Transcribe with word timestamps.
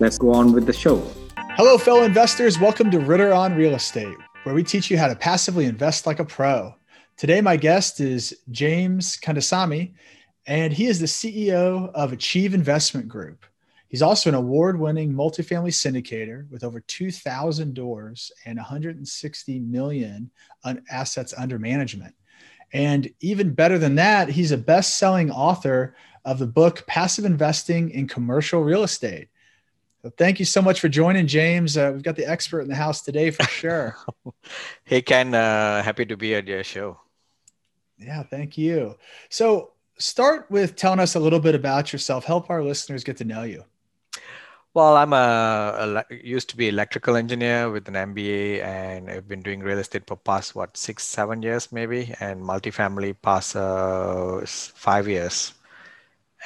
Let's 0.00 0.18
go 0.18 0.32
on 0.32 0.52
with 0.52 0.66
the 0.66 0.72
show. 0.72 0.96
Hello, 1.56 1.78
fellow 1.78 2.02
investors. 2.02 2.58
Welcome 2.58 2.90
to 2.90 2.98
Ritter 2.98 3.32
on 3.32 3.54
Real 3.54 3.76
Estate, 3.76 4.16
where 4.42 4.52
we 4.52 4.64
teach 4.64 4.90
you 4.90 4.98
how 4.98 5.06
to 5.06 5.14
passively 5.14 5.66
invest 5.66 6.04
like 6.04 6.18
a 6.18 6.24
pro. 6.24 6.74
Today, 7.16 7.40
my 7.40 7.56
guest 7.56 8.00
is 8.00 8.36
James 8.50 9.16
Kandasamy, 9.16 9.92
and 10.48 10.72
he 10.72 10.86
is 10.86 10.98
the 10.98 11.06
CEO 11.06 11.92
of 11.92 12.12
Achieve 12.12 12.54
Investment 12.54 13.06
Group. 13.06 13.46
He's 13.86 14.02
also 14.02 14.30
an 14.30 14.34
award 14.34 14.80
winning 14.80 15.12
multifamily 15.12 15.70
syndicator 15.70 16.50
with 16.50 16.64
over 16.64 16.80
2,000 16.80 17.72
doors 17.72 18.32
and 18.46 18.56
160 18.56 19.60
million 19.60 20.28
assets 20.90 21.32
under 21.38 21.60
management. 21.60 22.16
And 22.72 23.08
even 23.20 23.54
better 23.54 23.78
than 23.78 23.94
that, 23.94 24.28
he's 24.28 24.50
a 24.50 24.58
best 24.58 24.98
selling 24.98 25.30
author 25.30 25.94
of 26.24 26.40
the 26.40 26.48
book 26.48 26.84
Passive 26.88 27.24
Investing 27.24 27.90
in 27.90 28.08
Commercial 28.08 28.64
Real 28.64 28.82
Estate. 28.82 29.28
So 30.04 30.12
thank 30.18 30.38
you 30.38 30.44
so 30.44 30.60
much 30.60 30.80
for 30.80 30.90
joining, 30.90 31.26
James. 31.26 31.78
Uh, 31.78 31.92
we've 31.94 32.02
got 32.02 32.14
the 32.14 32.26
expert 32.26 32.60
in 32.60 32.68
the 32.68 32.74
house 32.74 33.00
today 33.00 33.30
for 33.30 33.42
sure. 33.44 33.96
hey, 34.84 35.00
Ken. 35.00 35.32
Uh, 35.32 35.82
happy 35.82 36.04
to 36.04 36.14
be 36.14 36.34
at 36.34 36.46
your 36.46 36.62
show. 36.62 37.00
Yeah, 37.96 38.22
thank 38.22 38.58
you. 38.58 38.96
So, 39.30 39.70
start 39.96 40.50
with 40.50 40.76
telling 40.76 41.00
us 41.00 41.14
a 41.14 41.18
little 41.18 41.40
bit 41.40 41.54
about 41.54 41.90
yourself. 41.90 42.26
Help 42.26 42.50
our 42.50 42.62
listeners 42.62 43.02
get 43.02 43.16
to 43.16 43.24
know 43.24 43.44
you. 43.44 43.64
Well, 44.74 44.94
I'm 44.98 45.14
a, 45.14 46.04
a, 46.10 46.14
used 46.14 46.50
to 46.50 46.56
be 46.58 46.68
electrical 46.68 47.16
engineer 47.16 47.70
with 47.70 47.88
an 47.88 47.94
MBA, 47.94 48.62
and 48.62 49.08
I've 49.08 49.26
been 49.26 49.40
doing 49.40 49.60
real 49.60 49.78
estate 49.78 50.06
for 50.06 50.16
past 50.16 50.54
what 50.54 50.76
six, 50.76 51.04
seven 51.04 51.40
years 51.40 51.72
maybe, 51.72 52.14
and 52.20 52.42
multifamily 52.42 53.16
past 53.22 53.56
uh, 53.56 54.44
five 54.44 55.08
years 55.08 55.54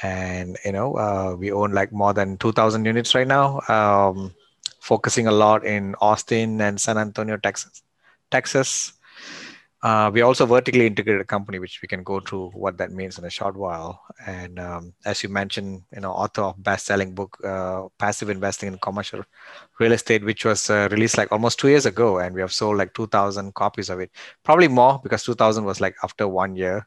and 0.03 0.57
you 0.65 0.71
know 0.71 0.93
uh, 0.97 1.35
we 1.37 1.51
own 1.51 1.71
like 1.71 1.91
more 1.91 2.13
than 2.13 2.37
2000 2.37 2.85
units 2.85 3.15
right 3.15 3.27
now 3.27 3.59
um, 3.67 4.33
focusing 4.79 5.27
a 5.27 5.31
lot 5.31 5.65
in 5.65 5.95
austin 6.01 6.61
and 6.61 6.79
san 6.79 6.97
antonio 6.97 7.37
texas. 7.37 7.83
Texas 8.31 8.93
uh, 9.81 10.11
we 10.13 10.21
also 10.21 10.45
vertically 10.45 10.85
integrated 10.85 11.21
a 11.21 11.25
company 11.25 11.57
which 11.57 11.81
we 11.81 11.87
can 11.87 12.03
go 12.03 12.19
through 12.19 12.49
what 12.53 12.77
that 12.77 12.91
means 12.91 13.17
in 13.17 13.23
a 13.23 13.29
short 13.29 13.55
while. 13.55 14.01
And 14.25 14.59
um, 14.59 14.93
as 15.05 15.23
you 15.23 15.29
mentioned 15.29 15.83
you 15.93 16.01
know 16.01 16.11
author 16.11 16.41
of 16.41 16.61
best-selling 16.61 17.15
book 17.15 17.37
uh, 17.45 17.83
passive 17.97 18.29
investing 18.29 18.67
in 18.67 18.77
commercial 18.79 19.23
real 19.79 19.93
estate 19.93 20.25
which 20.25 20.43
was 20.43 20.69
uh, 20.69 20.89
released 20.91 21.17
like 21.17 21.31
almost 21.31 21.59
two 21.59 21.69
years 21.69 21.85
ago. 21.85 22.19
And 22.19 22.35
we 22.35 22.41
have 22.41 22.51
sold 22.51 22.77
like 22.77 22.93
2000 22.93 23.53
copies 23.53 23.89
of 23.89 23.99
it. 24.01 24.11
Probably 24.43 24.67
more 24.67 24.99
because 25.01 25.23
2000 25.23 25.63
was 25.63 25.79
like 25.79 25.95
after 26.03 26.27
one 26.27 26.57
year 26.57 26.85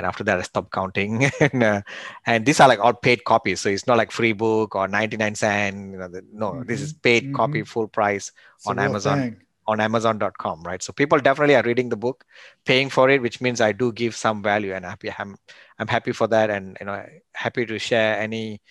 and 0.00 0.06
after 0.06 0.24
that 0.24 0.38
i 0.38 0.42
stopped 0.42 0.72
counting 0.72 1.30
and 1.40 1.62
uh, 1.62 1.82
and 2.24 2.46
these 2.46 2.58
are 2.58 2.68
like 2.68 2.80
all 2.80 2.94
paid 2.94 3.22
copies 3.24 3.60
so 3.60 3.68
it's 3.68 3.86
not 3.86 3.98
like 3.98 4.10
free 4.10 4.32
book 4.32 4.74
or 4.74 4.88
99 4.88 5.34
cent 5.34 5.92
you 5.92 5.98
know 5.98 6.08
the, 6.08 6.24
no 6.32 6.52
mm-hmm. 6.52 6.68
this 6.68 6.80
is 6.80 6.92
paid 6.92 7.24
mm-hmm. 7.24 7.36
copy 7.36 7.62
full 7.62 7.86
price 7.86 8.32
it's 8.56 8.66
on 8.66 8.78
amazon 8.78 9.18
thing. 9.18 9.36
on 9.66 9.80
amazon.com 9.80 10.62
right 10.62 10.82
so 10.82 10.92
people 10.92 11.18
definitely 11.18 11.54
are 11.54 11.62
reading 11.62 11.90
the 11.90 11.96
book 11.96 12.24
paying 12.64 12.88
for 12.88 13.10
it 13.10 13.20
which 13.20 13.40
means 13.42 13.60
i 13.60 13.72
do 13.72 13.92
give 13.92 14.16
some 14.16 14.42
value 14.42 14.72
and 14.72 14.84
happy 14.86 15.12
i'm, 15.18 15.36
I'm 15.78 15.88
happy 15.88 16.12
for 16.12 16.26
that 16.28 16.48
and 16.48 16.78
you 16.80 16.86
know 16.86 17.04
happy 17.34 17.66
to 17.66 17.78
share 17.78 18.18
any 18.18 18.62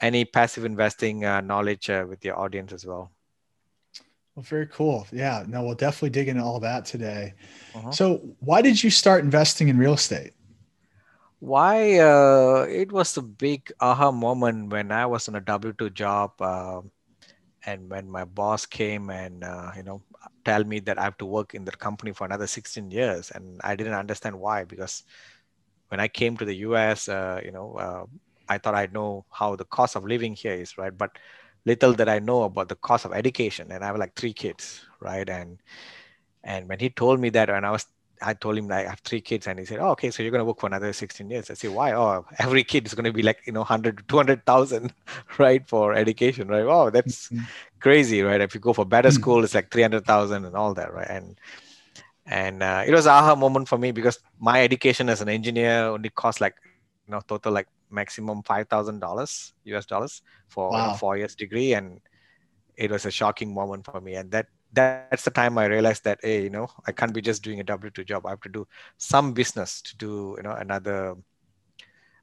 any 0.00 0.24
passive 0.24 0.64
investing 0.64 1.24
uh, 1.24 1.40
knowledge 1.42 1.90
uh, 1.90 2.06
with 2.08 2.24
your 2.24 2.38
audience 2.38 2.72
as 2.72 2.86
well 2.86 3.10
well, 4.40 4.44
very 4.44 4.66
cool. 4.68 5.06
Yeah, 5.12 5.44
no, 5.46 5.64
we'll 5.64 5.74
definitely 5.74 6.10
dig 6.10 6.28
into 6.28 6.42
all 6.42 6.60
that 6.60 6.84
today. 6.84 7.34
Uh-huh. 7.74 7.90
So, 7.90 8.36
why 8.38 8.62
did 8.62 8.82
you 8.82 8.88
start 8.88 9.24
investing 9.24 9.68
in 9.68 9.76
real 9.76 9.94
estate? 9.94 10.32
Why 11.40 11.98
uh, 11.98 12.66
it 12.68 12.92
was 12.92 13.16
a 13.18 13.22
big 13.22 13.72
aha 13.80 14.12
moment 14.12 14.70
when 14.72 14.92
I 14.92 15.06
was 15.06 15.28
on 15.28 15.36
a 15.36 15.40
W 15.40 15.74
two 15.74 15.90
job, 15.90 16.32
uh, 16.40 16.82
and 17.66 17.90
when 17.90 18.10
my 18.10 18.24
boss 18.24 18.66
came 18.66 19.10
and 19.10 19.44
uh, 19.44 19.72
you 19.76 19.82
know 19.84 20.02
tell 20.44 20.64
me 20.64 20.80
that 20.80 20.98
I 20.98 21.04
have 21.04 21.18
to 21.18 21.26
work 21.26 21.54
in 21.54 21.64
the 21.64 21.72
company 21.72 22.12
for 22.12 22.26
another 22.26 22.46
16 22.46 22.90
years, 22.90 23.30
and 23.32 23.60
I 23.64 23.76
didn't 23.76 23.94
understand 23.94 24.38
why 24.40 24.64
because 24.64 25.04
when 25.88 26.00
I 26.00 26.08
came 26.08 26.36
to 26.38 26.44
the 26.44 26.56
U.S., 26.68 27.08
uh, 27.08 27.40
you 27.44 27.52
know, 27.52 27.74
uh, 27.76 28.06
I 28.48 28.58
thought 28.58 28.74
I 28.76 28.88
know 28.92 29.26
how 29.32 29.56
the 29.56 29.64
cost 29.66 29.96
of 29.96 30.04
living 30.04 30.34
here 30.34 30.54
is, 30.54 30.78
right? 30.78 30.96
But 30.96 31.18
little 31.66 31.94
that 31.94 32.08
I 32.08 32.20
know 32.20 32.44
about 32.44 32.68
the 32.68 32.76
cost 32.76 33.04
of 33.06 33.12
education, 33.14 33.72
and 33.72 33.84
I 33.84 33.88
have 33.88 33.98
like 33.98 34.14
three 34.16 34.32
kids, 34.34 34.86
right? 35.00 35.28
And 35.28 35.58
and 36.44 36.68
when 36.68 36.78
he 36.80 36.90
told 36.90 37.20
me 37.20 37.30
that, 37.30 37.50
and 37.50 37.66
I 37.66 37.70
was 37.70 37.86
I 38.22 38.34
told 38.34 38.58
him 38.58 38.68
like 38.68 38.86
I 38.86 38.90
have 38.90 39.00
three 39.00 39.20
kids, 39.20 39.46
and 39.46 39.58
he 39.58 39.64
said, 39.64 39.78
"Oh, 39.80 39.90
okay, 39.90 40.10
so 40.10 40.22
you're 40.22 40.30
going 40.30 40.40
to 40.40 40.44
work 40.44 40.60
for 40.60 40.66
another 40.66 40.92
16 40.92 41.28
years." 41.30 41.50
I 41.50 41.54
said, 41.54 41.72
"Why? 41.72 41.92
Oh, 41.92 42.24
every 42.38 42.64
kid 42.64 42.86
is 42.86 42.94
going 42.94 43.04
to 43.04 43.12
be 43.12 43.22
like 43.22 43.40
you 43.46 43.52
know 43.52 43.60
100 43.60 44.08
200,000, 44.08 44.92
right, 45.38 45.66
for 45.68 45.94
education, 45.94 46.48
right? 46.48 46.64
Oh, 46.64 46.90
that's 46.90 47.28
mm-hmm. 47.28 47.44
crazy, 47.80 48.22
right? 48.22 48.40
If 48.40 48.54
you 48.54 48.60
go 48.60 48.72
for 48.72 48.84
better 48.84 49.08
mm-hmm. 49.08 49.20
school, 49.20 49.44
it's 49.44 49.54
like 49.54 49.70
300,000 49.70 50.44
and 50.44 50.56
all 50.56 50.74
that, 50.74 50.92
right? 50.92 51.08
And 51.08 51.40
and 52.26 52.62
uh, 52.62 52.84
it 52.86 52.92
was 52.92 53.06
aha 53.06 53.34
moment 53.34 53.68
for 53.68 53.78
me 53.78 53.90
because 53.92 54.20
my 54.38 54.62
education 54.62 55.08
as 55.08 55.20
an 55.20 55.28
engineer 55.28 55.86
only 55.86 56.10
cost 56.10 56.40
like 56.40 56.54
you 57.06 57.12
know 57.12 57.20
total 57.26 57.52
like 57.52 57.68
maximum 57.90 58.42
five 58.42 58.68
thousand 58.68 59.00
dollars 59.00 59.52
US 59.64 59.84
dollars 59.86 60.22
for 60.48 60.70
wow. 60.70 60.94
four 60.94 61.16
years 61.16 61.34
degree, 61.34 61.74
and 61.74 62.00
it 62.76 62.90
was 62.90 63.04
a 63.04 63.10
shocking 63.10 63.52
moment 63.52 63.84
for 63.84 64.00
me, 64.00 64.14
and 64.14 64.30
that 64.30 64.46
that's 64.72 65.24
the 65.24 65.30
time 65.30 65.58
I 65.58 65.66
realized 65.66 66.04
that 66.04 66.20
hey, 66.22 66.42
you 66.44 66.50
know, 66.50 66.68
I 66.86 66.92
can't 66.92 67.14
be 67.14 67.20
just 67.22 67.42
doing 67.42 67.60
a 67.60 67.64
W 67.64 67.90
two 67.90 68.04
job. 68.04 68.26
I 68.26 68.30
have 68.30 68.40
to 68.42 68.48
do 68.48 68.66
some 68.98 69.32
business 69.32 69.82
to 69.82 69.96
do 69.96 70.34
you 70.36 70.42
know 70.42 70.52
another 70.52 71.16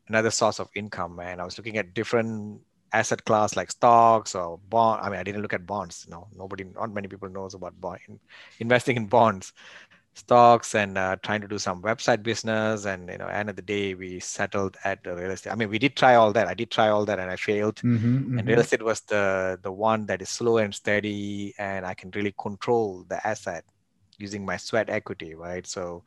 another 0.08 0.32
source 0.32 0.60
of 0.60 0.70
income. 0.76 1.20
And 1.20 1.42
I 1.42 1.46
was 1.46 1.58
looking 1.58 1.78
at 1.78 1.94
different 1.94 2.62
asset 2.94 3.26
class 3.26 3.56
like 3.56 3.72
stocks 3.72 4.36
or 4.36 4.60
bond. 4.70 5.02
I 5.04 5.10
mean, 5.10 5.20
I 5.20 5.24
didn't 5.24 5.42
look 5.42 5.54
at 5.54 5.66
bonds. 5.66 6.06
You 6.08 6.14
No, 6.16 6.28
nobody, 6.36 6.64
not 6.64 6.94
many 6.94 7.08
people 7.08 7.30
knows 7.30 7.54
about 7.54 7.80
bond 7.80 8.00
investing 8.60 8.98
in 8.98 9.08
bonds 9.08 9.54
stocks 10.18 10.76
and 10.76 10.98
uh, 10.98 11.16
trying 11.24 11.42
to 11.42 11.48
do 11.48 11.58
some 11.58 11.82
website 11.82 12.24
business 12.24 12.86
and 12.86 13.10
you 13.10 13.18
know 13.18 13.28
end 13.28 13.50
of 13.50 13.56
the 13.56 13.62
day 13.62 13.94
we 13.94 14.20
settled 14.20 14.78
at 14.84 15.04
the 15.04 15.16
real 15.16 15.32
estate. 15.32 15.52
I 15.52 15.56
mean 15.56 15.70
we 15.70 15.80
did 15.80 15.96
try 15.96 16.16
all 16.16 16.34
that. 16.34 16.48
I 16.48 16.54
did 16.54 16.72
try 16.72 16.90
all 16.90 17.06
that 17.06 17.20
and 17.20 17.30
i 17.30 17.36
failed. 17.36 17.76
Mm-hmm, 17.78 18.18
mm-hmm. 18.18 18.40
and 18.40 18.48
real 18.48 18.60
estate 18.60 18.84
was 18.84 19.02
the 19.02 19.60
the 19.62 19.72
one 19.72 20.06
that 20.08 20.22
is 20.22 20.30
slow 20.30 20.58
and 20.58 20.74
steady 20.74 21.54
and 21.58 21.86
i 21.86 21.94
can 21.94 22.12
really 22.12 22.34
control 22.40 23.06
the 23.08 23.26
asset 23.26 23.64
using 24.18 24.46
my 24.46 24.58
sweat 24.58 24.90
equity 24.90 25.36
right? 25.36 25.66
So 25.66 26.04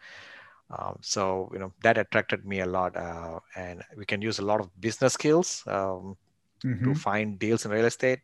um, 0.71 0.99
so 1.01 1.51
you 1.53 1.59
know 1.59 1.73
that 1.83 1.99
attracted 1.99 2.45
me 2.45 2.61
a 2.61 2.67
lot 2.67 2.97
uh, 2.97 3.41
and 3.57 3.83
we 3.97 4.05
can 4.05 4.23
use 4.23 4.39
a 4.39 4.45
lot 4.45 4.61
of 4.61 4.69
business 4.81 5.15
skills 5.15 5.65
um, 5.67 6.17
mm-hmm. 6.65 6.85
to 6.85 6.95
find 6.99 7.39
deals 7.39 7.65
in 7.65 7.71
real 7.71 7.87
estate. 7.87 8.21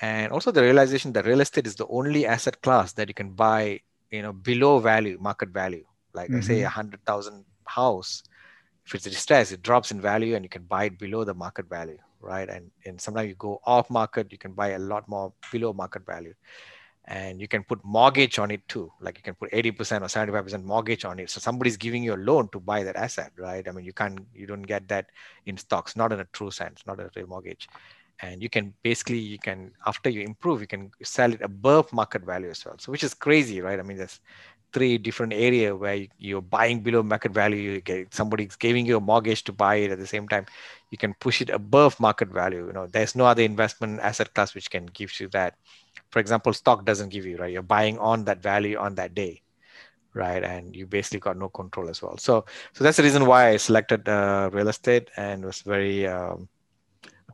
And 0.00 0.32
also 0.32 0.50
the 0.50 0.62
realization 0.62 1.12
that 1.12 1.26
real 1.26 1.40
estate 1.40 1.66
is 1.66 1.74
the 1.74 1.86
only 1.88 2.26
asset 2.26 2.60
class 2.62 2.92
that 2.94 3.08
you 3.08 3.14
can 3.14 3.30
buy 3.30 3.80
you 4.10 4.22
know 4.22 4.32
below 4.32 4.78
value 4.78 5.18
market 5.20 5.50
value. 5.50 5.84
Like 6.12 6.28
mm-hmm. 6.28 6.38
i 6.38 6.40
say 6.40 6.62
a 6.62 6.68
hundred 6.68 7.04
thousand 7.04 7.44
house 7.64 8.24
if 8.84 8.94
it's 8.94 9.04
distressed 9.04 9.52
it 9.52 9.62
drops 9.62 9.92
in 9.92 10.00
value 10.00 10.34
and 10.34 10.44
you 10.44 10.48
can 10.48 10.64
buy 10.64 10.84
it 10.84 10.98
below 10.98 11.22
the 11.22 11.34
market 11.34 11.68
value 11.68 11.98
right? 12.20 12.48
And 12.48 12.70
and 12.84 13.00
sometimes 13.00 13.28
you 13.28 13.34
go 13.34 13.60
off 13.64 13.90
market 13.90 14.30
you 14.30 14.38
can 14.38 14.52
buy 14.52 14.70
a 14.70 14.78
lot 14.78 15.08
more 15.08 15.32
below 15.50 15.72
market 15.72 16.06
value. 16.06 16.34
And 17.06 17.40
you 17.40 17.48
can 17.48 17.64
put 17.64 17.82
mortgage 17.82 18.38
on 18.38 18.52
it 18.52 18.66
too. 18.68 18.92
Like 19.00 19.16
you 19.16 19.22
can 19.22 19.34
put 19.34 19.50
80% 19.50 20.02
or 20.02 20.04
75% 20.04 20.62
mortgage 20.62 21.04
on 21.04 21.18
it. 21.18 21.28
So 21.28 21.40
somebody's 21.40 21.76
giving 21.76 22.04
you 22.04 22.14
a 22.14 22.16
loan 22.16 22.48
to 22.50 22.60
buy 22.60 22.84
that 22.84 22.94
asset 22.94 23.32
right? 23.36 23.66
I 23.66 23.72
mean 23.72 23.84
you 23.84 23.92
can't 23.92 24.20
you 24.34 24.46
don't 24.46 24.62
get 24.62 24.86
that 24.88 25.06
in 25.46 25.56
stocks. 25.56 25.96
Not 25.96 26.12
in 26.12 26.20
a 26.20 26.26
true 26.32 26.50
sense 26.50 26.82
not 26.86 27.00
a 27.00 27.10
real 27.16 27.26
mortgage 27.26 27.68
and 28.22 28.42
you 28.42 28.50
can 28.50 28.74
basically 28.82 29.18
you 29.18 29.38
can 29.38 29.72
after 29.86 30.10
you 30.10 30.22
improve 30.22 30.60
you 30.60 30.66
can 30.66 30.90
sell 31.02 31.32
it 31.32 31.42
above 31.42 31.92
market 31.92 32.22
value 32.22 32.50
as 32.50 32.64
well. 32.64 32.76
So 32.78 32.92
which 32.92 33.04
is 33.04 33.14
crazy 33.14 33.60
right? 33.60 33.78
I 33.78 33.82
mean 33.82 33.96
there's 33.96 34.20
three 34.72 34.98
different 34.98 35.32
area 35.32 35.74
where 35.74 36.06
you're 36.18 36.42
buying 36.42 36.80
below 36.80 37.02
market 37.02 37.32
value 37.32 37.56
you 37.56 37.80
get 37.80 38.14
somebody's 38.14 38.54
giving 38.54 38.86
you 38.86 38.96
a 38.96 39.00
mortgage 39.00 39.42
to 39.44 39.52
buy 39.52 39.76
it 39.76 39.90
at 39.90 39.98
the 39.98 40.06
same 40.06 40.28
time 40.28 40.46
you 40.90 40.98
can 40.98 41.12
push 41.14 41.40
it 41.40 41.50
above 41.50 41.98
market 41.98 42.28
value. 42.28 42.66
You 42.66 42.72
know 42.72 42.86
there's 42.86 43.14
no 43.16 43.26
other 43.26 43.42
investment 43.42 44.00
asset 44.00 44.34
class 44.34 44.54
which 44.54 44.70
can 44.70 44.86
give 44.86 45.18
you 45.20 45.28
that. 45.28 45.54
For 46.10 46.18
example 46.18 46.52
stock 46.52 46.84
doesn't 46.84 47.10
give 47.10 47.26
you 47.26 47.36
right? 47.38 47.52
You're 47.52 47.62
buying 47.62 47.98
on 47.98 48.24
that 48.24 48.42
value 48.42 48.76
on 48.78 48.94
that 48.96 49.14
day 49.14 49.42
right? 50.14 50.42
And 50.42 50.74
you 50.74 50.86
basically 50.86 51.20
got 51.20 51.36
no 51.36 51.48
control 51.48 51.88
as 51.88 52.02
well. 52.02 52.16
So 52.18 52.44
so 52.72 52.84
that's 52.84 52.96
the 52.96 53.02
reason 53.02 53.26
why 53.26 53.50
i 53.50 53.56
selected 53.56 54.08
uh, 54.08 54.50
real 54.52 54.68
estate 54.68 55.10
and 55.16 55.44
was 55.44 55.62
very 55.62 56.06
um, 56.06 56.48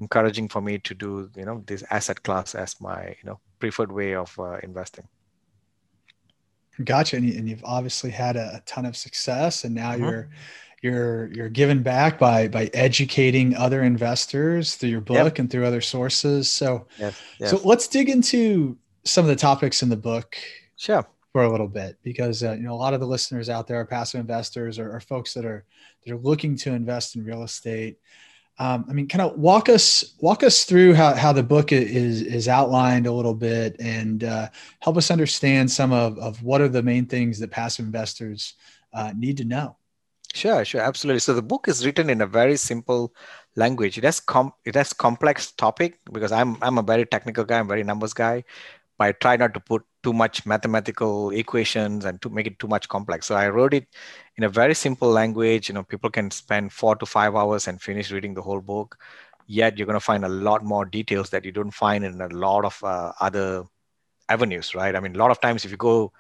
encouraging 0.01 0.49
for 0.49 0.61
me 0.61 0.79
to 0.79 0.95
do 0.95 1.31
you 1.37 1.45
know 1.45 1.63
this 1.67 1.83
asset 1.91 2.23
class 2.23 2.55
as 2.55 2.81
my 2.81 3.09
you 3.09 3.25
know 3.25 3.39
preferred 3.59 3.93
way 3.93 4.15
of 4.15 4.37
uh, 4.39 4.59
investing 4.63 5.07
gotcha 6.85 7.17
and, 7.17 7.27
you, 7.27 7.55
have 7.55 7.65
obviously 7.65 8.11
had 8.11 8.37
a, 8.37 8.63
ton 8.67 8.85
of 8.85 8.97
success 8.97 9.65
and 9.65 9.75
now 9.75 9.93
mm-hmm. 9.93 10.05
you're 10.05 10.29
you're 10.83 11.27
you're 11.33 11.49
giving 11.49 11.83
back 11.83 12.19
by 12.19 12.47
by 12.49 12.71
educating 12.75 13.57
other 13.57 13.83
investors 13.83 14.77
through 14.77 14.91
your 14.91 15.01
book 15.01 15.17
yep. 15.17 15.39
and 15.39 15.51
through 15.51 15.65
other 15.65 15.81
sources 15.81 16.51
so 16.51 16.87
yes, 16.99 17.19
yes. 17.41 17.51
so 17.51 17.61
let's 17.65 17.89
dig 17.89 18.11
into 18.11 18.77
some 19.05 19.25
of 19.25 19.29
the 19.29 19.37
topics 19.37 19.83
in 19.83 19.89
the 19.89 19.97
book 19.97 20.37
sure 20.77 21.07
for 21.33 21.45
a 21.45 21.51
little 21.51 21.69
bit 21.69 21.99
because 22.03 22.43
uh, 22.43 22.53
you 22.53 22.63
know 22.63 22.73
a 22.73 22.75
lot 22.75 22.95
of 22.95 23.01
the 23.01 23.07
listeners 23.07 23.51
out 23.51 23.67
there 23.67 23.79
are 23.79 23.85
passive 23.85 24.21
investors 24.21 24.79
or, 24.79 24.95
or 24.95 25.01
folks 25.01 25.35
that 25.35 25.45
are 25.45 25.65
that 26.05 26.15
are 26.15 26.19
looking 26.19 26.57
to 26.57 26.73
invest 26.73 27.15
in 27.15 27.25
real 27.25 27.43
estate 27.43 27.99
um, 28.59 28.87
I 28.89 28.93
mean, 28.93 29.07
kind 29.07 29.23
of 29.23 29.39
walk 29.39 29.69
us 29.69 30.15
walk 30.21 30.43
us 30.43 30.65
through 30.65 30.95
how, 30.95 31.15
how 31.15 31.33
the 31.33 31.43
book 31.43 31.73
is 31.73 32.23
is 32.23 32.49
outlined 32.49 33.07
a 33.07 33.13
little 33.13 33.35
bit, 33.35 33.77
and 33.81 34.25
uh, 34.25 34.49
help 34.81 34.97
us 34.97 35.11
understand 35.11 35.71
some 35.71 35.93
of, 35.93 36.19
of 36.19 36.43
what 36.43 36.61
are 36.61 36.69
the 36.69 36.83
main 36.83 37.07
things 37.07 37.39
that 37.39 37.51
passive 37.51 37.85
investors 37.85 38.55
uh, 38.95 39.13
need 39.17 39.37
to 39.39 39.45
know. 39.45 39.77
Sure, 40.35 40.65
sure, 40.65 40.81
absolutely. 40.81 41.21
So 41.21 41.35
the 41.35 41.43
book 41.43 41.69
is 41.69 41.85
written 41.85 42.11
in 42.11 42.21
a 42.21 42.27
very 42.27 42.57
simple 42.57 43.15
language. 43.57 43.99
It 43.99 44.05
has 44.05 44.21
com- 44.21 44.53
it 44.65 44.75
has 44.75 44.93
complex 44.93 45.53
topic 45.53 45.99
because 46.13 46.33
I'm 46.33 46.57
I'm 46.63 46.79
a 46.79 46.83
very 46.83 47.07
technical 47.07 47.45
guy. 47.45 47.59
I'm 47.59 47.67
a 47.67 47.69
very 47.69 47.85
numbers 47.85 48.15
guy, 48.15 48.45
but 48.99 49.09
I 49.09 49.13
try 49.13 49.37
not 49.37 49.55
to 49.55 49.61
put 49.61 49.85
too 50.07 50.13
much 50.13 50.47
mathematical 50.47 51.31
equations 51.31 52.05
and 52.05 52.23
to 52.23 52.31
make 52.31 52.47
it 52.47 52.59
too 52.61 52.69
much 52.69 52.89
complex. 52.89 53.27
So 53.27 53.35
I 53.35 53.49
wrote 53.49 53.75
it 53.75 53.89
in 54.37 54.45
a 54.45 54.49
very 54.49 54.75
simple 54.75 55.11
language. 55.11 55.69
You 55.69 55.75
know, 55.75 55.83
people 55.83 56.11
can 56.11 56.31
spend 56.31 56.73
four 56.73 56.95
to 56.97 57.07
five 57.07 57.35
hours 57.35 57.67
and 57.67 57.83
finish 57.83 58.13
reading 58.13 58.35
the 58.35 58.43
whole 58.43 58.61
book. 58.61 58.97
Yet 59.49 59.77
you're 59.77 59.87
going 59.87 60.03
to 60.03 60.11
find 60.13 60.25
a 60.25 60.29
lot 60.29 60.65
more 60.65 60.85
details 60.85 61.31
that 61.31 61.45
you 61.45 61.51
don't 61.51 61.73
find 61.73 62.05
in 62.05 62.21
a 62.21 62.29
lot 62.29 62.65
of 62.65 62.79
uh, 62.85 63.13
other 63.21 63.65
avenues, 64.29 64.75
right? 64.77 64.95
I 64.95 65.01
mean, 65.01 65.17
a 65.17 65.19
lot 65.19 65.33
of 65.33 65.41
times 65.41 65.65
if 65.65 65.73
you 65.73 65.77
go 65.77 66.13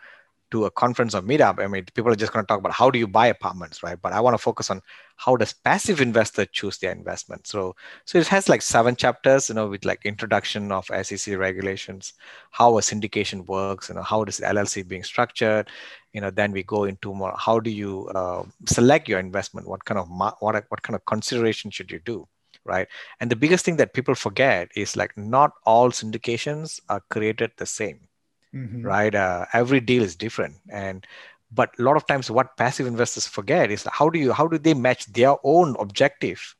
to 0.50 0.64
a 0.66 0.70
conference 0.70 1.14
or 1.14 1.22
meetup, 1.22 1.58
I 1.58 1.66
mean, 1.66 1.84
people 1.94 2.12
are 2.12 2.16
just 2.16 2.32
going 2.32 2.44
to 2.44 2.46
talk 2.46 2.60
about 2.60 2.72
how 2.72 2.90
do 2.90 2.98
you 2.98 3.08
buy 3.08 3.26
apartments, 3.26 3.82
right? 3.82 4.00
But 4.00 4.12
I 4.12 4.20
want 4.20 4.34
to 4.34 4.38
focus 4.42 4.70
on 4.70 4.80
how 5.16 5.34
does 5.36 5.52
passive 5.52 6.00
investor 6.00 6.44
choose 6.46 6.78
their 6.78 6.92
investment. 6.92 7.46
So, 7.46 7.74
so 8.04 8.18
it 8.18 8.28
has 8.28 8.48
like 8.48 8.62
seven 8.62 8.94
chapters, 8.94 9.48
you 9.48 9.56
know, 9.56 9.66
with 9.68 9.84
like 9.84 10.04
introduction 10.04 10.70
of 10.70 10.86
SEC 11.02 11.36
regulations, 11.36 12.12
how 12.50 12.78
a 12.78 12.80
syndication 12.80 13.44
works, 13.46 13.88
you 13.88 13.96
know, 13.96 14.02
how 14.02 14.24
does 14.24 14.40
LLC 14.40 14.86
being 14.86 15.02
structured, 15.02 15.68
you 16.12 16.20
know, 16.20 16.30
then 16.30 16.52
we 16.52 16.62
go 16.62 16.84
into 16.84 17.12
more 17.12 17.34
how 17.36 17.58
do 17.58 17.70
you 17.70 18.06
uh, 18.08 18.44
select 18.66 19.08
your 19.08 19.18
investment, 19.18 19.66
what 19.66 19.84
kind 19.84 19.98
of 19.98 20.08
what 20.08 20.64
what 20.68 20.82
kind 20.82 20.94
of 20.94 21.04
consideration 21.06 21.70
should 21.70 21.90
you 21.90 21.98
do, 22.04 22.26
right? 22.64 22.86
And 23.20 23.30
the 23.30 23.36
biggest 23.36 23.64
thing 23.64 23.76
that 23.78 23.94
people 23.94 24.14
forget 24.14 24.70
is 24.76 24.96
like 24.96 25.16
not 25.16 25.52
all 25.64 25.90
syndications 25.90 26.80
are 26.88 27.02
created 27.10 27.50
the 27.56 27.66
same 27.66 28.06
mm-hmm. 28.54 28.82
right? 28.82 29.14
Uh, 29.14 29.46
every 29.52 29.80
deal 29.80 30.02
is 30.02 30.16
different, 30.16 30.56
and 30.70 31.06
but 31.50 31.70
a 31.78 31.82
lot 31.82 31.96
of 31.96 32.06
times 32.06 32.30
what 32.30 32.56
passive 32.56 32.86
investors 32.86 33.26
forget 33.26 33.70
is 33.70 33.86
how 33.90 34.08
do 34.08 34.18
you 34.18 34.32
how 34.32 34.46
do 34.48 34.58
they 34.58 34.74
match 34.74 35.06
their 35.06 35.36
own 35.44 35.76
objective 35.78 36.54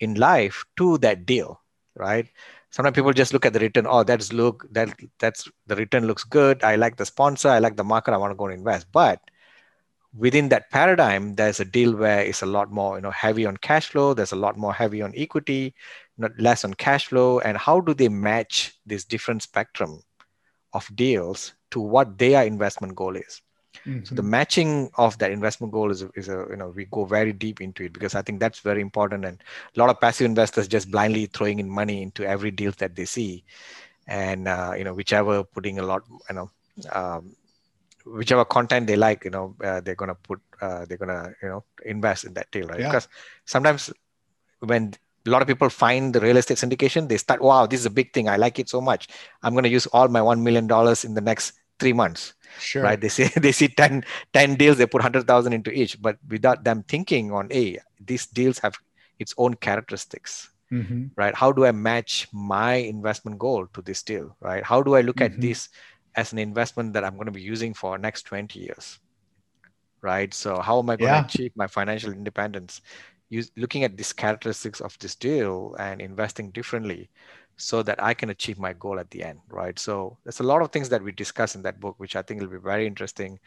in 0.00 0.14
life 0.14 0.64
to 0.76 0.98
that 0.98 1.26
deal, 1.26 1.60
right? 1.94 2.26
Sometimes 2.70 2.94
people 2.94 3.12
just 3.12 3.32
look 3.32 3.44
at 3.44 3.52
the 3.52 3.60
return. 3.60 3.86
Oh, 3.88 4.02
that's 4.02 4.32
look 4.32 4.66
that 4.72 4.94
that's 5.18 5.48
the 5.66 5.76
return 5.76 6.06
looks 6.06 6.24
good. 6.24 6.62
I 6.62 6.76
like 6.76 6.96
the 6.96 7.06
sponsor. 7.06 7.48
I 7.48 7.58
like 7.58 7.76
the 7.76 7.84
market. 7.84 8.14
I 8.14 8.16
want 8.16 8.30
to 8.30 8.36
go 8.36 8.46
and 8.46 8.54
invest. 8.54 8.86
But 8.92 9.20
within 10.16 10.48
that 10.48 10.70
paradigm, 10.70 11.34
there's 11.34 11.60
a 11.60 11.64
deal 11.64 11.94
where 11.94 12.20
it's 12.20 12.42
a 12.42 12.46
lot 12.46 12.70
more, 12.70 12.96
you 12.96 13.02
know, 13.02 13.10
heavy 13.10 13.44
on 13.46 13.56
cash 13.56 13.88
flow. 13.88 14.14
There's 14.14 14.32
a 14.32 14.36
lot 14.36 14.56
more 14.56 14.72
heavy 14.72 15.02
on 15.02 15.12
equity, 15.16 15.74
not 16.16 16.32
less 16.38 16.64
on 16.64 16.74
cash 16.74 17.06
flow. 17.06 17.40
And 17.40 17.58
how 17.58 17.80
do 17.80 17.92
they 17.92 18.08
match 18.08 18.78
this 18.86 19.04
different 19.04 19.42
spectrum 19.42 20.02
of 20.72 20.88
deals 20.94 21.54
to 21.70 21.80
what 21.80 22.18
their 22.18 22.44
investment 22.44 22.94
goal 22.94 23.16
is. 23.16 23.42
Mm-hmm. 23.86 24.04
So 24.04 24.14
the 24.14 24.22
matching 24.22 24.90
of 24.98 25.16
that 25.18 25.30
investment 25.30 25.72
goal 25.72 25.90
is, 25.90 26.04
is 26.14 26.28
a 26.28 26.46
you 26.50 26.56
know 26.56 26.68
we 26.68 26.86
go 26.86 27.04
very 27.04 27.32
deep 27.32 27.60
into 27.60 27.84
it 27.84 27.92
because 27.92 28.14
I 28.14 28.22
think 28.22 28.40
that's 28.40 28.60
very 28.60 28.80
important 28.80 29.24
and 29.24 29.42
a 29.74 29.78
lot 29.78 29.90
of 29.90 30.00
passive 30.00 30.26
investors 30.26 30.68
just 30.68 30.90
blindly 30.90 31.26
throwing 31.26 31.60
in 31.60 31.70
money 31.70 32.02
into 32.02 32.26
every 32.26 32.50
deal 32.50 32.72
that 32.78 32.96
they 32.96 33.04
see, 33.04 33.44
and 34.06 34.48
uh, 34.48 34.74
you 34.76 34.84
know 34.84 34.92
whichever 34.92 35.44
putting 35.44 35.78
a 35.78 35.82
lot 35.82 36.02
you 36.28 36.34
know 36.34 36.50
um, 36.92 37.34
whichever 38.04 38.44
content 38.44 38.86
they 38.86 38.96
like 38.96 39.24
you 39.24 39.30
know 39.30 39.54
uh, 39.62 39.80
they're 39.80 39.94
gonna 39.94 40.14
put 40.14 40.40
uh, 40.60 40.84
they're 40.86 40.98
gonna 40.98 41.32
you 41.42 41.48
know 41.48 41.64
invest 41.84 42.24
in 42.24 42.34
that 42.34 42.50
deal 42.50 42.66
right 42.66 42.80
yeah. 42.80 42.88
because 42.88 43.08
sometimes 43.44 43.90
when 44.60 44.92
a 45.26 45.30
lot 45.30 45.42
of 45.42 45.48
people 45.48 45.68
find 45.68 46.14
the 46.14 46.20
real 46.20 46.36
estate 46.36 46.56
syndication 46.56 47.08
they 47.08 47.16
start 47.16 47.42
wow 47.42 47.66
this 47.66 47.80
is 47.80 47.86
a 47.86 47.90
big 47.90 48.12
thing. 48.12 48.28
I 48.28 48.36
like 48.36 48.58
it 48.58 48.68
so 48.68 48.80
much. 48.80 49.08
I'm 49.42 49.52
going 49.52 49.64
to 49.64 49.70
use 49.70 49.86
all 49.86 50.08
my 50.08 50.20
$1 50.20 50.40
million 50.40 50.64
in 51.04 51.14
the 51.14 51.20
next 51.20 51.52
three 51.78 51.92
months. 51.92 52.34
Sure. 52.58 52.82
Right? 52.82 53.00
They 53.00 53.08
see 53.16 53.24
they 53.36 53.52
see 53.52 53.68
10 53.68 54.04
10 54.32 54.54
deals 54.56 54.78
they 54.78 54.86
put 54.86 55.02
100000 55.02 55.52
into 55.52 55.70
each. 55.70 56.00
But 56.00 56.18
without 56.28 56.64
them 56.64 56.82
thinking 56.84 57.32
on 57.32 57.48
hey 57.50 57.78
these 57.98 58.26
deals 58.26 58.58
have 58.60 58.74
its 59.18 59.34
own 59.36 59.54
characteristics. 59.54 60.50
Mm-hmm. 60.72 61.06
right? 61.16 61.34
How 61.34 61.50
do 61.50 61.66
i 61.66 61.72
match 61.72 62.28
my 62.32 62.74
investment 62.74 63.40
goal 63.40 63.66
to 63.74 63.82
this 63.82 64.04
deal? 64.04 64.36
Right? 64.40 64.64
How 64.64 64.82
do 64.82 64.94
i 64.94 65.00
look 65.00 65.16
mm-hmm. 65.16 65.34
at 65.34 65.40
this 65.40 65.68
as 66.14 66.32
an 66.32 66.38
investment 66.38 66.92
that 66.92 67.04
i'm 67.04 67.14
going 67.14 67.26
to 67.26 67.32
be 67.32 67.42
using 67.42 67.74
for 67.74 67.98
next 67.98 68.22
20 68.22 68.60
years? 68.60 69.00
Right? 70.00 70.32
So 70.32 70.60
how 70.60 70.78
am 70.78 70.88
i 70.90 70.96
going 70.96 71.10
yeah. 71.10 71.22
to 71.22 71.26
achieve 71.26 71.52
my 71.56 71.66
financial 71.66 72.12
independence 72.12 72.82
use, 73.30 73.50
looking 73.56 73.84
at 73.84 73.96
these 73.96 74.12
characteristics 74.12 74.80
of 74.80 74.98
this 74.98 75.14
deal 75.14 75.74
and 75.78 76.02
investing 76.02 76.50
differently 76.50 77.08
so 77.56 77.82
that 77.82 78.02
I 78.02 78.14
can 78.14 78.30
achieve 78.30 78.58
my 78.58 78.72
goal 78.72 78.98
at 78.98 79.10
the 79.10 79.22
end, 79.22 79.40
right? 79.48 79.78
So 79.78 80.18
there's 80.24 80.40
a 80.40 80.44
lot 80.44 80.62
of 80.62 80.70
things 80.70 80.88
that 80.90 81.02
we 81.02 81.12
discuss 81.12 81.54
in 81.54 81.62
that 81.62 81.80
book, 81.80 81.94
which 81.98 82.16
I 82.16 82.22
think 82.22 82.40
will 82.40 82.48
be 82.48 82.58
very 82.58 82.86
interesting 82.86 83.38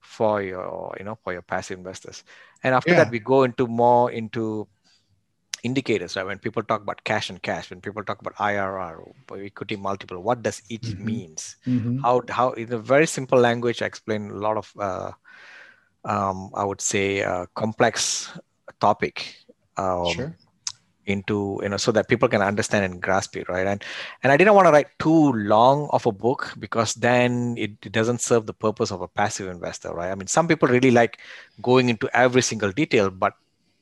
for 0.00 0.42
your, 0.42 0.94
you 0.98 1.04
know, 1.04 1.18
for 1.22 1.32
your 1.32 1.42
passive 1.42 1.78
investors. 1.78 2.24
And 2.62 2.74
after 2.74 2.92
yeah. 2.92 3.04
that, 3.04 3.10
we 3.10 3.18
go 3.18 3.42
into 3.42 3.66
more 3.66 4.10
into 4.10 4.68
indicators, 5.62 6.16
right? 6.16 6.26
When 6.26 6.38
people 6.38 6.62
talk 6.62 6.82
about 6.82 7.02
cash 7.04 7.28
and 7.28 7.42
cash, 7.42 7.70
when 7.70 7.80
people 7.80 8.04
talk 8.04 8.20
about 8.20 8.36
IRR 8.36 9.12
or 9.30 9.38
equity 9.38 9.76
multiple, 9.76 10.22
what 10.22 10.42
does 10.42 10.62
each 10.68 10.82
mm-hmm. 10.82 11.04
means? 11.04 11.56
Mm-hmm. 11.66 11.98
How 11.98 12.22
how 12.28 12.50
in 12.52 12.72
a 12.72 12.78
very 12.78 13.06
simple 13.06 13.38
language, 13.38 13.82
I 13.82 13.86
explain 13.86 14.30
a 14.30 14.38
lot 14.38 14.56
of 14.56 14.72
uh, 14.78 15.10
um, 16.04 16.50
I 16.54 16.64
would 16.64 16.80
say 16.80 17.22
uh, 17.22 17.46
complex 17.54 18.30
topic 18.80 19.36
um, 19.76 20.12
sure. 20.12 20.36
into 21.06 21.60
you 21.62 21.68
know 21.68 21.76
so 21.76 21.92
that 21.92 22.08
people 22.08 22.28
can 22.28 22.42
understand 22.42 22.84
and 22.84 23.00
grasp 23.00 23.36
it 23.36 23.48
right 23.48 23.66
and 23.66 23.84
and 24.22 24.32
i 24.32 24.36
didn't 24.36 24.54
want 24.54 24.66
to 24.66 24.72
write 24.72 24.88
too 24.98 25.32
long 25.32 25.88
of 25.92 26.06
a 26.06 26.12
book 26.12 26.52
because 26.58 26.94
then 26.94 27.54
it, 27.58 27.72
it 27.82 27.92
doesn't 27.92 28.20
serve 28.20 28.46
the 28.46 28.54
purpose 28.54 28.90
of 28.90 29.00
a 29.02 29.08
passive 29.08 29.48
investor 29.48 29.92
right 29.92 30.10
i 30.10 30.14
mean 30.14 30.26
some 30.26 30.48
people 30.48 30.68
really 30.68 30.90
like 30.90 31.18
going 31.62 31.88
into 31.88 32.08
every 32.16 32.42
single 32.42 32.72
detail 32.72 33.10
but 33.10 33.34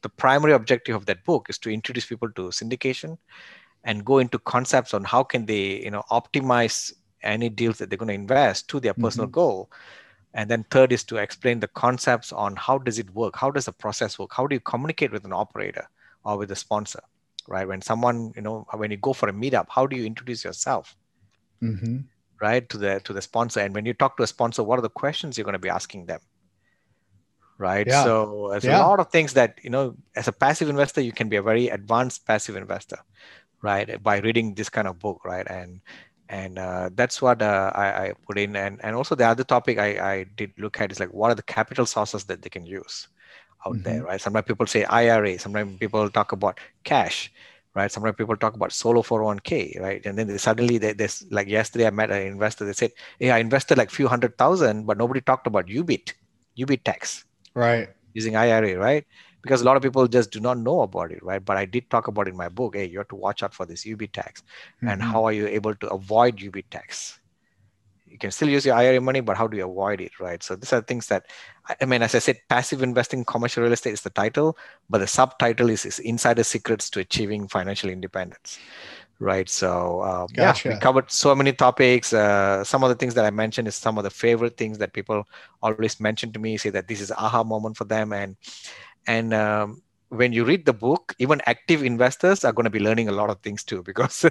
the 0.02 0.08
primary 0.08 0.52
objective 0.52 0.94
of 0.94 1.06
that 1.06 1.24
book 1.24 1.46
is 1.48 1.58
to 1.58 1.70
introduce 1.70 2.04
people 2.04 2.30
to 2.32 2.42
syndication 2.48 3.16
and 3.84 4.04
go 4.04 4.18
into 4.18 4.38
concepts 4.38 4.92
on 4.92 5.04
how 5.04 5.22
can 5.22 5.46
they 5.46 5.82
you 5.82 5.90
know 5.90 6.02
optimize 6.10 6.92
any 7.22 7.48
deals 7.48 7.78
that 7.78 7.88
they're 7.88 7.98
going 7.98 8.08
to 8.08 8.14
invest 8.14 8.68
to 8.68 8.78
their 8.78 8.94
personal 8.94 9.26
mm-hmm. 9.26 9.34
goal 9.34 9.70
and 10.34 10.50
then 10.50 10.64
third 10.70 10.92
is 10.92 11.04
to 11.04 11.16
explain 11.16 11.60
the 11.60 11.68
concepts 11.68 12.32
on 12.32 12.56
how 12.56 12.76
does 12.76 12.98
it 12.98 13.08
work 13.14 13.36
how 13.36 13.50
does 13.50 13.64
the 13.64 13.72
process 13.72 14.18
work 14.18 14.30
how 14.32 14.46
do 14.46 14.54
you 14.54 14.60
communicate 14.60 15.12
with 15.12 15.24
an 15.24 15.32
operator 15.32 15.88
or 16.24 16.36
with 16.36 16.50
a 16.50 16.56
sponsor 16.56 17.00
right 17.48 17.68
when 17.68 17.80
someone 17.80 18.32
you 18.36 18.42
know 18.42 18.66
when 18.74 18.90
you 18.90 18.96
go 18.96 19.12
for 19.12 19.28
a 19.28 19.32
meetup 19.32 19.66
how 19.68 19.86
do 19.86 19.96
you 19.96 20.04
introduce 20.04 20.44
yourself 20.44 20.96
mm-hmm. 21.62 21.98
right 22.40 22.68
to 22.68 22.76
the 22.76 23.00
to 23.04 23.12
the 23.12 23.22
sponsor 23.22 23.60
and 23.60 23.74
when 23.74 23.86
you 23.86 23.94
talk 23.94 24.16
to 24.16 24.22
a 24.22 24.26
sponsor 24.26 24.62
what 24.62 24.78
are 24.78 24.82
the 24.82 24.88
questions 24.88 25.38
you're 25.38 25.44
going 25.44 25.52
to 25.52 25.58
be 25.58 25.68
asking 25.68 26.06
them 26.06 26.20
right 27.58 27.86
yeah. 27.86 28.02
so 28.02 28.48
there's 28.50 28.64
yeah. 28.64 28.78
a 28.78 28.86
lot 28.86 28.98
of 28.98 29.10
things 29.10 29.34
that 29.34 29.58
you 29.62 29.70
know 29.70 29.94
as 30.16 30.26
a 30.26 30.32
passive 30.32 30.68
investor 30.68 31.00
you 31.00 31.12
can 31.12 31.28
be 31.28 31.36
a 31.36 31.42
very 31.42 31.68
advanced 31.68 32.26
passive 32.26 32.56
investor 32.56 32.98
right 33.62 34.02
by 34.02 34.18
reading 34.18 34.54
this 34.54 34.68
kind 34.68 34.88
of 34.88 34.98
book 34.98 35.24
right 35.24 35.46
and 35.48 35.80
and 36.28 36.58
uh, 36.58 36.90
that's 36.94 37.20
what 37.20 37.42
uh, 37.42 37.70
I, 37.74 37.86
I, 37.86 38.12
put 38.26 38.38
in 38.38 38.56
and, 38.56 38.80
and 38.82 38.96
also 38.96 39.14
the 39.14 39.26
other 39.26 39.44
topic 39.44 39.78
I, 39.78 40.12
I 40.12 40.24
did 40.36 40.52
look 40.58 40.80
at 40.80 40.90
is 40.90 40.98
like 40.98 41.12
what 41.12 41.30
are 41.30 41.34
the 41.34 41.42
capital 41.42 41.86
sources 41.86 42.24
that 42.24 42.42
they 42.42 42.48
can 42.48 42.64
use 42.64 43.08
out 43.66 43.74
mm-hmm. 43.74 43.82
there 43.82 44.04
right 44.04 44.20
sometimes 44.20 44.46
people 44.46 44.66
say 44.66 44.84
ira 44.84 45.38
sometimes 45.38 45.78
people 45.78 46.08
talk 46.08 46.32
about 46.32 46.58
cash 46.82 47.30
right? 47.74 47.90
Sometimes 47.90 48.16
people 48.16 48.36
talk 48.36 48.54
about 48.54 48.72
solo 48.72 49.02
401k, 49.02 49.80
right? 49.80 50.04
And 50.06 50.16
then 50.16 50.28
they, 50.28 50.38
suddenly 50.38 50.78
they, 50.78 50.92
there's 50.92 51.24
like 51.30 51.48
yesterday 51.48 51.86
I 51.86 51.90
met 51.90 52.10
an 52.10 52.22
investor. 52.22 52.64
They 52.64 52.72
said, 52.72 52.92
"Hey, 53.18 53.30
I 53.30 53.38
invested 53.38 53.78
like 53.78 53.90
few 53.90 54.08
hundred 54.08 54.38
thousand, 54.38 54.86
but 54.86 54.96
nobody 54.96 55.20
talked 55.20 55.46
about 55.46 55.66
UBIT, 55.66 56.14
UBIT 56.58 56.84
tax, 56.84 57.24
right? 57.54 57.88
Using 58.14 58.36
IRA, 58.36 58.78
right? 58.78 59.04
Because 59.44 59.60
a 59.60 59.64
lot 59.64 59.76
of 59.76 59.82
people 59.82 60.08
just 60.08 60.32
do 60.32 60.40
not 60.40 60.58
know 60.58 60.80
about 60.80 61.12
it, 61.12 61.22
right? 61.22 61.44
But 61.44 61.56
I 61.56 61.66
did 61.66 61.88
talk 61.90 62.08
about 62.08 62.26
in 62.26 62.36
my 62.36 62.48
book. 62.48 62.74
Hey, 62.74 62.86
you 62.86 62.98
have 62.98 63.08
to 63.08 63.14
watch 63.14 63.42
out 63.44 63.54
for 63.54 63.66
this 63.66 63.86
UB 63.86 64.10
tax, 64.12 64.42
mm-hmm. 64.42 64.88
and 64.88 65.02
how 65.02 65.24
are 65.24 65.32
you 65.32 65.46
able 65.46 65.74
to 65.76 65.88
avoid 65.90 66.42
UB 66.42 66.56
tax? 66.70 67.20
you 68.14 68.18
can 68.18 68.30
still 68.30 68.48
use 68.48 68.64
your 68.64 68.76
IRA 68.76 69.00
money, 69.00 69.18
but 69.18 69.36
how 69.36 69.48
do 69.48 69.56
you 69.56 69.64
avoid 69.64 70.00
it, 70.00 70.20
right? 70.20 70.40
So 70.40 70.54
these 70.54 70.72
are 70.72 70.80
things 70.80 71.08
that, 71.08 71.26
I 71.80 71.84
mean, 71.84 72.00
as 72.00 72.14
I 72.14 72.20
said, 72.20 72.38
passive 72.48 72.80
investing, 72.80 73.24
commercial 73.24 73.64
real 73.64 73.72
estate 73.72 73.92
is 73.92 74.02
the 74.02 74.10
title, 74.10 74.56
but 74.88 74.98
the 74.98 75.08
subtitle 75.08 75.68
is, 75.68 75.84
is 75.84 75.98
insider 75.98 76.44
secrets 76.44 76.88
to 76.90 77.00
achieving 77.00 77.48
financial 77.48 77.90
independence, 77.90 78.60
right? 79.18 79.48
So 79.48 79.98
uh, 80.02 80.26
gotcha. 80.32 80.68
yeah, 80.68 80.74
we 80.76 80.80
covered 80.80 81.10
so 81.10 81.34
many 81.34 81.52
topics. 81.52 82.12
Uh, 82.12 82.62
some 82.62 82.84
of 82.84 82.88
the 82.88 82.94
things 82.94 83.14
that 83.14 83.24
I 83.24 83.30
mentioned 83.32 83.66
is 83.66 83.74
some 83.74 83.98
of 83.98 84.04
the 84.04 84.10
favorite 84.10 84.56
things 84.56 84.78
that 84.78 84.92
people 84.92 85.26
always 85.60 85.98
mention 85.98 86.32
to 86.34 86.38
me, 86.38 86.56
say 86.56 86.70
that 86.70 86.86
this 86.86 87.00
is 87.00 87.10
aha 87.10 87.42
moment 87.42 87.76
for 87.76 87.84
them, 87.84 88.12
and 88.12 88.36
and 89.06 89.34
um, 89.34 89.82
when 90.08 90.32
you 90.32 90.44
read 90.44 90.64
the 90.64 90.72
book, 90.72 91.14
even 91.18 91.40
active 91.46 91.82
investors 91.82 92.44
are 92.44 92.52
going 92.52 92.64
to 92.64 92.70
be 92.70 92.80
learning 92.80 93.08
a 93.08 93.12
lot 93.12 93.30
of 93.30 93.40
things 93.40 93.64
too, 93.64 93.82
because 93.90 94.24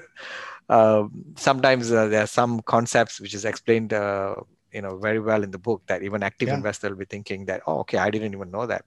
uh, 0.69 1.03
sometimes 1.35 1.91
uh, 1.91 2.07
there 2.07 2.23
are 2.23 2.27
some 2.27 2.61
concepts 2.61 3.19
which 3.19 3.33
is 3.33 3.45
explained, 3.45 3.93
uh, 3.93 4.35
you 4.71 4.81
know, 4.81 4.97
very 4.97 5.19
well 5.19 5.43
in 5.43 5.51
the 5.51 5.57
book 5.57 5.81
that 5.87 6.03
even 6.03 6.23
active 6.23 6.47
yeah. 6.47 6.55
investor 6.55 6.89
will 6.89 6.97
be 6.97 7.05
thinking 7.05 7.45
that, 7.45 7.61
oh, 7.67 7.79
okay, 7.79 7.97
I 7.97 8.09
didn't 8.09 8.33
even 8.33 8.51
know 8.51 8.65
that. 8.65 8.85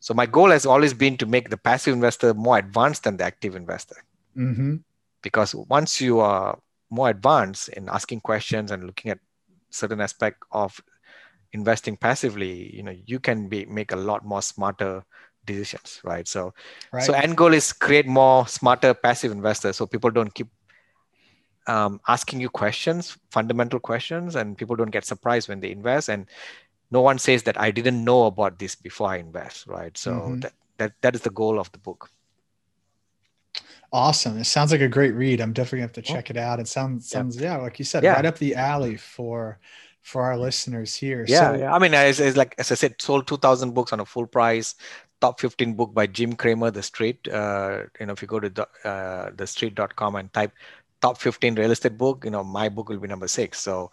So 0.00 0.14
my 0.14 0.26
goal 0.26 0.50
has 0.50 0.64
always 0.64 0.94
been 0.94 1.16
to 1.18 1.26
make 1.26 1.50
the 1.50 1.56
passive 1.56 1.92
investor 1.92 2.32
more 2.32 2.58
advanced 2.58 3.04
than 3.04 3.16
the 3.16 3.24
active 3.24 3.56
investor, 3.56 3.96
mm-hmm. 4.36 4.76
because 5.22 5.54
once 5.54 6.00
you 6.00 6.20
are 6.20 6.58
more 6.90 7.10
advanced 7.10 7.68
in 7.70 7.88
asking 7.88 8.20
questions 8.20 8.70
and 8.70 8.84
looking 8.84 9.10
at 9.10 9.18
certain 9.70 10.00
aspect 10.00 10.42
of 10.52 10.80
investing 11.52 11.96
passively, 11.96 12.74
you 12.74 12.82
know, 12.82 12.94
you 13.06 13.18
can 13.18 13.48
be 13.48 13.64
make 13.66 13.92
a 13.92 13.96
lot 13.96 14.24
more 14.24 14.42
smarter 14.42 15.04
decisions, 15.44 16.00
right? 16.04 16.28
So, 16.28 16.54
right. 16.92 17.02
so 17.02 17.12
end 17.12 17.36
goal 17.36 17.54
is 17.54 17.72
create 17.72 18.06
more 18.06 18.46
smarter 18.46 18.94
passive 18.94 19.32
investors, 19.32 19.76
so 19.76 19.86
people 19.86 20.10
don't 20.10 20.32
keep 20.32 20.48
um, 21.66 22.00
asking 22.08 22.40
you 22.40 22.48
questions, 22.48 23.16
fundamental 23.30 23.78
questions, 23.80 24.36
and 24.36 24.56
people 24.56 24.76
don't 24.76 24.90
get 24.90 25.04
surprised 25.04 25.48
when 25.48 25.60
they 25.60 25.70
invest. 25.70 26.08
And 26.08 26.26
no 26.90 27.02
one 27.02 27.18
says 27.18 27.42
that 27.44 27.60
I 27.60 27.70
didn't 27.70 28.02
know 28.02 28.24
about 28.26 28.58
this 28.58 28.74
before 28.74 29.08
I 29.08 29.16
invest, 29.16 29.66
right? 29.66 29.96
So 29.96 30.12
mm-hmm. 30.12 30.40
that, 30.40 30.52
that 30.78 30.92
that 31.02 31.14
is 31.14 31.22
the 31.22 31.30
goal 31.30 31.58
of 31.58 31.70
the 31.72 31.78
book. 31.78 32.10
Awesome! 33.90 34.38
It 34.38 34.44
sounds 34.44 34.70
like 34.70 34.82
a 34.82 34.88
great 34.88 35.14
read. 35.14 35.40
I'm 35.40 35.52
definitely 35.52 35.78
gonna 35.78 35.92
have 35.94 36.04
to 36.04 36.12
oh. 36.12 36.14
check 36.14 36.30
it 36.30 36.36
out. 36.36 36.60
It 36.60 36.68
sounds 36.68 37.08
sounds 37.08 37.40
yeah, 37.40 37.56
like 37.56 37.78
you 37.78 37.84
said, 37.84 38.02
yeah. 38.02 38.14
right 38.14 38.26
up 38.26 38.38
the 38.38 38.54
alley 38.54 38.96
for 38.96 39.58
for 40.08 40.22
our 40.22 40.38
listeners 40.38 40.96
here. 40.96 41.24
Yeah, 41.28 41.52
so, 41.52 41.58
yeah. 41.58 41.74
I 41.74 41.78
mean, 41.78 41.94
it's, 41.94 42.18
it's 42.18 42.36
like 42.36 42.54
as 42.58 42.72
I 42.72 42.74
said, 42.74 43.00
sold 43.00 43.26
2,000 43.26 43.74
books 43.74 43.92
on 43.92 44.00
a 44.00 44.04
full 44.04 44.26
price 44.26 44.74
top 45.20 45.40
15 45.40 45.74
book 45.74 45.92
by 45.94 46.06
Jim 46.06 46.34
Cramer, 46.34 46.70
The 46.70 46.82
Street. 46.82 47.26
Uh, 47.28 47.82
you 48.00 48.06
know, 48.06 48.12
if 48.12 48.22
you 48.22 48.28
go 48.28 48.40
to 48.40 48.48
the, 48.48 48.62
uh, 48.84 49.30
thestreet.com 49.30 50.16
and 50.16 50.32
type 50.32 50.52
top 51.00 51.18
15 51.18 51.54
real 51.56 51.70
estate 51.70 51.98
book, 51.98 52.24
you 52.24 52.30
know, 52.30 52.44
my 52.44 52.68
book 52.68 52.88
will 52.88 52.98
be 52.98 53.08
number 53.08 53.28
six. 53.28 53.60
So, 53.60 53.90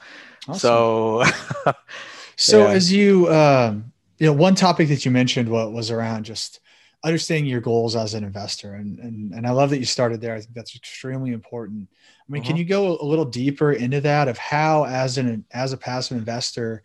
awesome. 0.47 0.59
so, 0.59 1.23
so 2.35 2.67
yeah. 2.67 2.73
as 2.73 2.91
you, 2.91 3.31
um, 3.33 3.91
you 4.17 4.27
know, 4.27 4.33
one 4.33 4.55
topic 4.55 4.87
that 4.89 5.05
you 5.05 5.11
mentioned 5.11 5.49
what 5.49 5.73
was 5.73 5.91
around 5.91 6.25
just 6.25 6.59
understanding 7.05 7.45
your 7.49 7.61
goals 7.61 7.95
as 7.95 8.15
an 8.15 8.23
investor. 8.23 8.73
And, 8.73 8.99
and, 8.99 9.33
and 9.33 9.47
I 9.47 9.51
love 9.51 9.69
that 9.69 9.77
you 9.77 9.85
started 9.85 10.19
there. 10.19 10.33
I 10.33 10.41
think 10.41 10.53
that's 10.53 10.75
extremely 10.75 11.31
important. 11.31 11.87
I 11.93 12.31
mean, 12.31 12.41
mm-hmm. 12.41 12.47
can 12.47 12.57
you 12.57 12.65
go 12.65 12.99
a 12.99 13.05
little 13.05 13.25
deeper 13.25 13.71
into 13.71 14.01
that 14.01 14.27
of 14.27 14.37
how, 14.37 14.85
as 14.85 15.17
an, 15.17 15.45
as 15.51 15.71
a 15.71 15.77
passive 15.77 16.17
investor, 16.17 16.83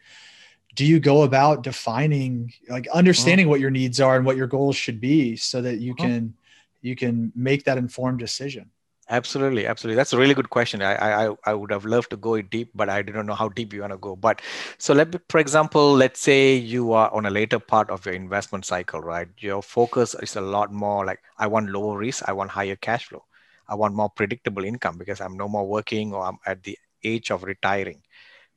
do 0.77 0.85
you 0.85 1.01
go 1.01 1.23
about 1.23 1.63
defining 1.63 2.53
like 2.69 2.87
understanding 2.89 3.49
what 3.49 3.61
your 3.61 3.71
needs 3.71 4.01
are 4.01 4.17
and 4.17 4.25
what 4.25 4.37
your 4.37 4.47
goals 4.47 4.77
should 4.77 5.01
be 5.01 5.37
so 5.37 5.61
that 5.61 5.79
you 5.79 5.95
can 5.95 6.35
you 6.81 6.97
can 6.97 7.33
make 7.35 7.65
that 7.65 7.77
informed 7.77 8.19
decision 8.19 8.71
absolutely 9.11 9.67
absolutely 9.67 9.97
that's 9.97 10.13
a 10.13 10.19
really 10.19 10.35
good 10.35 10.51
question 10.51 10.81
i 10.83 10.95
i 11.25 11.35
i 11.45 11.53
would 11.53 11.71
have 11.71 11.85
loved 11.85 12.09
to 12.11 12.17
go 12.17 12.41
deep 12.41 12.71
but 12.75 12.89
i 12.89 13.03
don't 13.03 13.27
know 13.27 13.35
how 13.35 13.49
deep 13.49 13.73
you 13.73 13.81
want 13.81 13.93
to 13.93 13.99
go 13.99 14.15
but 14.15 14.41
so 14.79 14.95
let 14.95 15.13
me 15.13 15.19
for 15.29 15.41
example 15.41 15.93
let's 15.93 16.21
say 16.21 16.55
you 16.55 16.93
are 16.93 17.13
on 17.13 17.27
a 17.27 17.31
later 17.31 17.59
part 17.59 17.91
of 17.91 18.05
your 18.07 18.15
investment 18.15 18.65
cycle 18.65 19.01
right 19.01 19.29
your 19.39 19.63
focus 19.63 20.15
is 20.23 20.37
a 20.37 20.41
lot 20.41 20.73
more 20.73 21.05
like 21.05 21.21
i 21.39 21.47
want 21.47 21.71
lower 21.71 21.99
risk 21.99 22.23
i 22.29 22.33
want 22.33 22.51
higher 22.51 22.77
cash 22.77 23.07
flow 23.07 23.25
i 23.69 23.75
want 23.75 23.95
more 23.95 24.11
predictable 24.11 24.65
income 24.65 24.97
because 24.97 25.21
i'm 25.21 25.37
no 25.37 25.49
more 25.49 25.67
working 25.67 26.15
or 26.15 26.25
i'm 26.25 26.39
at 26.47 26.63
the 26.63 26.79
age 27.03 27.31
of 27.31 27.43
retiring 27.43 28.01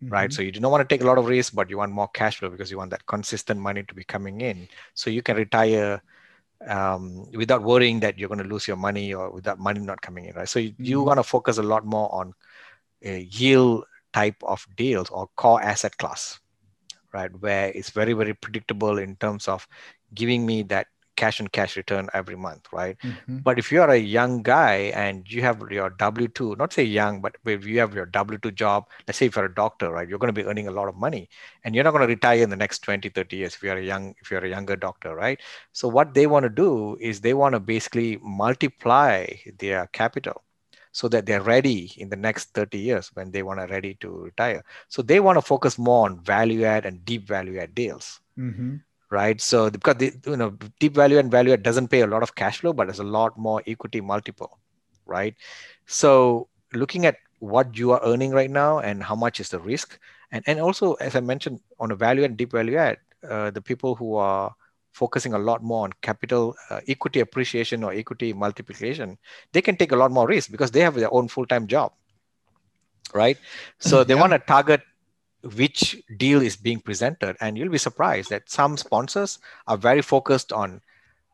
mm-hmm. 0.03 0.13
right? 0.13 0.33
So 0.33 0.41
you 0.41 0.51
do 0.51 0.59
not 0.59 0.71
want 0.71 0.87
to 0.87 0.93
take 0.93 1.01
a 1.01 1.07
lot 1.07 1.17
of 1.17 1.27
risk, 1.27 1.53
but 1.53 1.69
you 1.69 1.77
want 1.77 1.91
more 1.91 2.09
cash 2.09 2.37
flow 2.37 2.49
because 2.49 2.69
you 2.69 2.77
want 2.77 2.91
that 2.91 3.05
consistent 3.05 3.59
money 3.59 3.83
to 3.83 3.93
be 3.93 4.03
coming 4.03 4.41
in. 4.41 4.67
So 4.93 5.09
you 5.09 5.21
can 5.21 5.37
retire 5.37 6.01
um, 6.67 7.25
without 7.33 7.63
worrying 7.63 7.99
that 8.01 8.17
you're 8.17 8.29
going 8.29 8.43
to 8.43 8.47
lose 8.47 8.67
your 8.67 8.77
money 8.77 9.13
or 9.13 9.31
without 9.31 9.59
money 9.59 9.79
not 9.79 10.01
coming 10.01 10.25
in, 10.25 10.35
right? 10.35 10.49
So 10.49 10.59
you, 10.59 10.71
mm-hmm. 10.71 10.83
you 10.83 11.01
want 11.01 11.17
to 11.17 11.23
focus 11.23 11.57
a 11.57 11.63
lot 11.63 11.85
more 11.85 12.13
on 12.13 12.33
a 13.01 13.21
yield 13.21 13.85
type 14.13 14.35
of 14.43 14.65
deals 14.77 15.09
or 15.09 15.27
core 15.35 15.61
asset 15.61 15.97
class, 15.97 16.39
right? 17.13 17.31
Where 17.39 17.69
it's 17.69 17.89
very, 17.89 18.13
very 18.13 18.33
predictable 18.33 18.97
in 18.97 19.15
terms 19.17 19.47
of 19.47 19.67
giving 20.13 20.45
me 20.45 20.63
that 20.63 20.87
cash 21.23 21.39
and 21.39 21.51
cash 21.57 21.77
return 21.77 22.09
every 22.13 22.35
month, 22.35 22.67
right? 22.71 22.97
Mm-hmm. 23.03 23.37
But 23.47 23.59
if 23.59 23.71
you're 23.71 23.89
a 23.89 23.97
young 23.97 24.41
guy 24.43 24.75
and 25.03 25.29
you 25.33 25.41
have 25.41 25.63
your 25.71 25.89
W 25.89 26.27
2, 26.27 26.55
not 26.57 26.73
say 26.73 26.83
young, 26.83 27.21
but 27.21 27.37
if 27.45 27.65
you 27.65 27.79
have 27.79 27.93
your 27.93 28.05
W 28.05 28.37
2 28.37 28.51
job, 28.51 28.89
let's 29.07 29.17
say 29.19 29.27
if 29.27 29.35
you're 29.35 29.45
a 29.45 29.55
doctor, 29.63 29.91
right, 29.91 30.07
you're 30.07 30.19
going 30.19 30.33
to 30.33 30.41
be 30.41 30.47
earning 30.49 30.67
a 30.67 30.75
lot 30.79 30.89
of 30.89 30.95
money 30.95 31.29
and 31.63 31.75
you're 31.75 31.83
not 31.83 31.91
going 31.91 32.07
to 32.07 32.13
retire 32.15 32.43
in 32.43 32.49
the 32.49 32.61
next 32.63 32.79
20, 32.79 33.09
30 33.09 33.37
years 33.37 33.55
if 33.55 33.63
you're 33.63 33.77
a 33.77 33.83
young, 33.91 34.13
if 34.21 34.31
you're 34.31 34.43
a 34.43 34.49
younger 34.49 34.75
doctor, 34.75 35.15
right? 35.15 35.39
So 35.71 35.87
what 35.87 36.13
they 36.13 36.27
want 36.27 36.43
to 36.43 36.49
do 36.49 36.97
is 36.99 37.21
they 37.21 37.33
want 37.33 37.53
to 37.53 37.59
basically 37.59 38.19
multiply 38.21 39.27
their 39.59 39.87
capital 39.93 40.43
so 40.91 41.07
that 41.09 41.25
they're 41.25 41.41
ready 41.41 41.91
in 41.97 42.09
the 42.09 42.15
next 42.15 42.53
30 42.53 42.77
years 42.77 43.11
when 43.15 43.31
they 43.31 43.43
want 43.43 43.59
to 43.59 43.67
ready 43.67 43.95
to 44.01 44.09
retire. 44.29 44.63
So 44.89 45.01
they 45.01 45.19
want 45.19 45.37
to 45.37 45.41
focus 45.41 45.77
more 45.77 46.05
on 46.05 46.19
value 46.19 46.65
add 46.65 46.85
and 46.85 47.03
deep 47.05 47.27
value 47.27 47.59
add 47.59 47.73
deals. 47.73 48.19
Mm-hmm 48.37 48.75
right? 49.13 49.39
So 49.39 49.69
because 49.69 49.97
the, 49.97 50.11
you 50.25 50.37
know 50.37 50.57
deep 50.79 50.95
value 50.95 51.19
and 51.19 51.31
value 51.31 51.53
add 51.53 51.63
doesn't 51.63 51.89
pay 51.89 52.01
a 52.01 52.07
lot 52.07 52.23
of 52.23 52.35
cash 52.35 52.59
flow, 52.59 52.73
but 52.73 52.89
it's 52.89 52.99
a 52.99 53.03
lot 53.03 53.37
more 53.37 53.61
equity 53.67 54.01
multiple, 54.01 54.57
right? 55.05 55.35
So 55.85 56.47
looking 56.73 57.05
at 57.05 57.17
what 57.39 57.77
you 57.77 57.91
are 57.91 58.01
earning 58.03 58.31
right 58.31 58.49
now 58.49 58.79
and 58.79 59.03
how 59.03 59.15
much 59.15 59.39
is 59.39 59.49
the 59.49 59.59
risk, 59.59 59.99
and 60.31 60.43
and 60.47 60.59
also 60.59 60.93
as 60.93 61.15
I 61.15 61.21
mentioned 61.21 61.61
on 61.79 61.91
a 61.91 61.95
value 61.95 62.23
and 62.23 62.35
deep 62.35 62.51
value 62.51 62.77
add, 62.77 62.97
uh, 63.29 63.51
the 63.51 63.61
people 63.61 63.95
who 63.95 64.15
are 64.15 64.55
focusing 64.93 65.33
a 65.33 65.39
lot 65.39 65.63
more 65.63 65.83
on 65.83 65.93
capital 66.01 66.55
uh, 66.69 66.79
equity 66.87 67.19
appreciation 67.19 67.83
or 67.83 67.93
equity 67.93 68.33
multiplication, 68.33 69.17
they 69.51 69.61
can 69.61 69.75
take 69.75 69.91
a 69.91 69.95
lot 69.95 70.11
more 70.11 70.27
risk 70.27 70.51
because 70.51 70.71
they 70.71 70.81
have 70.81 70.95
their 70.95 71.13
own 71.13 71.27
full-time 71.27 71.67
job, 71.67 71.91
right? 73.13 73.37
So 73.79 74.03
they 74.03 74.13
yeah. 74.13 74.21
want 74.21 74.33
to 74.33 74.39
target 74.39 74.81
which 75.55 76.01
deal 76.17 76.41
is 76.41 76.55
being 76.55 76.79
presented 76.79 77.35
and 77.41 77.57
you'll 77.57 77.69
be 77.69 77.77
surprised 77.77 78.29
that 78.29 78.49
some 78.49 78.77
sponsors 78.77 79.39
are 79.67 79.77
very 79.77 80.01
focused 80.01 80.53
on 80.53 80.81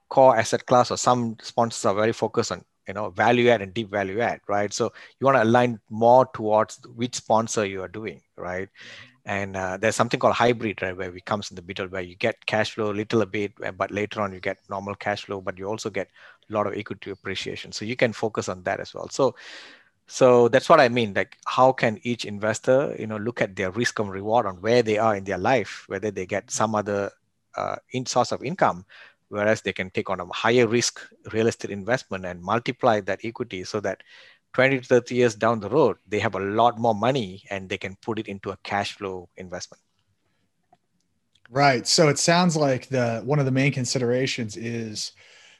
core 0.09 0.35
asset 0.35 0.65
class 0.65 0.89
or 0.89 0.97
some 0.97 1.37
sponsors 1.41 1.85
are 1.85 1.93
very 1.93 2.11
focused 2.11 2.51
on 2.51 2.63
you 2.87 2.93
know 2.93 3.11
value 3.11 3.49
add 3.49 3.61
and 3.61 3.73
deep 3.73 3.89
value 3.91 4.19
add 4.19 4.41
right? 4.47 4.73
So 4.73 4.91
you 5.19 5.25
want 5.25 5.37
to 5.37 5.43
align 5.43 5.79
more 5.89 6.27
towards 6.33 6.79
which 6.95 7.15
sponsor 7.15 7.65
you 7.65 7.83
are 7.83 7.87
doing 7.87 8.21
right? 8.35 8.69
And 9.25 9.55
uh, 9.55 9.77
there's 9.77 9.95
something 9.95 10.19
called 10.19 10.33
hybrid 10.33 10.81
right 10.81 10.97
where 10.97 11.15
it 11.15 11.25
comes 11.25 11.51
in 11.51 11.55
the 11.55 11.61
middle 11.61 11.87
where 11.87 12.01
you 12.01 12.15
get 12.15 12.43
cash 12.47 12.73
flow 12.73 12.91
a 12.91 12.93
little 12.93 13.23
bit 13.27 13.53
but 13.77 13.91
later 13.91 14.21
on 14.21 14.33
you 14.33 14.39
get 14.39 14.57
normal 14.71 14.95
cash 14.95 15.25
flow 15.25 15.39
but 15.39 15.59
you 15.59 15.67
also 15.67 15.91
get 15.91 16.09
a 16.49 16.53
lot 16.53 16.65
of 16.65 16.73
equity 16.73 17.11
appreciation. 17.11 17.71
So 17.71 17.85
you 17.85 17.95
can 17.95 18.11
focus 18.11 18.49
on 18.49 18.63
that 18.63 18.79
as 18.79 18.95
well. 18.95 19.07
So 19.09 19.35
so 20.09 20.47
that's 20.47 20.67
what 20.67 20.79
i 20.79 20.89
mean 20.89 21.13
like 21.13 21.37
how 21.45 21.71
can 21.71 21.99
each 22.03 22.25
investor 22.25 22.95
you 22.97 23.05
know 23.05 23.17
look 23.17 23.41
at 23.41 23.55
their 23.55 23.69
risk 23.71 23.99
and 23.99 24.11
reward 24.11 24.45
on 24.47 24.55
where 24.61 24.81
they 24.81 24.97
are 24.97 25.15
in 25.15 25.23
their 25.23 25.37
life 25.37 25.85
whether 25.87 26.09
they 26.09 26.25
get 26.25 26.49
some 26.49 26.73
other 26.73 27.11
uh, 27.55 27.75
in 27.91 28.05
source 28.05 28.31
of 28.31 28.43
income 28.43 28.83
whereas 29.27 29.61
they 29.61 29.71
can 29.71 29.89
take 29.91 30.09
on 30.09 30.19
a 30.19 30.25
higher 30.33 30.67
risk 30.67 30.99
real 31.31 31.47
estate 31.47 31.69
investment 31.69 32.25
and 32.25 32.41
multiply 32.41 32.99
that 32.99 33.19
equity 33.23 33.63
so 33.63 33.79
that 33.79 34.01
20 34.53 34.79
to 34.79 34.85
30 34.85 35.15
years 35.15 35.35
down 35.35 35.59
the 35.59 35.69
road 35.69 35.97
they 36.07 36.19
have 36.19 36.35
a 36.35 36.39
lot 36.39 36.79
more 36.79 36.95
money 36.95 37.43
and 37.49 37.69
they 37.69 37.77
can 37.77 37.95
put 38.01 38.17
it 38.19 38.27
into 38.27 38.49
a 38.49 38.57
cash 38.63 38.93
flow 38.97 39.29
investment. 39.37 39.81
Right. 41.51 41.87
So 41.87 42.09
it 42.09 42.19
sounds 42.19 42.55
like 42.55 42.87
the 42.89 43.21
one 43.25 43.39
of 43.39 43.45
the 43.45 43.51
main 43.51 43.71
considerations 43.71 44.55
is 44.55 45.13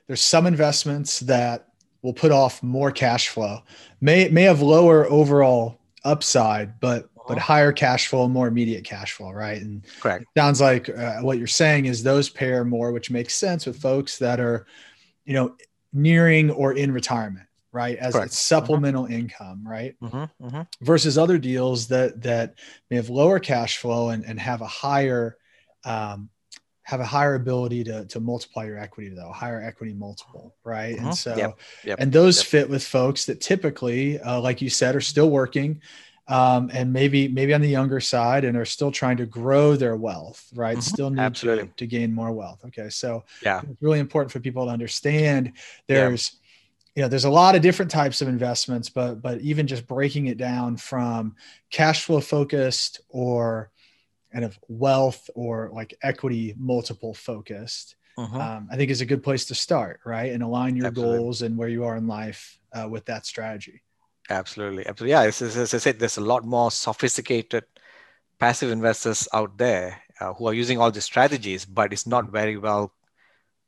there's 0.08 0.22
some 0.22 0.46
investments 0.46 1.20
that 1.22 1.68
will 2.01 2.13
put 2.13 2.32
off 2.32 2.63
more 2.63 2.91
cash 2.91 3.29
flow. 3.29 3.62
May 4.01 4.29
may 4.29 4.44
have 4.44 4.62
lower 4.62 5.10
overall 5.10 5.79
upside, 6.03 6.79
but 6.79 7.03
uh-huh. 7.03 7.24
but 7.27 7.38
higher 7.38 7.72
cash 7.72 8.08
flow, 8.08 8.27
more 8.27 8.48
immediate 8.48 8.84
cash 8.84 9.12
flow, 9.13 9.32
right? 9.32 9.62
And 9.62 9.86
correct. 10.00 10.25
sounds 10.38 10.62
like 10.62 10.89
uh, 10.89 11.20
what 11.22 11.38
you're 11.38 11.48
saying 11.48 11.86
is 11.86 12.03
those 12.03 12.29
pair 12.29 12.63
more, 12.63 12.91
which 12.91 13.12
makes 13.12 13.36
sense 13.36 13.65
with 13.65 13.82
folks 13.82 14.18
that 14.20 14.39
are, 14.39 14.65
you 15.25 15.34
know, 15.34 15.56
nearing 15.94 16.50
or 16.51 16.74
in 16.74 16.91
retirement. 16.91 17.48
right? 17.72 17.98
As 17.98 18.13
Correct. 18.13 18.27
it's 18.27 18.39
supplemental 18.39 19.06
income, 19.06 19.68
right? 19.68 19.96
Mm-hmm. 20.01 20.62
Versus 20.82 21.18
other 21.18 21.38
deals 21.38 21.88
that 21.88 22.22
that 22.24 22.56
may 22.89 22.96
have 22.96 23.10
lower 23.10 23.39
cash 23.39 23.77
flow 23.77 24.10
and, 24.10 24.25
and 24.25 24.39
have 24.39 24.62
a 24.62 24.68
higher 24.68 25.38
um, 25.84 26.29
have 26.89 27.00
a 27.01 27.05
higher 27.05 27.36
ability 27.36 27.84
to, 27.84 28.03
to 28.05 28.19
multiply 28.19 28.65
your 28.65 28.79
equity 28.79 29.10
though 29.10 29.31
higher 29.31 29.62
equity 29.62 29.93
multiple 29.93 30.55
right 30.63 30.98
Mhm. 30.98 31.03
and 31.03 31.15
so 31.15 31.36
Yep, 31.38 31.60
yep, 31.84 32.00
and 32.01 32.12
those 32.12 32.38
yep. 32.38 32.46
fit 32.48 32.69
with 32.69 32.84
folks 32.84 33.25
that 33.27 33.39
typically 33.41 34.19
uh, 34.19 34.41
like 34.41 34.60
you 34.60 34.72
said 34.72 34.96
are 34.96 35.01
still 35.01 35.29
working 35.29 35.81
um, 36.27 36.69
and 36.74 36.91
maybe 36.91 37.27
maybe 37.27 37.53
on 37.53 37.62
the 37.62 37.67
younger 37.69 38.00
side 38.00 38.43
and 38.43 38.58
are 38.58 38.65
still 38.65 38.91
trying 38.91 39.17
to 39.17 39.27
grow 39.27 39.75
their 39.75 39.96
wealth 39.96 40.50
right 40.55 40.77
Mhm. 40.79 40.81
still 40.81 41.10
need 41.12 41.17
to, 41.17 41.22
Absolutely. 41.22 41.69
to 41.77 41.86
gain 41.86 42.12
more 42.12 42.31
wealth 42.31 42.60
okay 42.65 42.89
so 42.89 43.24
Yeah. 43.43 43.62
it's 43.69 43.81
really 43.84 44.00
important 44.00 44.31
for 44.31 44.39
people 44.39 44.65
to 44.65 44.72
understand 44.72 45.53
there's 45.86 46.38
you 46.96 47.03
know 47.03 47.08
there's 47.08 47.25
a 47.25 47.29
lot 47.29 47.53
of 47.55 47.62
different 47.62 47.91
types 47.91 48.19
of 48.19 48.27
investments 48.27 48.89
but 48.89 49.22
but 49.22 49.39
even 49.41 49.67
just 49.67 49.86
breaking 49.86 50.25
it 50.25 50.38
down 50.39 50.75
from 50.75 51.36
cash 51.69 52.03
flow 52.05 52.19
focused 52.19 53.01
or 53.10 53.69
kind 54.31 54.45
of 54.45 54.57
wealth 54.67 55.29
or 55.36 55.69
like 55.74 55.93
equity 56.01 56.53
multiple 56.57 57.13
focused 57.13 57.95
Mhm. 58.17 58.36
um, 58.36 58.67
i 58.71 58.75
think 58.75 58.91
is 58.91 59.01
a 59.01 59.05
good 59.05 59.24
place 59.24 59.45
to 59.45 59.55
start 59.55 60.00
right 60.05 60.31
and 60.33 60.43
align 60.43 60.75
your 60.75 60.88
Absolutely. 60.88 61.17
goals 61.17 61.41
and 61.41 61.57
where 61.57 61.69
you 61.69 61.83
are 61.86 61.95
in 61.98 62.05
life 62.07 62.59
uh, 62.74 62.88
with 62.89 63.05
that 63.05 63.25
strategy 63.25 63.81
Absolutely. 64.31 64.86
Absolutely. 64.86 65.12
Yeah. 65.12 65.24
As, 65.24 65.41
as- 65.41 65.57
as 65.57 65.74
I 65.74 65.79
said, 65.79 65.98
there's 65.98 66.17
a 66.17 66.21
lot 66.33 66.45
more 66.45 66.69
sophisticated 66.69 67.63
passive 68.38 68.69
investors 68.69 69.27
out 69.33 69.57
there 69.57 70.00
uh, 70.19 70.33
who 70.36 70.45
are 70.48 70.53
using 70.53 70.77
all 70.79 70.91
these 70.91 71.03
strategies, 71.03 71.65
but 71.65 71.91
it's 71.91 72.05
not 72.05 72.29
very 72.31 72.55
well 72.55 72.93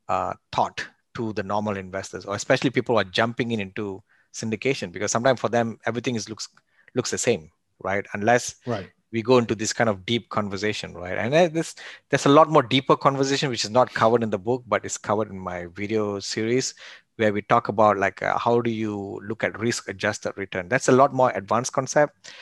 uh, 0.08 0.34
taught 0.52 0.86
to 1.14 1.32
the 1.32 1.42
normal 1.42 1.76
investors, 1.76 2.24
or 2.26 2.36
especially 2.36 2.70
people 2.70 2.94
who 2.94 3.00
are 3.00 3.10
jumping 3.20 3.50
in 3.50 3.58
into 3.58 4.02
syndication, 4.32 4.92
because 4.92 5.10
sometimes 5.10 5.40
for 5.40 5.48
them 5.48 5.78
everything 5.84 6.14
is 6.14 6.28
looks 6.28 6.48
looks 6.94 7.10
the 7.10 7.18
same, 7.18 7.50
right? 7.82 8.06
Unless 8.14 8.54
right 8.64 8.90
we 9.12 9.22
go 9.22 9.38
into 9.38 9.54
this 9.54 9.72
kind 9.72 9.90
of 9.90 10.06
deep 10.06 10.28
conversation, 10.30 10.94
right? 10.94 11.18
And 11.18 11.54
this 11.54 11.74
there's 12.10 12.26
a 12.26 12.30
lot 12.30 12.48
more 12.50 12.62
deeper 12.62 12.96
conversation 12.96 13.50
which 13.50 13.64
is 13.64 13.70
not 13.70 13.92
covered 13.94 14.22
in 14.22 14.30
the 14.30 14.38
book, 14.38 14.64
but 14.66 14.84
it's 14.84 14.98
covered 14.98 15.30
in 15.30 15.38
my 15.38 15.66
video 15.66 16.18
series 16.20 16.74
where 17.16 17.32
we 17.32 17.42
talk 17.42 17.68
about 17.68 17.98
like 17.98 18.22
uh, 18.22 18.38
how 18.38 18.60
do 18.60 18.70
you 18.70 19.20
look 19.26 19.44
at 19.44 19.58
risk 19.60 19.88
adjusted 19.88 20.32
return. 20.36 20.68
That's 20.68 20.88
a 20.88 20.92
lot 20.92 21.12
more 21.14 21.30
advanced 21.34 21.72
concept. 21.72 22.32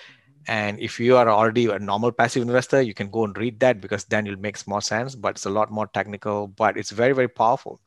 And 0.46 0.80
if 0.80 0.98
you 0.98 1.16
are 1.16 1.28
already 1.28 1.66
a 1.66 1.78
normal 1.78 2.12
passive 2.12 2.42
investor, 2.42 2.80
you 2.80 2.94
can 2.94 3.10
go 3.10 3.24
and 3.24 3.36
read 3.36 3.60
that 3.60 3.80
because 3.80 4.04
then 4.06 4.26
it 4.26 4.40
makes 4.40 4.66
more 4.66 4.80
sense. 4.80 5.14
But 5.14 5.36
it's 5.36 5.46
a 5.46 5.50
lot 5.50 5.70
more 5.70 5.86
technical, 5.88 6.48
but 6.48 6.76
it's 6.76 6.90
very 6.90 7.12
very 7.12 7.28
powerful 7.28 7.80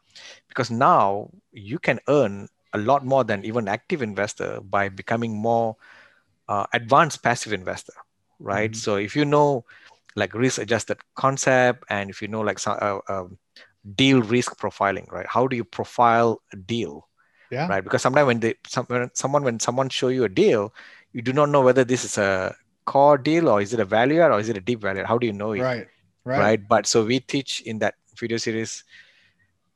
because 0.50 0.72
now 0.72 1.30
you 1.52 1.80
can 1.80 2.00
earn 2.10 2.48
a 2.74 2.78
lot 2.78 3.06
more 3.06 3.24
than 3.24 3.46
even 3.46 3.68
active 3.68 4.02
investor 4.02 4.60
by 4.62 4.90
becoming 4.90 5.36
more 5.36 5.76
uh, 6.50 6.66
advanced 6.74 7.24
passive 7.24 7.54
investor 7.54 7.94
right? 8.40 8.72
Mhm. 8.72 8.76
so 8.76 8.96
if 8.96 9.16
you 9.16 9.26
know 9.26 9.66
like 10.16 10.34
risk 10.34 10.60
adjusted 10.62 10.98
concept 11.16 11.84
and 11.90 12.10
if 12.10 12.22
you 12.22 12.28
know 12.28 12.42
like 12.42 12.60
some 12.60 12.78
uh, 12.82 13.00
um, 13.10 13.38
deal 13.96 14.22
risk 14.22 14.58
profiling 14.60 15.10
right? 15.12 15.26
How 15.28 15.48
do 15.48 15.56
you 15.56 15.64
profile 15.64 16.42
a 16.54 16.56
deal? 16.56 17.08
Yeah. 17.52 17.68
Right? 17.68 17.84
Because 17.84 18.02
sometimes 18.02 18.28
when 18.28 18.40
they 18.40 18.56
some, 18.68 18.86
when 18.86 19.10
someone 19.14 19.44
when 19.44 19.60
someone 19.60 19.90
show 19.90 20.08
you 20.08 20.24
a 20.24 20.30
deal 20.30 20.74
you 21.12 21.22
do 21.22 21.34
not 21.34 21.50
know 21.50 21.62
whether 21.62 21.84
this 21.84 22.04
is 22.04 22.18
a 22.18 22.56
core 22.86 23.18
deal 23.18 23.50
or 23.50 23.62
is 23.62 23.74
it 23.74 23.80
a 23.80 23.86
value 23.86 24.22
add 24.22 24.32
or 24.32 24.40
is 24.40 24.50
it 24.50 24.58
a 24.58 24.62
deep 24.62 24.82
value 24.82 25.04
how 25.04 25.18
do 25.18 25.26
you 25.28 25.34
know 25.34 25.54
it? 25.54 25.62
Right. 25.62 25.88
Right. 26.26 26.40
Right? 26.40 26.68
But 26.68 26.88
so 26.88 27.04
we 27.06 27.20
teach 27.20 27.62
in 27.62 27.80
that 27.80 27.96
video 28.18 28.38
series 28.38 28.84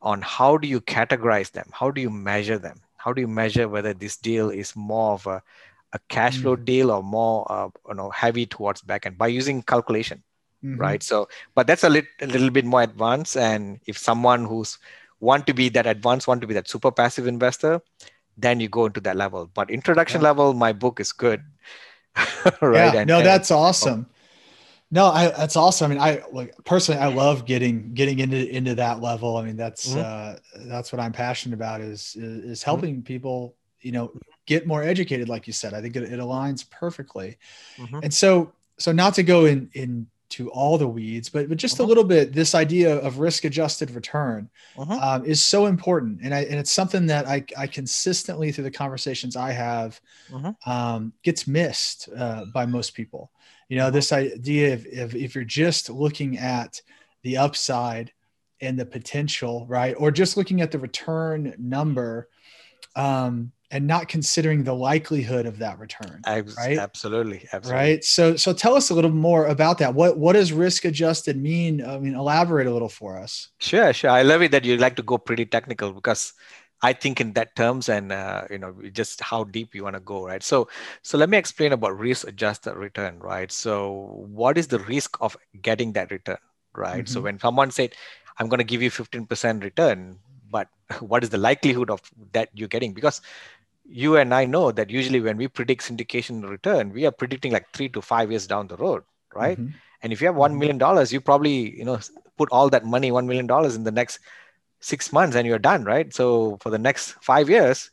on 0.02 0.22
how 0.22 0.58
do 0.58 0.68
you 0.68 0.80
categorize 0.82 1.52
them? 1.52 1.70
How 1.72 1.92
do 1.92 2.02
you 2.02 2.10
measure 2.10 2.58
them? 2.58 2.82
How 2.98 3.14
do 3.14 3.22
you 3.22 3.28
measure 3.28 3.68
whether 3.68 3.94
this 3.94 4.18
deal 4.18 4.50
is 4.50 4.76
more 4.76 5.14
of 5.14 5.28
a, 5.28 5.42
a 5.94 6.00
cash 6.10 6.38
flow 6.42 6.56
Mhm. 6.58 6.66
deal 6.66 6.92
or 6.92 7.02
more 7.04 7.46
uh, 7.52 7.70
you 7.90 7.96
know 7.96 8.10
heavy 8.10 8.46
towards 8.46 8.82
back 8.82 9.06
end 9.06 9.18
by 9.18 9.28
using 9.28 9.62
calculation 9.62 10.24
Mhm. 10.64 10.78
right 10.80 11.02
so 11.04 11.28
but 11.56 11.68
that's 11.68 11.84
a, 11.84 11.90
lit- 11.90 12.16
a 12.22 12.28
little 12.28 12.50
bit 12.50 12.66
more 12.66 12.82
advanced 12.82 13.38
and 13.38 13.80
if 13.88 13.98
someone 13.98 14.46
who's 14.46 14.78
want 15.20 15.48
to 15.48 15.54
be 15.54 15.70
that 15.70 15.88
advanced 15.88 16.28
want 16.28 16.42
to 16.42 16.48
be 16.48 16.54
that 16.54 16.68
super 16.68 16.92
passive 16.92 17.26
investor 17.28 17.82
then 18.38 18.60
you 18.60 18.68
go 18.70 18.86
into 18.86 19.00
that 19.00 19.16
level 19.16 19.50
but 19.54 19.70
introduction 19.70 20.22
Yeah. 20.22 20.28
level 20.30 20.54
my 20.54 20.74
book 20.74 21.00
is 21.00 21.12
good 21.14 21.42
right 22.62 22.94
yeah 22.94 23.00
And- 23.02 23.08
no 23.08 23.18
and- 23.18 23.26
that's 23.26 23.52
awesome 23.52 24.08
no 24.92 25.06
I, 25.08 25.30
that's 25.30 25.56
awesome 25.56 25.92
i 25.92 25.94
mean 25.94 26.02
i 26.04 26.22
like 26.32 26.54
personally 26.64 27.00
i 27.02 27.08
love 27.08 27.46
getting 27.46 27.94
getting 27.94 28.20
into 28.20 28.38
into 28.50 28.76
that 28.76 29.02
level 29.02 29.38
i 29.38 29.44
mean 29.44 29.58
that's 29.58 29.94
Mhm. 29.94 30.04
uh 30.04 30.40
that's 30.68 30.92
what 30.92 31.00
i'm 31.02 31.12
passionate 31.12 31.56
about 31.56 31.82
is 31.82 32.16
is, 32.16 32.16
Mm-hmm. 32.16 32.52
is 32.52 32.64
helping 32.64 33.02
people 33.04 33.56
you 33.82 33.92
know 33.92 34.12
get 34.48 34.66
more 34.66 34.82
educated 34.82 35.30
like 35.30 35.46
you 35.46 35.54
said 35.54 35.74
i 35.76 35.82
think 35.82 35.96
it, 35.96 36.04
it 36.04 36.20
aligns 36.20 36.68
perfectly 36.70 37.38
Mhm. 37.78 38.00
and 38.04 38.14
so 38.14 38.52
so 38.80 38.92
not 38.92 39.14
to 39.16 39.24
go 39.24 39.46
in 39.46 39.70
into 39.74 40.50
all 40.52 40.78
the 40.80 40.88
weeds 40.88 41.30
but 41.30 41.48
but 41.50 41.58
just 41.60 41.80
a 41.80 41.84
Mhm. 41.84 41.88
little 41.88 42.04
bit 42.04 42.34
this 42.34 42.56
idea 42.56 42.96
of 42.98 43.20
risk 43.20 43.46
adjusted 43.46 43.92
return 43.92 44.50
Mhm. 44.76 45.02
um, 45.02 45.26
is 45.26 45.46
so 45.46 45.68
important 45.68 46.20
and 46.24 46.34
i 46.34 46.42
and 46.42 46.56
it's 46.56 46.72
something 46.72 47.06
that 47.08 47.28
i 47.28 47.44
i 47.58 47.68
consistently 47.68 48.52
through 48.52 48.64
the 48.64 48.72
conversations 48.72 49.36
i 49.36 49.52
have 49.52 50.02
Mhm. 50.32 50.56
um, 50.66 51.14
gets 51.24 51.48
missed 51.48 52.10
uh, 52.16 52.46
by 52.54 52.66
most 52.66 52.94
people 52.96 53.32
you 53.70 53.78
know 53.78 53.92
this 53.92 54.12
idea 54.12 54.74
of 54.74 54.86
if, 54.86 55.14
if 55.16 55.36
you're 55.36 55.44
just 55.44 55.90
looking 55.90 56.38
at 56.38 56.82
the 57.24 57.38
upside 57.38 58.12
and 58.62 58.80
the 58.80 58.86
potential 58.86 59.66
right 59.68 59.96
or 60.00 60.10
just 60.12 60.38
looking 60.38 60.62
at 60.62 60.72
the 60.72 60.80
return 60.80 61.54
number 61.60 62.30
um, 62.96 63.52
and 63.72 63.86
not 63.88 64.08
considering 64.08 64.64
the 64.64 64.74
likelihood 64.74 65.46
of 65.46 65.60
that 65.60 65.80
return 65.80 66.22
right? 66.58 66.78
absolutely 66.78 67.48
absolutely 67.54 67.96
right 67.96 68.04
so 68.04 68.36
so 68.36 68.54
tell 68.54 68.76
us 68.76 68.90
a 68.90 68.94
little 68.94 69.12
more 69.12 69.46
about 69.48 69.78
that 69.80 69.94
what 69.94 70.18
what 70.18 70.34
does 70.34 70.54
risk 70.54 70.86
adjusted 70.86 71.36
mean 71.38 71.84
i 71.84 71.98
mean 71.98 72.16
elaborate 72.16 72.68
a 72.68 72.72
little 72.72 72.90
for 72.90 73.18
us 73.18 73.50
Sure, 73.60 73.92
sure. 73.94 74.12
I 74.12 74.22
love 74.22 74.42
it 74.44 74.52
that 74.52 74.66
you 74.66 74.78
like 74.78 74.96
to 74.98 75.02
go 75.04 75.18
pretty 75.18 75.46
technical 75.46 75.92
because 75.92 76.34
I 76.84 76.94
think 76.94 77.20
in 77.20 77.34
that 77.34 77.56
terms 77.56 77.90
and 77.90 78.12
uh, 78.12 78.44
you 78.52 78.60
know 78.60 78.76
just 78.92 79.20
how 79.22 79.46
deep 79.46 79.74
you 79.74 79.84
want 79.84 79.96
to 79.96 80.00
go, 80.00 80.26
right? 80.28 80.44
So, 80.44 80.70
so 81.02 81.18
let 81.18 81.30
me 81.30 81.38
explain 81.38 81.72
about 81.74 81.98
risk-adjusted 81.98 82.76
return, 82.76 83.20
right? 83.20 83.52
So, 83.52 84.12
what 84.30 84.58
is 84.60 84.68
the 84.68 84.78
risk 84.80 85.18
of 85.22 85.36
getting 85.60 85.94
that 85.94 86.12
return, 86.12 86.38
right? 86.76 87.10
So, 87.10 87.20
Mhm. 87.20 87.24
when 87.24 87.40
someone 87.40 87.72
said, 87.72 87.96
"I'm 88.38 88.48
going 88.48 88.60
to 88.60 88.64
give 88.64 88.84
you 88.84 88.92
15% 88.92 89.64
return," 89.64 90.20
but 90.52 90.68
what 91.00 91.24
is 91.24 91.32
the 91.32 91.40
likelihood 91.42 91.90
of 91.90 92.02
that 92.34 92.50
you're 92.54 92.70
getting? 92.70 92.94
Because 92.94 93.22
you 93.88 94.18
and 94.18 94.34
I 94.34 94.46
know 94.46 94.72
that 94.72 94.90
usually 94.90 95.22
when 95.22 95.38
we 95.38 95.48
predict 95.48 95.84
syndication 95.84 96.48
return, 96.48 96.92
we 96.92 97.06
are 97.06 97.12
predicting 97.12 97.52
like 97.52 97.68
three 97.74 97.90
to 97.90 98.02
five 98.02 98.32
years 98.32 98.48
down 98.48 98.68
the 98.68 98.78
road, 98.78 99.04
right? 99.34 99.60
Mhm. 99.60 99.74
And 100.04 100.14
if 100.14 100.22
you 100.22 100.28
have 100.28 100.36
Mhm. 100.36 100.58
million 100.58 100.78
dollars, 100.78 101.12
you 101.14 101.22
probably 101.22 101.78
you 101.78 101.86
know 101.86 102.00
put 102.38 102.50
all 102.52 102.70
that 102.70 102.86
money, 102.86 103.12
one 103.12 103.28
million 103.28 103.48
dollars, 103.48 103.76
in 103.76 103.84
the 103.84 103.92
next 103.92 104.20
six 104.80 105.12
months, 105.14 105.36
and 105.36 105.48
you're 105.48 105.60
done, 105.60 105.84
right? 105.86 106.14
So 106.14 106.58
for 106.62 106.70
the 106.70 106.78
next 106.80 107.14
five 107.22 107.50
years, 107.50 107.92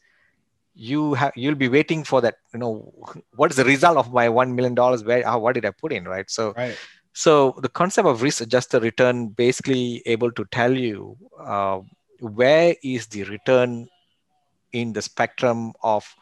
you 0.75 1.15
have 1.15 1.33
you'll 1.37 1.55
be 1.55 1.69
waiting 1.69 2.05
for 2.05 2.21
that. 2.23 2.37
You 2.53 2.61
know, 2.61 2.93
what 3.37 3.51
is 3.51 3.57
the 3.57 3.65
result 3.65 3.97
of 3.97 4.13
my 4.13 4.29
one 4.29 4.55
million 4.55 4.75
dollars? 4.75 5.05
Where 5.05 5.23
how, 5.25 5.39
what 5.39 5.55
did 5.55 5.65
I 5.65 5.71
put 5.71 5.93
in, 5.93 6.05
right? 6.05 6.31
So 6.31 6.55
right 6.57 6.79
so 7.13 7.55
the 7.63 7.69
concept 7.69 8.07
of 8.09 8.23
risk-adjusted 8.23 8.83
return 8.83 9.29
basically 9.29 10.03
able 10.07 10.33
to 10.33 10.45
tell 10.51 10.73
you 10.77 11.17
uh, 11.41 11.81
where 12.21 12.75
is 12.83 13.07
the 13.09 13.25
return 13.25 13.89
in 14.75 14.93
the 14.95 15.03
spectrum 15.03 15.73
of 15.83 16.15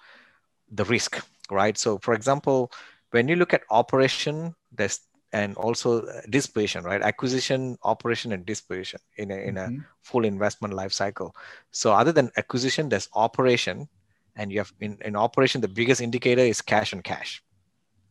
the 0.70 0.84
risk, 0.84 1.24
right? 1.50 1.76
So 1.78 1.98
for 2.02 2.14
example, 2.14 2.72
when 3.10 3.28
you 3.28 3.36
look 3.36 3.54
at 3.54 3.62
operation, 3.70 4.54
there's 4.72 5.00
and 5.32 5.56
also 5.56 6.02
uh, 6.02 6.20
disposition, 6.30 6.84
right? 6.84 7.02
Acquisition, 7.02 7.76
operation, 7.84 8.32
and 8.32 8.46
disposition 8.46 9.00
in 9.16 9.30
a, 9.30 9.36
in 9.36 9.56
a 9.58 9.72
Mhm. 9.72 9.86
full 10.02 10.24
investment 10.24 10.74
life 10.74 10.92
cycle. 10.92 11.34
So 11.70 11.92
other 11.92 12.12
than 12.12 12.30
acquisition, 12.36 12.88
there's 12.88 13.08
operation, 13.14 13.88
and 14.36 14.52
you 14.52 14.58
have 14.60 14.72
in, 14.80 14.98
in 15.04 15.16
operation 15.16 15.60
the 15.60 15.68
biggest 15.68 16.00
indicator 16.00 16.42
is 16.42 16.62
cash 16.62 16.92
and 16.92 17.04
cash, 17.04 17.42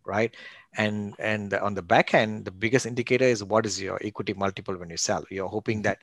right? 0.06 0.36
And 0.78 1.16
and 1.20 1.54
on 1.54 1.76
the 1.76 1.82
back 1.82 2.14
end, 2.14 2.46
the 2.46 2.52
biggest 2.52 2.86
indicator 2.86 3.26
is 3.26 3.44
what 3.44 3.66
is 3.66 3.82
your 3.82 4.00
equity 4.04 4.34
multiple 4.34 4.78
when 4.78 4.90
you 4.90 4.98
sell. 4.98 5.24
You're 5.30 5.50
hoping 5.50 5.82
Mhm. 5.82 5.84
that 5.84 6.00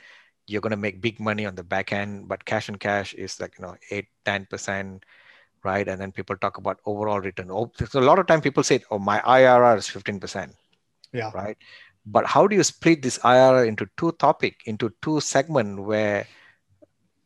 you're 0.49 0.61
going 0.63 0.73
to 0.73 0.77
make 0.77 1.01
big 1.01 1.21
money 1.21 1.47
on 1.47 1.55
the 1.57 1.65
back 1.65 1.93
end, 1.93 2.29
but 2.29 2.45
cash 2.45 2.69
and 2.69 2.81
cash 2.81 3.15
is 3.15 3.41
like 3.41 3.55
you 3.59 3.65
know 3.65 3.77
eight, 3.91 4.09
10 4.25 4.47
percent, 4.47 5.05
right? 5.65 5.87
And 5.89 6.01
then 6.01 6.13
people 6.13 6.37
talk 6.37 6.59
about 6.59 6.81
overall 6.87 7.21
return. 7.21 7.51
Oh, 7.51 7.73
so 7.89 8.01
a 8.01 8.03
lot 8.09 8.19
of 8.19 8.27
time 8.27 8.41
people 8.43 8.63
say, 8.65 8.83
"Oh, 8.91 8.99
my 8.99 9.21
IRR 9.25 9.77
is 9.77 9.89
15 9.89 10.21
percent." 10.21 10.55
yeah 11.13 11.33
right? 11.35 11.57
But 12.07 12.27
how 12.27 12.47
do 12.47 12.57
you 12.57 12.63
split 12.65 13.03
this 13.03 13.19
IRR 13.25 13.65
into 13.65 13.89
two 13.97 14.13
topic, 14.13 14.63
into 14.67 14.93
two 15.03 15.21
segment 15.21 15.83
where 15.85 16.27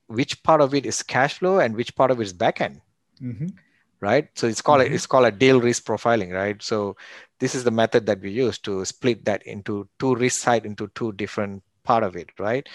which 0.08 0.42
part 0.42 0.60
of 0.60 0.74
it 0.74 0.86
is 0.86 1.02
cash 1.02 1.38
flow 1.38 1.58
and 1.58 1.76
which 1.76 1.94
part 1.96 2.10
of 2.10 2.20
it 2.20 2.24
is 2.24 2.32
backend, 2.32 2.80
hmm 3.20 3.52
right? 4.00 4.28
So 4.34 4.46
it's 4.46 4.62
called 4.62 4.82
Mhm. 4.82 4.92
it's 4.92 5.06
called 5.06 5.26
a 5.26 5.30
deal 5.32 5.60
risk 5.60 5.84
profiling, 5.84 6.32
right? 6.32 6.60
So 6.62 6.96
this 7.40 7.54
is 7.54 7.64
the 7.64 7.70
method 7.70 8.06
that 8.06 8.20
we 8.20 8.30
use 8.30 8.58
to 8.60 8.84
split 8.84 9.24
that 9.24 9.42
into 9.46 9.88
two 9.98 10.14
risk 10.16 10.40
side 10.40 10.66
into 10.66 10.88
two 10.94 11.12
different 11.12 11.62
part 11.84 12.02
of 12.04 12.16
it, 12.16 12.30
right? 12.38 12.68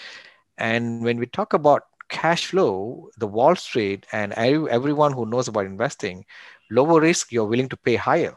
And 0.58 1.02
when 1.04 1.18
we 1.18 1.26
talk 1.26 1.52
about 1.54 1.84
cash 2.08 2.46
flow, 2.46 3.10
the 3.18 3.26
Wall 3.26 3.54
Street 3.56 4.06
and 4.12 4.32
everyone 4.34 5.12
who 5.12 5.26
knows 5.26 5.48
about 5.48 5.66
investing, 5.66 6.24
lower 6.70 7.00
risk, 7.00 7.32
you're 7.32 7.46
willing 7.46 7.68
to 7.68 7.76
pay 7.76 7.96
higher. 7.96 8.36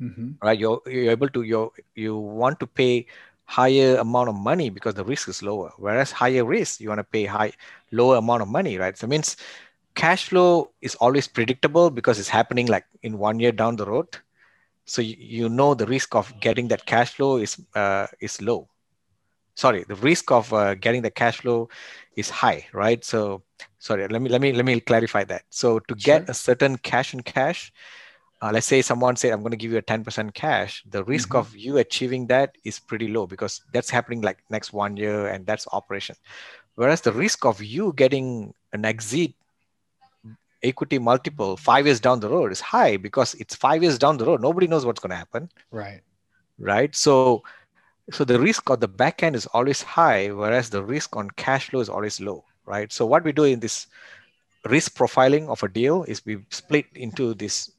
Mm-hmm. 0.00 0.30
Right? 0.42 0.58
You're 0.58 0.80
you're 0.86 1.12
able 1.12 1.28
to 1.30 1.42
you 1.42 1.72
you 1.94 2.16
want 2.16 2.60
to 2.60 2.66
pay 2.66 3.06
higher 3.44 3.96
amount 3.96 4.28
of 4.30 4.34
money 4.34 4.70
because 4.70 4.94
the 4.94 5.04
risk 5.04 5.28
is 5.28 5.42
lower. 5.42 5.72
Whereas 5.76 6.10
higher 6.12 6.44
risk, 6.44 6.80
you 6.80 6.88
want 6.88 7.00
to 7.00 7.04
pay 7.04 7.24
high 7.26 7.52
lower 7.92 8.16
amount 8.16 8.42
of 8.42 8.48
money, 8.48 8.78
right? 8.78 8.96
So 8.96 9.06
it 9.06 9.10
means 9.10 9.36
cash 9.94 10.28
flow 10.28 10.70
is 10.80 10.94
always 10.96 11.28
predictable 11.28 11.90
because 11.90 12.18
it's 12.18 12.28
happening 12.28 12.66
like 12.66 12.84
in 13.02 13.18
one 13.18 13.38
year 13.38 13.52
down 13.52 13.76
the 13.76 13.86
road. 13.86 14.08
So 14.86 15.02
you, 15.02 15.16
you 15.18 15.48
know 15.48 15.74
the 15.74 15.86
risk 15.86 16.14
of 16.14 16.32
getting 16.40 16.68
that 16.68 16.86
cash 16.86 17.14
flow 17.14 17.36
is 17.36 17.60
uh, 17.74 18.06
is 18.20 18.40
low. 18.42 18.68
Sorry, 19.54 19.84
the 19.84 19.96
risk 19.96 20.30
of 20.30 20.52
uh, 20.52 20.74
getting 20.74 21.02
the 21.02 21.10
cash 21.10 21.38
flow 21.38 21.68
is 22.16 22.30
high, 22.30 22.66
right? 22.72 23.04
So 23.04 23.42
sorry, 23.78 24.08
let 24.08 24.22
me 24.22 24.30
let 24.30 24.40
me 24.40 24.52
let 24.52 24.64
me 24.64 24.80
clarify 24.80 25.24
that. 25.24 25.42
So 25.50 25.78
to 25.78 25.94
sure. 25.96 25.96
get 25.96 26.30
a 26.30 26.34
certain 26.34 26.78
cash 26.78 27.12
and 27.12 27.24
cash, 27.24 27.72
uh, 28.42 28.50
let's 28.52 28.66
say 28.66 28.82
someone 28.82 29.16
said 29.16 29.32
i'm 29.32 29.40
going 29.40 29.52
to 29.52 29.56
give 29.56 29.70
you 29.70 29.78
a 29.78 29.82
10% 29.82 30.34
cash 30.34 30.82
the 30.90 31.04
risk 31.04 31.30
mm-hmm. 31.30 31.38
of 31.38 31.56
you 31.56 31.78
achieving 31.78 32.26
that 32.26 32.56
is 32.64 32.78
pretty 32.78 33.08
low 33.08 33.26
because 33.26 33.62
that's 33.72 33.88
happening 33.88 34.20
like 34.20 34.38
next 34.50 34.72
one 34.72 34.96
year 34.96 35.28
and 35.28 35.46
that's 35.46 35.66
operation 35.72 36.16
whereas 36.74 37.00
the 37.00 37.12
risk 37.12 37.44
of 37.44 37.62
you 37.62 37.92
getting 37.96 38.52
an 38.72 38.84
exit 38.84 39.32
equity 40.62 40.98
multiple 40.98 41.56
five 41.56 41.86
years 41.86 42.00
down 42.00 42.20
the 42.20 42.28
road 42.28 42.52
is 42.52 42.60
high 42.60 42.96
because 42.96 43.34
it's 43.34 43.54
five 43.54 43.82
years 43.82 43.98
down 43.98 44.16
the 44.16 44.24
road 44.24 44.40
nobody 44.40 44.66
knows 44.66 44.84
what's 44.84 45.00
going 45.00 45.10
to 45.10 45.16
happen 45.16 45.48
right 45.70 46.00
right 46.58 46.94
so 46.94 47.42
so 48.10 48.24
the 48.24 48.38
risk 48.38 48.68
of 48.70 48.80
the 48.80 48.88
back 48.88 49.22
end 49.22 49.36
is 49.36 49.46
always 49.46 49.82
high 49.82 50.28
whereas 50.28 50.70
the 50.70 50.82
risk 50.82 51.16
on 51.16 51.30
cash 51.30 51.70
flow 51.70 51.80
is 51.80 51.88
always 51.88 52.20
low 52.20 52.44
right? 52.66 52.92
So 52.92 53.06
what 53.06 53.24
we 53.24 53.32
do 53.32 53.44
in 53.44 53.60
this 53.60 53.86
risk 54.64 54.94
profiling 54.96 55.48
of 55.48 55.62
a 55.62 55.68
deal 55.68 56.04
is 56.04 56.24
we 56.24 56.38
split 56.50 56.86
into 56.94 57.34
this 57.34 57.72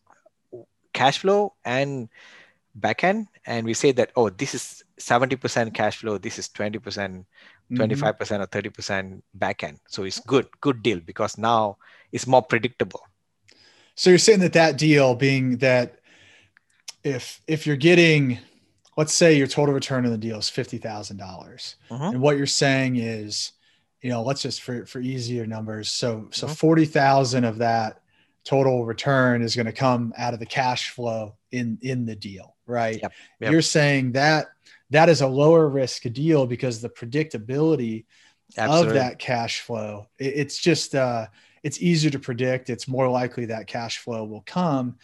cash 0.94 1.20
flow 1.20 1.54
and 1.64 2.10
backend 2.80 3.28
and 3.46 3.66
we 3.66 3.74
say 3.74 3.92
that 3.92 4.12
oh 4.16 4.30
this 4.30 4.54
is 4.54 4.84
70% 5.00 5.74
cash 5.74 5.98
flow 5.98 6.18
this 6.18 6.40
is 6.40 6.50
20% 6.50 6.80
25% 6.80 7.26
mm-hmm. 7.72 8.42
or 8.42 8.48
30% 8.48 9.22
backend 9.38 9.78
so 9.88 10.04
it's 10.04 10.20
good 10.20 10.48
good 10.60 10.84
deal 10.84 11.00
because 11.00 11.38
now 11.38 11.78
it's 12.12 12.28
more 12.28 12.44
predictable. 12.44 13.02
So 13.96 14.10
you're 14.10 14.20
saying 14.20 14.40
that 14.40 14.54
that 14.54 14.78
deal 14.78 15.16
being 15.16 15.58
that 15.58 16.00
if 17.04 17.42
if 17.48 17.68
you're 17.68 17.76
getting 17.76 18.40
let's 18.98 19.14
say 19.14 19.38
your 19.38 19.48
total 19.48 19.74
return 19.74 20.06
on 20.06 20.12
the 20.12 20.18
deal 20.18 20.38
is 20.38 20.50
$50000 20.50 21.76
uh-huh. 21.90 22.04
and 22.06 22.22
what 22.22 22.38
you're 22.38 22.46
saying 22.46 22.98
is 22.98 23.54
you 24.02 24.10
know 24.10 24.22
let's 24.22 24.42
just 24.42 24.62
for 24.62 24.86
for 24.86 25.00
easier 25.00 25.46
numbers 25.46 25.90
so 25.90 26.28
so 26.32 26.46
uh-huh. 26.46 26.56
40000 26.56 27.44
of 27.44 27.58
that 27.60 28.02
total 28.44 28.86
return 28.86 29.42
is 29.42 29.56
going 29.56 29.66
to 29.66 29.72
come 29.72 30.14
out 30.18 30.34
of 30.34 30.40
the 30.40 30.46
cash 30.46 30.90
flow 30.90 31.36
in 31.52 31.78
in 31.82 32.06
the 32.06 32.16
deal 32.16 32.56
right 32.66 33.00
yep, 33.02 33.14
yep. 33.40 33.52
you're 33.52 33.62
saying 33.62 34.12
that 34.12 34.48
that 34.90 35.10
is 35.10 35.22
a 35.22 35.28
lower 35.28 35.68
risk 35.68 36.04
deal 36.12 36.46
because 36.46 36.82
the 36.82 36.90
predictability 36.90 38.06
Absolutely. 38.58 38.90
of 38.90 38.94
that 38.96 39.20
cash 39.20 39.62
flow 39.62 40.08
it, 40.20 40.34
it's 40.36 40.58
just 40.58 40.94
uh 40.94 41.26
it's 41.64 41.82
easier 41.82 42.12
to 42.12 42.20
predict 42.20 42.70
it's 42.70 42.88
more 42.88 43.10
likely 43.10 43.46
that 43.46 43.68
cash 43.68 44.00
flow 44.00 44.26
will 44.26 44.44
come 44.46 44.98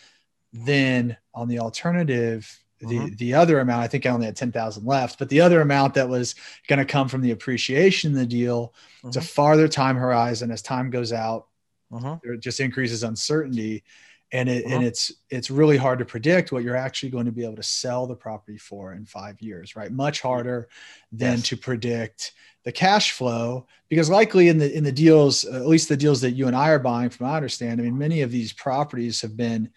than 0.51 1.15
on 1.33 1.47
the 1.47 1.59
alternative 1.59 2.59
the 2.79 2.85
mm-hmm. 2.85 3.15
the 3.15 3.33
other 3.33 3.59
amount 3.59 3.81
i 3.81 3.87
think 3.87 4.05
i 4.05 4.09
only 4.09 4.25
had 4.25 4.35
10000 4.35 4.85
left 4.85 5.19
but 5.19 5.29
the 5.29 5.41
other 5.41 5.61
amount 5.61 5.93
that 5.93 6.07
was 6.07 6.35
going 6.67 6.79
to 6.79 6.85
come 6.85 7.07
from 7.07 7.21
the 7.21 7.31
appreciation 7.31 8.11
in 8.11 8.17
the 8.17 8.25
deal 8.25 8.73
mm-hmm. 8.97 9.07
it's 9.07 9.17
a 9.17 9.21
farther 9.21 9.67
time 9.67 9.95
horizon 9.95 10.51
as 10.51 10.61
time 10.61 10.89
goes 10.89 11.11
out 11.11 11.47
uh-huh. 11.93 12.17
it 12.23 12.39
just 12.39 12.59
increases 12.59 13.03
uncertainty 13.03 13.83
and 14.31 14.47
it 14.47 14.65
and 14.65 14.83
it's 14.83 15.11
it's 15.29 15.49
really 15.49 15.77
hard 15.77 15.99
to 15.99 16.05
predict 16.05 16.51
what 16.51 16.63
you're 16.63 16.75
actually 16.75 17.09
going 17.09 17.25
to 17.25 17.31
be 17.31 17.43
able 17.43 17.55
to 17.55 17.63
sell 17.63 18.05
the 18.05 18.15
property 18.15 18.57
for 18.57 18.93
in 18.93 19.05
five 19.05 19.41
years 19.41 19.75
right 19.75 19.91
much 19.91 20.21
harder 20.21 20.69
than 21.11 21.37
yes. 21.37 21.47
to 21.47 21.57
predict 21.57 22.33
the 22.63 22.71
cash 22.71 23.11
flow 23.11 23.65
because 23.87 24.09
likely 24.09 24.47
in 24.47 24.57
the 24.57 24.71
in 24.75 24.83
the 24.83 24.91
deals 24.91 25.45
at 25.45 25.65
least 25.65 25.89
the 25.89 25.97
deals 25.97 26.21
that 26.21 26.31
you 26.31 26.45
and 26.45 26.55
i 26.55 26.69
are 26.69 26.79
buying 26.79 27.09
from 27.09 27.25
i 27.25 27.35
understand 27.35 27.81
i 27.81 27.83
mean 27.83 27.97
many 27.97 28.21
of 28.21 28.31
these 28.31 28.53
properties 28.53 29.21
have 29.21 29.35
been 29.35 29.69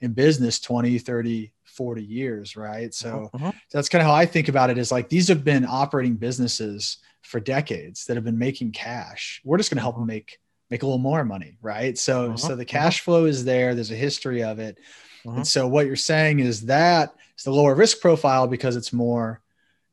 in 0.00 0.12
business 0.12 0.58
20 0.58 0.98
30 0.98 1.52
40 1.78 2.02
years 2.02 2.56
right 2.56 2.92
so 2.92 3.30
uh-huh. 3.32 3.52
that's 3.70 3.88
kind 3.88 4.02
of 4.02 4.08
how 4.08 4.14
i 4.14 4.26
think 4.26 4.48
about 4.48 4.68
it 4.68 4.78
is 4.78 4.90
like 4.90 5.08
these 5.08 5.28
have 5.28 5.44
been 5.44 5.64
operating 5.64 6.16
businesses 6.16 6.98
for 7.22 7.38
decades 7.40 8.04
that 8.06 8.16
have 8.16 8.24
been 8.24 8.38
making 8.38 8.72
cash 8.72 9.40
we're 9.44 9.56
just 9.56 9.70
going 9.70 9.78
to 9.78 9.82
help 9.82 9.96
them 9.96 10.06
make 10.06 10.40
make 10.70 10.82
a 10.82 10.86
little 10.86 10.98
more 10.98 11.24
money, 11.24 11.56
right? 11.62 11.96
So 11.96 12.26
uh-huh. 12.26 12.36
so 12.36 12.48
the 12.48 12.62
uh-huh. 12.62 12.64
cash 12.66 13.00
flow 13.00 13.24
is 13.24 13.44
there. 13.44 13.74
There's 13.74 13.90
a 13.90 13.96
history 13.96 14.42
of 14.42 14.58
it, 14.58 14.78
uh-huh. 15.26 15.38
and 15.38 15.46
so 15.46 15.66
what 15.66 15.86
you're 15.86 15.96
saying 15.96 16.40
is 16.40 16.66
that 16.66 17.14
it's 17.34 17.44
the 17.44 17.52
lower 17.52 17.74
risk 17.74 18.00
profile 18.00 18.46
because 18.46 18.76
it's 18.76 18.92
more 18.92 19.40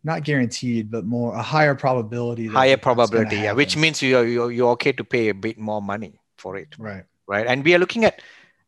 not 0.03 0.23
guaranteed, 0.23 0.91
but 0.91 1.05
more 1.05 1.33
a 1.35 1.41
higher 1.41 1.75
probability. 1.75 2.47
Higher 2.47 2.77
probability, 2.77 3.37
yeah. 3.37 3.53
Which 3.53 3.75
means 3.75 4.01
you're, 4.01 4.25
you're 4.27 4.51
you're 4.51 4.71
okay 4.71 4.91
to 4.93 5.03
pay 5.03 5.29
a 5.29 5.33
bit 5.33 5.57
more 5.57 5.81
money 5.81 6.19
for 6.37 6.57
it, 6.57 6.75
right? 6.77 7.05
Right, 7.27 7.47
and 7.47 7.63
we 7.63 7.73
are 7.73 7.79
looking 7.79 8.05
at 8.05 8.21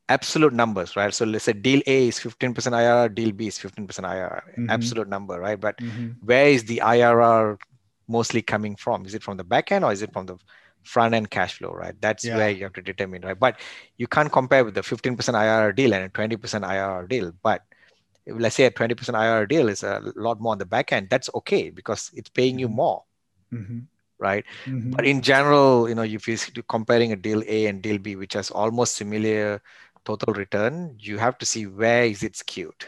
absolute 0.10 0.54
numbers, 0.54 0.96
right? 0.96 1.14
So 1.14 1.26
let's 1.26 1.46
say 1.46 1.54
deal 1.54 1.82
A 1.88 2.08
is 2.08 2.20
15% 2.20 2.54
IRR, 2.54 3.14
deal 3.14 3.32
B 3.32 3.48
is 3.48 3.58
15% 3.58 3.88
IRR, 3.88 4.42
mm-hmm. 4.42 4.70
absolute 4.70 5.10
number, 5.10 5.40
right? 5.40 5.60
But 5.60 5.78
mm-hmm. 5.78 6.26
where 6.26 6.48
is 6.48 6.66
the 6.66 6.82
IRR 6.84 7.58
mostly 8.08 8.42
coming 8.42 8.76
from? 8.76 9.06
Is 9.06 9.14
it 9.14 9.24
from 9.24 9.38
the 9.38 9.44
back 9.44 9.72
end 9.72 9.84
or 9.84 9.92
is 9.92 10.02
it 10.02 10.14
from 10.14 10.26
the 10.26 10.38
front 10.84 11.14
end 11.14 11.30
cash 11.30 11.58
flow, 11.58 11.72
right? 11.72 11.96
That's 12.02 12.26
yeah. 12.26 12.38
where 12.38 12.50
you 12.50 12.64
have 12.64 12.74
to 12.74 12.82
determine, 12.82 13.22
right? 13.22 13.38
But 13.38 13.60
you 13.98 14.08
can't 14.08 14.32
compare 14.32 14.64
with 14.64 14.74
the 14.74 14.82
15% 14.82 15.18
IRR 15.18 15.76
deal 15.76 15.94
and 15.94 16.06
a 16.06 16.10
20% 16.10 16.38
IRR 16.38 17.10
deal. 17.10 17.34
But 17.44 17.62
let's 18.26 18.56
say 18.56 18.66
a 18.66 18.72
20% 18.72 18.96
IRR 18.96 19.48
deal 19.48 19.70
is 19.70 19.84
a 19.84 20.02
lot 20.16 20.40
more 20.40 20.54
on 20.54 20.58
the 20.58 20.66
back 20.66 20.92
end. 20.94 21.10
That's 21.10 21.30
okay 21.36 21.70
because 21.70 22.12
it's 22.14 22.30
paying 22.30 22.56
mm-hmm. 22.56 22.60
you 22.60 22.70
more. 22.70 23.04
Mm-hmm. 23.54 23.80
Right. 24.20 24.46
Mm-hmm. 24.66 24.92
But 24.92 25.06
in 25.06 25.22
general, 25.22 25.88
you 25.88 25.94
know, 25.94 26.02
if 26.02 26.28
you're 26.28 26.64
comparing 26.68 27.12
a 27.12 27.16
deal 27.16 27.44
A 27.46 27.68
and 27.68 27.84
deal 27.84 28.00
B, 28.00 28.16
which 28.16 28.34
has 28.34 28.50
almost 28.50 28.96
similar 28.96 29.62
total 30.08 30.34
return, 30.34 30.96
you 31.00 31.18
have 31.18 31.38
to 31.40 31.46
see 31.46 31.66
where 31.66 32.06
is 32.06 32.24
it 32.24 32.36
skewed 32.36 32.86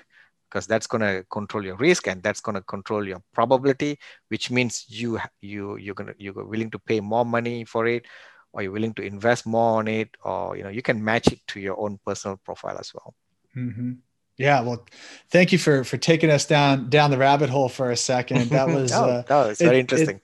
because 0.49 0.65
that's 0.67 0.87
going 0.87 1.01
to 1.01 1.23
control 1.29 1.63
your 1.63 1.75
risk 1.75 2.07
and 2.07 2.23
that's 2.23 2.41
going 2.41 2.55
to 2.55 2.61
control 2.61 3.07
your 3.07 3.21
probability 3.33 3.99
which 4.29 4.49
means 4.49 4.85
you 4.87 5.19
you 5.41 5.77
you're 5.77 5.95
going 5.95 6.07
to 6.07 6.15
you're 6.17 6.45
willing 6.45 6.71
to 6.71 6.79
pay 6.79 6.99
more 6.99 7.25
money 7.25 7.63
for 7.63 7.85
it 7.87 8.05
or 8.51 8.63
you're 8.63 8.71
willing 8.71 8.93
to 8.93 9.03
invest 9.03 9.45
more 9.45 9.79
on 9.79 9.87
it 9.87 10.09
or 10.23 10.57
you 10.57 10.63
know 10.63 10.69
you 10.69 10.81
can 10.81 11.03
match 11.03 11.27
it 11.27 11.39
to 11.47 11.59
your 11.59 11.79
own 11.79 11.99
personal 12.05 12.37
profile 12.37 12.77
as 12.79 12.91
well. 12.93 13.13
Mm-hmm. 13.55 13.93
yeah 14.37 14.61
well 14.61 14.85
thank 15.31 15.51
you 15.51 15.57
for 15.57 15.83
for 15.83 15.97
taking 15.97 16.29
us 16.29 16.45
down 16.45 16.89
down 16.89 17.09
the 17.11 17.17
rabbit 17.17 17.49
hole 17.49 17.69
for 17.69 17.91
a 17.91 17.97
second. 17.97 18.49
That 18.49 18.67
was 18.75 18.91
oh, 18.91 19.05
uh, 19.05 19.21
that 19.23 19.47
was 19.47 19.59
very 19.59 19.77
it, 19.77 19.81
interesting. 19.81 20.17
it, 20.17 20.23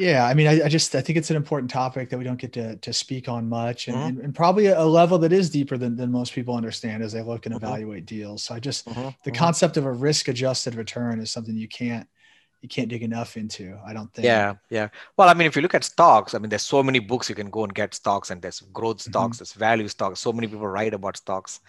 yeah, 0.00 0.24
I 0.24 0.32
mean, 0.32 0.46
I, 0.46 0.64
I, 0.64 0.68
just 0.68 0.94
I 0.94 1.02
think 1.02 1.18
it's 1.18 1.28
an 1.28 1.36
important 1.36 1.70
topic 1.70 2.08
that 2.08 2.16
we 2.18 2.24
don't 2.24 2.40
get 2.40 2.54
to 2.54 2.76
to 2.76 2.92
speak 2.92 3.28
on 3.28 3.48
much, 3.48 3.86
and, 3.86 3.96
mm-hmm. 3.96 4.08
and, 4.08 4.18
and, 4.20 4.34
probably 4.34 4.66
a 4.66 4.84
level 4.84 5.18
that 5.18 5.32
is 5.32 5.50
deeper 5.50 5.76
than, 5.76 5.94
than 5.94 6.10
most 6.10 6.32
people 6.32 6.56
understand 6.56 7.02
as 7.02 7.12
they 7.12 7.20
look 7.20 7.44
and 7.44 7.54
mm-hmm. 7.54 7.64
evaluate 7.64 8.06
deals. 8.06 8.42
So 8.42 8.54
I 8.54 8.60
just 8.60 8.86
mm-hmm. 8.86 9.00
the 9.00 9.08
mm-hmm. 9.08 9.34
concept 9.34 9.76
of 9.76 9.84
a 9.84 9.92
risk 9.92 10.28
adjusted 10.28 10.74
return 10.74 11.20
is 11.20 11.30
something 11.30 11.54
you 11.54 11.68
can't 11.68 12.08
you 12.62 12.68
can't 12.68 12.88
dig 12.88 13.02
enough 13.02 13.36
into. 13.36 13.78
I 13.84 13.92
don't 13.92 14.12
think. 14.14 14.24
Yeah, 14.24 14.54
yeah. 14.70 14.88
Well, 15.18 15.28
I 15.28 15.34
mean, 15.34 15.46
if 15.46 15.54
you 15.54 15.62
look 15.62 15.74
at 15.74 15.84
stocks, 15.84 16.34
I 16.34 16.38
mean, 16.38 16.48
there's 16.48 16.66
so 16.66 16.82
many 16.82 16.98
books 16.98 17.28
you 17.28 17.34
can 17.34 17.50
go 17.50 17.64
and 17.64 17.74
get 17.74 17.94
stocks, 17.94 18.30
and 18.30 18.40
there's 18.40 18.60
growth 18.72 18.98
mm-hmm. 18.98 19.10
stocks, 19.10 19.38
there's 19.38 19.52
value 19.52 19.88
stocks. 19.88 20.20
So 20.20 20.32
many 20.32 20.46
people 20.46 20.66
write 20.66 20.94
about 20.94 21.18
stocks, 21.18 21.60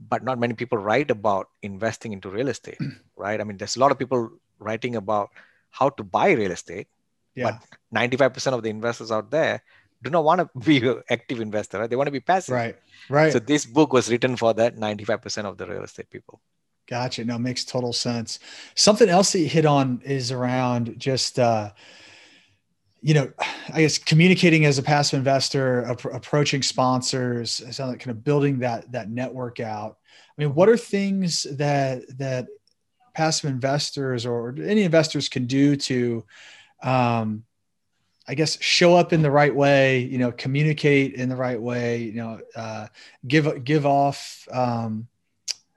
but 0.00 0.24
not 0.24 0.40
many 0.40 0.54
people 0.54 0.78
write 0.78 1.12
about 1.12 1.48
investing 1.62 2.12
into 2.12 2.28
real 2.28 2.48
estate, 2.48 2.78
right? 3.16 3.40
I 3.40 3.44
mean, 3.44 3.56
there's 3.56 3.76
a 3.76 3.80
lot 3.80 3.92
of 3.92 3.98
people 3.98 4.32
writing 4.58 4.96
about 4.96 5.30
how 5.70 5.90
to 5.90 6.02
buy 6.02 6.32
real 6.32 6.50
estate 6.50 6.88
yeah. 7.34 7.58
But 7.92 8.10
95% 8.12 8.52
of 8.52 8.62
the 8.62 8.70
investors 8.70 9.10
out 9.10 9.30
there 9.30 9.62
do 10.02 10.10
not 10.10 10.24
want 10.24 10.40
to 10.40 10.58
be 10.66 10.86
an 10.86 11.02
active 11.10 11.40
investor, 11.40 11.78
right? 11.78 11.88
They 11.88 11.96
want 11.96 12.08
to 12.08 12.12
be 12.12 12.20
passive. 12.20 12.54
Right. 12.54 12.76
Right. 13.08 13.32
So 13.32 13.38
this 13.38 13.64
book 13.64 13.92
was 13.92 14.10
written 14.10 14.36
for 14.36 14.54
that 14.54 14.76
95% 14.76 15.44
of 15.44 15.56
the 15.58 15.66
real 15.66 15.82
estate 15.82 16.10
people. 16.10 16.40
Gotcha. 16.88 17.24
No, 17.24 17.38
makes 17.38 17.64
total 17.64 17.92
sense. 17.92 18.38
Something 18.74 19.08
else 19.08 19.32
that 19.32 19.38
you 19.40 19.48
hit 19.48 19.66
on 19.66 20.02
is 20.04 20.32
around 20.32 20.98
just, 20.98 21.38
uh, 21.38 21.70
you 23.00 23.14
know, 23.14 23.32
I 23.72 23.80
guess 23.82 23.98
communicating 23.98 24.64
as 24.64 24.78
a 24.78 24.82
passive 24.82 25.18
investor, 25.18 25.84
ap- 25.84 26.04
approaching 26.04 26.62
sponsors, 26.62 27.60
like 27.78 28.00
kind 28.00 28.10
of 28.10 28.22
building 28.22 28.60
that 28.60 28.92
that 28.92 29.10
network 29.10 29.58
out. 29.58 29.96
I 30.38 30.42
mean, 30.44 30.54
what 30.54 30.68
are 30.68 30.76
things 30.76 31.44
that 31.56 32.02
that 32.18 32.46
passive 33.14 33.50
investors 33.50 34.24
or 34.24 34.54
any 34.62 34.82
investors 34.82 35.28
can 35.28 35.46
do 35.46 35.76
to 35.76 36.24
um, 36.82 37.44
I 38.26 38.34
guess 38.34 38.60
show 38.60 38.96
up 38.96 39.12
in 39.12 39.22
the 39.22 39.30
right 39.30 39.54
way, 39.54 40.00
you 40.00 40.18
know, 40.18 40.32
communicate 40.32 41.14
in 41.14 41.28
the 41.28 41.36
right 41.36 41.60
way, 41.60 41.98
you 41.98 42.14
know, 42.14 42.40
uh, 42.54 42.86
give 43.26 43.64
give 43.64 43.84
off 43.84 44.46
um, 44.52 45.08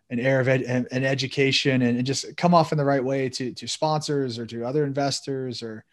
an 0.09 0.19
air 0.19 0.39
of 0.39 0.47
ed, 0.47 0.61
an 0.61 1.03
education 1.03 1.81
and, 1.81 1.97
and, 1.97 2.05
just 2.05 2.37
come 2.37 2.53
off 2.53 2.71
in 2.71 2.77
the 2.77 2.85
right 2.85 3.03
way 3.03 3.29
to 3.29 3.51
to 3.53 3.67
sponsors 3.67 4.37
or 4.37 4.45
to 4.45 4.63
other 4.63 4.85
investors 4.85 5.63
or 5.63 5.83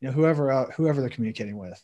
you 0.00 0.08
know 0.08 0.12
whoever 0.12 0.50
uh, 0.50 0.66
whoever 0.72 1.00
they're 1.00 1.10
communicating 1.10 1.56
with. 1.56 1.80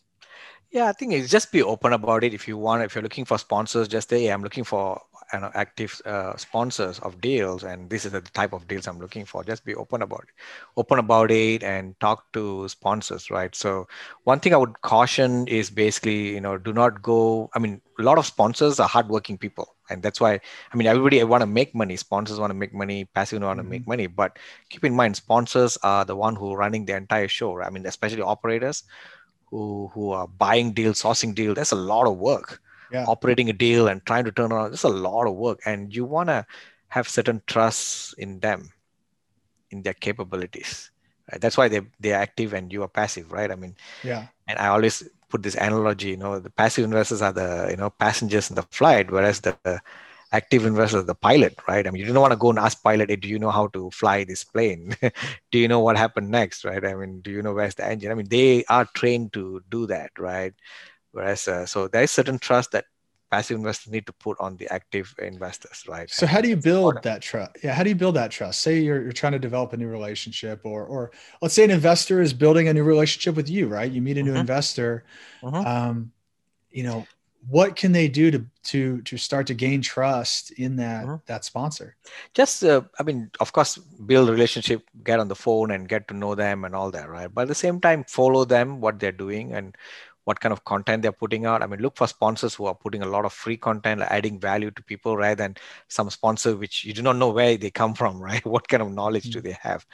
Yeah, 0.72 0.88
I 0.88 0.92
think 0.92 1.12
it's 1.12 1.30
just 1.30 1.52
be 1.52 1.62
open 1.62 1.92
about 1.92 2.24
it. 2.24 2.34
If 2.34 2.48
you 2.48 2.58
want, 2.58 2.82
if 2.82 2.94
you're 2.94 3.02
looking 3.02 3.24
for 3.24 3.38
sponsors, 3.38 3.86
just 3.86 4.10
say, 4.10 4.26
I'm 4.26 4.42
looking 4.42 4.64
for 4.64 5.00
you 5.32 5.40
know, 5.40 5.50
active 5.54 6.00
uh, 6.04 6.36
sponsors 6.36 6.98
of 7.00 7.20
deals, 7.20 7.64
and 7.64 7.90
this 7.90 8.04
is 8.04 8.12
the 8.12 8.20
type 8.20 8.52
of 8.52 8.68
deals 8.68 8.86
I'm 8.86 8.98
looking 8.98 9.24
for. 9.24 9.42
Just 9.42 9.64
be 9.64 9.74
open 9.74 10.02
about 10.02 10.24
it, 10.28 10.34
open 10.76 10.98
about 10.98 11.30
it, 11.30 11.62
and 11.62 11.98
talk 12.00 12.32
to 12.32 12.68
sponsors, 12.68 13.30
right? 13.30 13.54
So 13.54 13.88
one 14.24 14.40
thing 14.40 14.54
I 14.54 14.56
would 14.56 14.80
caution 14.82 15.46
is 15.48 15.70
basically, 15.70 16.34
you 16.34 16.40
know, 16.40 16.58
do 16.58 16.72
not 16.72 17.02
go. 17.02 17.50
I 17.54 17.58
mean, 17.58 17.80
a 17.98 18.02
lot 18.02 18.18
of 18.18 18.26
sponsors 18.26 18.78
are 18.78 18.88
hardworking 18.88 19.38
people, 19.38 19.74
and 19.90 20.02
that's 20.02 20.20
why 20.20 20.34
I 20.72 20.76
mean, 20.76 20.86
everybody 20.86 21.22
want 21.24 21.42
to 21.42 21.46
make 21.46 21.74
money. 21.74 21.96
Sponsors 21.96 22.38
want 22.38 22.50
to 22.50 22.54
make 22.54 22.72
money. 22.72 23.04
Passive 23.06 23.42
want 23.42 23.58
to 23.58 23.62
mm-hmm. 23.62 23.70
make 23.70 23.86
money, 23.86 24.06
but 24.06 24.38
keep 24.70 24.84
in 24.84 24.94
mind, 24.94 25.16
sponsors 25.16 25.76
are 25.82 26.04
the 26.04 26.16
one 26.16 26.36
who 26.36 26.52
are 26.52 26.58
running 26.58 26.84
the 26.84 26.94
entire 26.94 27.28
show. 27.28 27.54
Right? 27.54 27.66
I 27.66 27.70
mean, 27.70 27.86
especially 27.86 28.22
operators 28.22 28.84
who 29.46 29.90
who 29.92 30.12
are 30.12 30.28
buying 30.28 30.72
deals, 30.72 31.02
sourcing 31.02 31.34
deal. 31.34 31.54
That's 31.54 31.72
a 31.72 31.76
lot 31.76 32.06
of 32.06 32.18
work 32.18 32.60
yeah. 32.92 33.04
operating 33.06 33.50
a 33.50 33.52
deal 33.52 33.88
and 33.88 34.04
trying 34.04 34.24
to 34.24 34.32
turn 34.32 34.52
around. 34.52 34.72
It's 34.72 34.82
a 34.82 34.88
lot 34.88 35.26
of 35.26 35.34
work, 35.34 35.60
and 35.64 35.94
you 35.94 36.04
want 36.04 36.28
to 36.28 36.46
have 36.88 37.08
certain 37.08 37.42
trust 37.46 38.14
in 38.18 38.40
them, 38.40 38.72
in 39.70 39.82
their 39.82 39.94
capabilities. 39.94 40.90
Right? 41.30 41.40
That's 41.40 41.56
why 41.56 41.68
they 41.68 41.80
they're 42.00 42.18
active 42.18 42.52
and 42.52 42.72
you 42.72 42.82
are 42.82 42.88
passive, 42.88 43.32
right? 43.32 43.50
I 43.50 43.56
mean, 43.56 43.76
yeah. 44.02 44.26
And 44.48 44.58
I 44.58 44.68
always 44.68 45.02
put 45.28 45.42
this 45.42 45.56
analogy. 45.56 46.10
You 46.10 46.16
know, 46.16 46.38
the 46.38 46.50
passive 46.50 46.84
investors 46.84 47.22
are 47.22 47.32
the 47.32 47.68
you 47.70 47.76
know 47.76 47.90
passengers 47.90 48.50
in 48.50 48.56
the 48.56 48.62
flight, 48.62 49.10
whereas 49.10 49.40
the, 49.40 49.56
the 49.64 49.80
active 50.32 50.66
investor 50.66 50.98
is 50.98 51.06
the 51.06 51.14
pilot 51.14 51.56
right 51.68 51.86
i 51.86 51.90
mean 51.90 52.04
you 52.04 52.12
don't 52.12 52.20
want 52.20 52.32
to 52.32 52.38
go 52.38 52.50
and 52.50 52.58
ask 52.58 52.82
pilot 52.82 53.08
hey, 53.08 53.16
do 53.16 53.28
you 53.28 53.38
know 53.38 53.50
how 53.50 53.66
to 53.68 53.90
fly 53.90 54.24
this 54.24 54.42
plane 54.42 54.94
do 55.52 55.58
you 55.58 55.68
know 55.68 55.80
what 55.80 55.96
happened 55.96 56.28
next 56.28 56.64
right 56.64 56.84
i 56.84 56.94
mean 56.94 57.20
do 57.20 57.30
you 57.30 57.42
know 57.42 57.54
where's 57.54 57.74
the 57.76 57.86
engine 57.86 58.10
i 58.10 58.14
mean 58.14 58.28
they 58.28 58.64
are 58.68 58.84
trained 58.94 59.32
to 59.32 59.62
do 59.70 59.86
that 59.86 60.10
right 60.18 60.54
Whereas, 61.16 61.48
uh, 61.48 61.64
so 61.64 61.88
there 61.88 62.02
is 62.02 62.10
certain 62.10 62.38
trust 62.38 62.72
that 62.72 62.84
passive 63.30 63.56
investors 63.56 63.90
need 63.90 64.04
to 64.04 64.12
put 64.12 64.38
on 64.38 64.56
the 64.58 64.68
active 64.70 65.14
investors, 65.18 65.84
right? 65.88 66.10
So 66.10 66.26
how 66.26 66.42
do 66.42 66.48
you 66.50 66.56
build 66.56 67.02
that 67.04 67.22
trust? 67.22 67.52
Yeah, 67.64 67.72
how 67.72 67.82
do 67.82 67.88
you 67.88 67.94
build 67.94 68.16
that 68.16 68.30
trust? 68.30 68.60
Say 68.60 68.80
you're, 68.80 69.02
you're 69.02 69.12
trying 69.12 69.32
to 69.32 69.38
develop 69.38 69.72
a 69.72 69.78
new 69.78 69.88
relationship, 69.88 70.60
or 70.64 70.84
or 70.84 71.10
let's 71.40 71.54
say 71.54 71.64
an 71.64 71.70
investor 71.70 72.20
is 72.20 72.34
building 72.34 72.68
a 72.68 72.74
new 72.74 72.84
relationship 72.84 73.34
with 73.34 73.48
you, 73.48 73.66
right? 73.66 73.90
You 73.90 74.02
meet 74.02 74.18
a 74.18 74.22
new 74.22 74.32
mm-hmm. 74.32 74.40
investor. 74.40 75.04
Mm-hmm. 75.42 75.66
Um, 75.66 76.12
you 76.70 76.82
know, 76.82 77.06
what 77.48 77.76
can 77.76 77.92
they 77.92 78.08
do 78.08 78.30
to 78.30 78.44
to 78.64 79.00
to 79.02 79.16
start 79.16 79.46
to 79.46 79.54
gain 79.54 79.80
trust 79.80 80.50
in 80.52 80.76
that 80.76 81.06
mm-hmm. 81.06 81.16
that 81.24 81.46
sponsor? 81.46 81.96
Just, 82.34 82.62
uh, 82.62 82.82
I 83.00 83.02
mean, 83.02 83.30
of 83.40 83.52
course, 83.52 83.78
build 83.78 84.28
relationship, 84.28 84.82
get 85.02 85.18
on 85.18 85.28
the 85.28 85.34
phone 85.34 85.70
and 85.70 85.88
get 85.88 86.08
to 86.08 86.14
know 86.14 86.34
them 86.34 86.64
and 86.64 86.76
all 86.76 86.90
that, 86.90 87.08
right? 87.08 87.32
But 87.32 87.42
at 87.42 87.48
the 87.48 87.54
same 87.54 87.80
time, 87.80 88.04
follow 88.04 88.44
them 88.44 88.80
what 88.80 89.00
they're 89.00 89.12
doing 89.12 89.52
and 89.52 89.74
what 90.26 90.40
kind 90.40 90.52
of 90.52 90.64
content 90.64 91.02
they're 91.02 91.12
putting 91.12 91.46
out. 91.46 91.62
I 91.62 91.66
mean, 91.68 91.80
look 91.80 91.96
for 91.96 92.08
sponsors 92.08 92.52
who 92.52 92.66
are 92.66 92.74
putting 92.74 93.02
a 93.02 93.06
lot 93.06 93.24
of 93.24 93.32
free 93.32 93.56
content, 93.56 94.02
adding 94.02 94.40
value 94.40 94.72
to 94.72 94.82
people 94.82 95.16
rather 95.16 95.36
than 95.36 95.56
some 95.86 96.10
sponsor 96.10 96.56
which 96.56 96.84
you 96.84 96.92
do 96.92 97.00
not 97.00 97.14
know 97.14 97.30
where 97.30 97.56
they 97.56 97.70
come 97.70 97.94
from, 97.94 98.18
right? 98.28 98.44
What 98.44 98.66
kind 98.66 98.82
of 98.82 98.90
knowledge 98.90 99.30
mm-hmm. 99.30 99.38
do 99.38 99.40
they 99.40 99.56
have, 99.62 99.86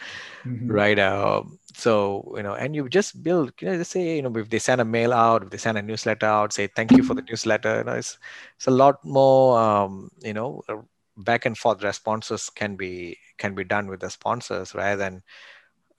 mm-hmm. 0.47 0.73
right? 0.73 0.99
Uh, 0.99 1.42
so, 1.75 2.33
you 2.35 2.42
know, 2.42 2.55
and 2.55 2.75
you 2.75 2.88
just 2.88 3.23
build, 3.23 3.53
you 3.61 3.68
know, 3.68 3.77
just 3.77 3.90
say, 3.90 4.16
you 4.16 4.23
know, 4.23 4.35
if 4.37 4.49
they 4.49 4.59
send 4.59 4.81
a 4.81 4.87
mail 4.87 5.12
out, 5.12 5.42
if 5.42 5.51
they 5.51 5.59
send 5.59 5.77
a 5.77 5.83
newsletter 5.83 6.25
out, 6.25 6.55
say, 6.55 6.66
thank 6.66 6.92
you 6.92 7.03
for 7.03 7.12
the 7.12 7.23
newsletter, 7.29 7.79
you 7.79 7.85
know, 7.85 7.92
it's, 7.92 8.16
it's 8.57 8.68
a 8.68 8.71
lot 8.71 9.05
more, 9.05 9.61
um, 9.61 10.11
you 10.23 10.33
know, 10.33 10.62
back 11.18 11.45
and 11.45 11.59
forth 11.59 11.85
responses 11.85 12.49
can 12.49 12.75
be, 12.75 13.18
can 13.37 13.55
be 13.55 13.64
done 13.64 13.87
with 13.87 14.01
the 14.01 14.09
sponsors 14.09 14.75
rather 14.75 14.97
than, 14.97 15.23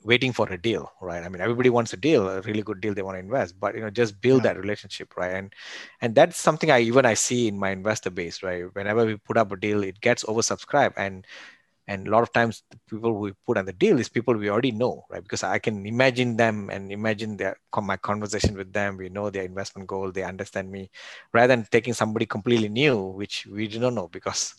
waiting 0.06 0.34
for 0.34 0.48
a 0.52 0.58
deal 0.58 0.92
right? 1.02 1.24
I 1.24 1.30
mean 1.30 1.42
everybody 1.42 1.70
wants 1.70 1.94
a 1.94 1.98
deal 1.98 2.28
a 2.28 2.42
really 2.42 2.62
good 2.62 2.82
deal 2.82 2.94
they 2.94 3.02
want 3.02 3.16
to 3.16 3.20
invest 3.20 3.60
but 3.60 3.76
you 3.76 3.82
know 3.82 3.89
just 3.89 4.20
build 4.22 4.44
yeah. 4.44 4.54
that 4.54 4.60
relationship 4.60 5.16
right? 5.18 5.34
And 5.34 5.54
and 6.02 6.16
that's 6.16 6.38
something 6.38 6.72
i 6.72 6.80
even 6.80 7.06
i 7.06 7.13
see 7.13 7.48
in 7.48 7.58
my 7.58 7.72
investor 7.72 8.10
base 8.10 8.44
right? 8.44 8.63
Whenever 8.76 9.06
we 9.06 9.18
put 9.18 9.38
up 9.38 9.52
a 9.52 9.58
deal 9.58 9.84
it 9.84 10.02
gets 10.02 10.24
oversubscribed 10.24 10.94
and 10.98 11.26
and 11.88 12.08
a 12.08 12.12
lot 12.12 12.24
of 12.24 12.32
times 12.32 12.63
the 12.72 12.78
people 12.89 13.13
we 13.13 13.34
put 13.46 13.58
on 13.58 13.66
the 13.66 13.74
deal 13.74 14.00
is 14.00 14.08
people 14.08 14.34
we 14.36 14.50
already 14.50 14.72
know 14.72 15.04
right? 15.10 15.24
Because 15.24 15.44
i 15.44 15.60
can 15.60 15.86
imagine 15.86 16.38
them 16.38 16.70
and 16.70 16.92
imagine 16.92 17.38
their 17.38 17.58
my 17.82 17.98
conversation 17.98 18.56
with 18.56 18.72
them. 18.72 18.98
We 18.98 19.10
know 19.10 19.30
their 19.30 19.44
investment 19.44 19.88
goal 19.88 20.12
they 20.12 20.24
understand 20.24 20.72
me 20.72 20.89
rather 21.34 21.56
than 21.56 21.68
taking 21.72 21.94
somebody 21.94 22.26
completely 22.26 22.70
new 22.70 22.98
which 23.02 23.46
we 23.48 23.68
do 23.68 23.80
not 23.80 23.94
know 23.94 24.08
because 24.08 24.56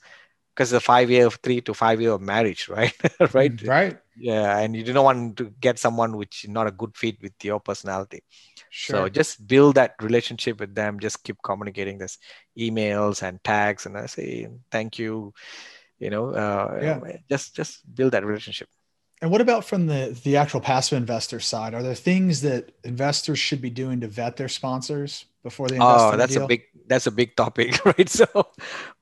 because 0.54 0.70
the 0.70 0.80
five 0.80 1.10
year 1.10 1.30
three 1.30 1.60
to 1.62 1.74
five 1.74 2.00
year 2.00 2.12
of 2.12 2.20
marriage 2.20 2.66
mm, 2.68 2.76
right? 2.76 2.94
Right? 3.34 3.62
right 3.66 3.98
yeah 4.16 4.58
and 4.58 4.76
you 4.76 4.84
don't 4.84 5.04
want 5.04 5.36
to 5.36 5.50
get 5.60 5.78
someone 5.78 6.16
which 6.16 6.44
is 6.44 6.50
not 6.50 6.66
a 6.66 6.70
good 6.70 6.96
fit 6.96 7.16
with 7.22 7.32
your 7.42 7.60
personality. 7.60 8.22
Sure. 8.70 8.96
so 8.96 9.08
just 9.08 9.46
build 9.46 9.76
that 9.76 9.94
relationship 10.00 10.58
with 10.60 10.74
them. 10.74 10.98
Just 10.98 11.22
keep 11.22 11.36
communicating 11.42 11.98
this 11.98 12.18
emails 12.58 13.22
and 13.22 13.42
tags 13.42 13.86
and 13.86 13.96
i 13.96 14.06
say 14.06 14.48
thank 14.70 14.98
you 14.98 15.32
you 15.98 16.10
know 16.10 16.30
uh, 16.30 16.78
yeah. 16.82 17.16
just 17.28 17.54
just 17.56 17.82
build 17.94 18.12
that 18.12 18.24
relationship. 18.24 18.68
And 19.22 19.30
what 19.30 19.40
about 19.40 19.64
from 19.64 19.86
the 19.86 20.18
the 20.24 20.36
actual 20.36 20.60
passive 20.60 20.98
investor 20.98 21.40
side? 21.40 21.74
Are 21.74 21.82
there 21.82 21.94
things 21.94 22.42
that 22.42 22.72
investors 22.84 23.38
should 23.38 23.62
be 23.62 23.70
doing 23.70 24.00
to 24.00 24.08
vet 24.08 24.36
their 24.36 24.48
sponsors 24.48 25.24
before 25.44 25.68
they 25.68 25.76
invest 25.76 26.04
oh 26.04 26.16
that's 26.16 26.36
a, 26.36 26.42
a 26.42 26.46
big 26.48 26.62
that's 26.88 27.06
a 27.06 27.10
big 27.10 27.36
topic 27.36 27.84
right? 27.84 28.08
So 28.08 28.26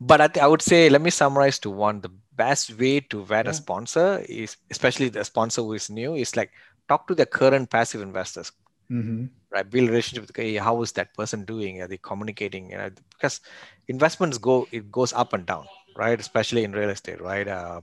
but 0.00 0.20
I, 0.20 0.26
th- 0.28 0.42
I 0.42 0.46
would 0.46 0.60
say 0.60 0.90
let 0.90 1.00
me 1.00 1.10
summarize 1.10 1.58
to 1.60 1.70
one 1.70 2.00
the 2.00 2.10
best 2.36 2.76
way 2.78 3.00
to 3.00 3.24
vet 3.24 3.46
yeah. 3.46 3.52
a 3.52 3.54
sponsor 3.54 4.24
is 4.28 4.56
especially 4.70 5.08
the 5.08 5.24
sponsor 5.24 5.62
who 5.62 5.72
is 5.72 5.88
new 5.88 6.14
is 6.14 6.36
like 6.36 6.50
talk 6.88 7.06
to 7.08 7.14
the 7.14 7.24
current 7.24 7.70
passive 7.70 8.02
investors. 8.02 8.52
Mm-hmm. 8.90 9.24
right? 9.50 9.70
Build 9.70 9.88
relationship 9.88 10.26
with 10.26 10.36
hey, 10.36 10.56
how 10.56 10.82
is 10.82 10.92
that 10.92 11.14
person 11.14 11.46
doing? 11.46 11.80
Are 11.80 11.88
they 11.88 11.96
communicating? 11.96 12.70
You 12.70 12.76
know 12.76 12.90
because 13.10 13.40
investments 13.88 14.36
go 14.36 14.68
it 14.70 14.92
goes 14.92 15.14
up 15.14 15.32
and 15.32 15.46
down 15.46 15.64
right? 15.96 16.18
Especially 16.18 16.64
in 16.64 16.72
real 16.72 16.90
estate 16.90 17.20
right? 17.20 17.48
Uh, 17.48 17.80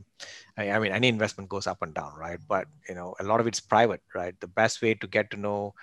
I, 0.57 0.71
I 0.71 0.79
mean 0.79 0.91
any 0.91 1.07
investment 1.07 1.49
goes 1.49 1.65
up 1.65 1.81
and 1.81 1.93
down 1.93 2.13
right? 2.15 2.39
But 2.47 2.67
you 2.87 2.95
know 2.95 3.15
a 3.19 3.23
lot 3.23 3.39
of 3.39 3.47
it's 3.47 3.59
private 3.59 4.01
right? 4.13 4.39
The 4.39 4.47
best 4.47 4.83
way 4.83 4.93
to 4.95 5.07
get 5.07 5.31
to 5.31 5.37
know 5.37 5.73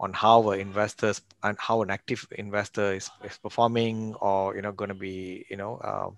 on 0.00 0.12
how 0.12 0.50
investors 0.50 1.20
and 1.42 1.56
how 1.58 1.82
an 1.82 1.90
active 1.90 2.26
investor 2.32 2.92
is, 2.94 3.10
is 3.24 3.38
performing 3.38 4.14
or 4.14 4.54
you 4.56 4.62
know 4.62 4.72
going 4.72 4.88
to 4.88 4.94
be 4.94 5.44
you 5.48 5.56
know 5.56 5.76
uh, 5.76 6.10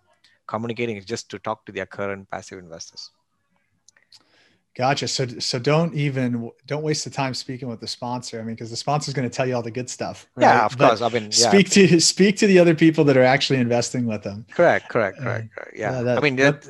communicating 0.47 0.97
is 0.97 1.05
just 1.05 1.31
to 1.31 1.39
talk 1.39 1.65
to 1.67 1.73
their 1.73 1.87
current 1.87 2.31
passive 2.31 2.59
investors. 2.59 3.11
Gotcha. 4.77 5.07
So 5.07 5.27
so 5.39 5.59
don't 5.61 5.95
even 5.95 6.51
don't 6.67 6.83
waste 6.83 7.05
the 7.05 7.11
time 7.11 7.33
speaking 7.33 7.69
with 7.69 7.81
the 7.81 7.87
sponsor. 7.87 8.41
I 8.41 8.43
mean 8.43 8.57
because 8.57 8.71
the 8.71 8.77
sponsor 8.77 9.09
is 9.09 9.15
going 9.15 9.29
to 9.29 9.35
tell 9.35 9.47
you 9.47 9.55
all 9.55 9.63
the 9.63 9.71
good 9.71 9.89
stuff 9.89 10.27
right? 10.35 10.47
yeah 10.47 10.65
of 10.65 10.77
but 10.77 10.89
course. 10.89 11.03
I 11.03 11.09
mean 11.11 11.25
yeah. 11.25 11.31
speak 11.31 11.71
to 11.71 12.01
speak 12.01 12.37
to 12.39 12.47
the 12.49 12.59
other 12.59 12.75
people 12.75 13.05
that 13.05 13.17
are 13.17 13.23
actually 13.23 13.61
investing 13.61 14.07
with 14.07 14.23
them. 14.25 14.47
Correct 14.51 14.89
correct 14.89 15.19
correct, 15.19 15.51
uh, 15.57 15.61
correct. 15.61 15.77
yeah, 15.79 15.93
yeah 15.93 16.03
that, 16.03 16.19
i 16.19 16.21
mean 16.21 16.37
that, 16.37 16.67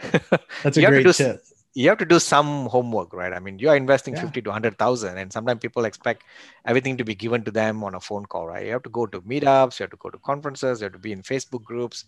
that's 0.62 0.76
a 0.78 0.86
great 0.86 1.14
tip 1.14 1.44
you 1.74 1.88
have 1.88 1.98
to 1.98 2.04
do 2.04 2.18
some 2.18 2.66
homework, 2.66 3.12
right? 3.12 3.32
I 3.32 3.38
mean, 3.38 3.58
you 3.58 3.68
are 3.68 3.76
investing 3.76 4.14
yeah. 4.14 4.22
50 4.22 4.42
to 4.42 4.50
100,000 4.50 5.18
and 5.18 5.32
sometimes 5.32 5.60
people 5.60 5.84
expect 5.84 6.24
everything 6.64 6.96
to 6.96 7.04
be 7.04 7.14
given 7.14 7.44
to 7.44 7.50
them 7.50 7.84
on 7.84 7.94
a 7.94 8.00
phone 8.00 8.26
call, 8.26 8.48
right? 8.48 8.66
You 8.66 8.72
have 8.72 8.82
to 8.84 8.90
go 8.90 9.06
to 9.06 9.20
meetups, 9.20 9.78
you 9.78 9.84
have 9.84 9.90
to 9.90 9.96
go 9.96 10.10
to 10.10 10.18
conferences, 10.18 10.80
you 10.80 10.86
have 10.86 10.92
to 10.92 10.98
be 10.98 11.12
in 11.12 11.22
Facebook 11.22 11.62
groups. 11.62 12.04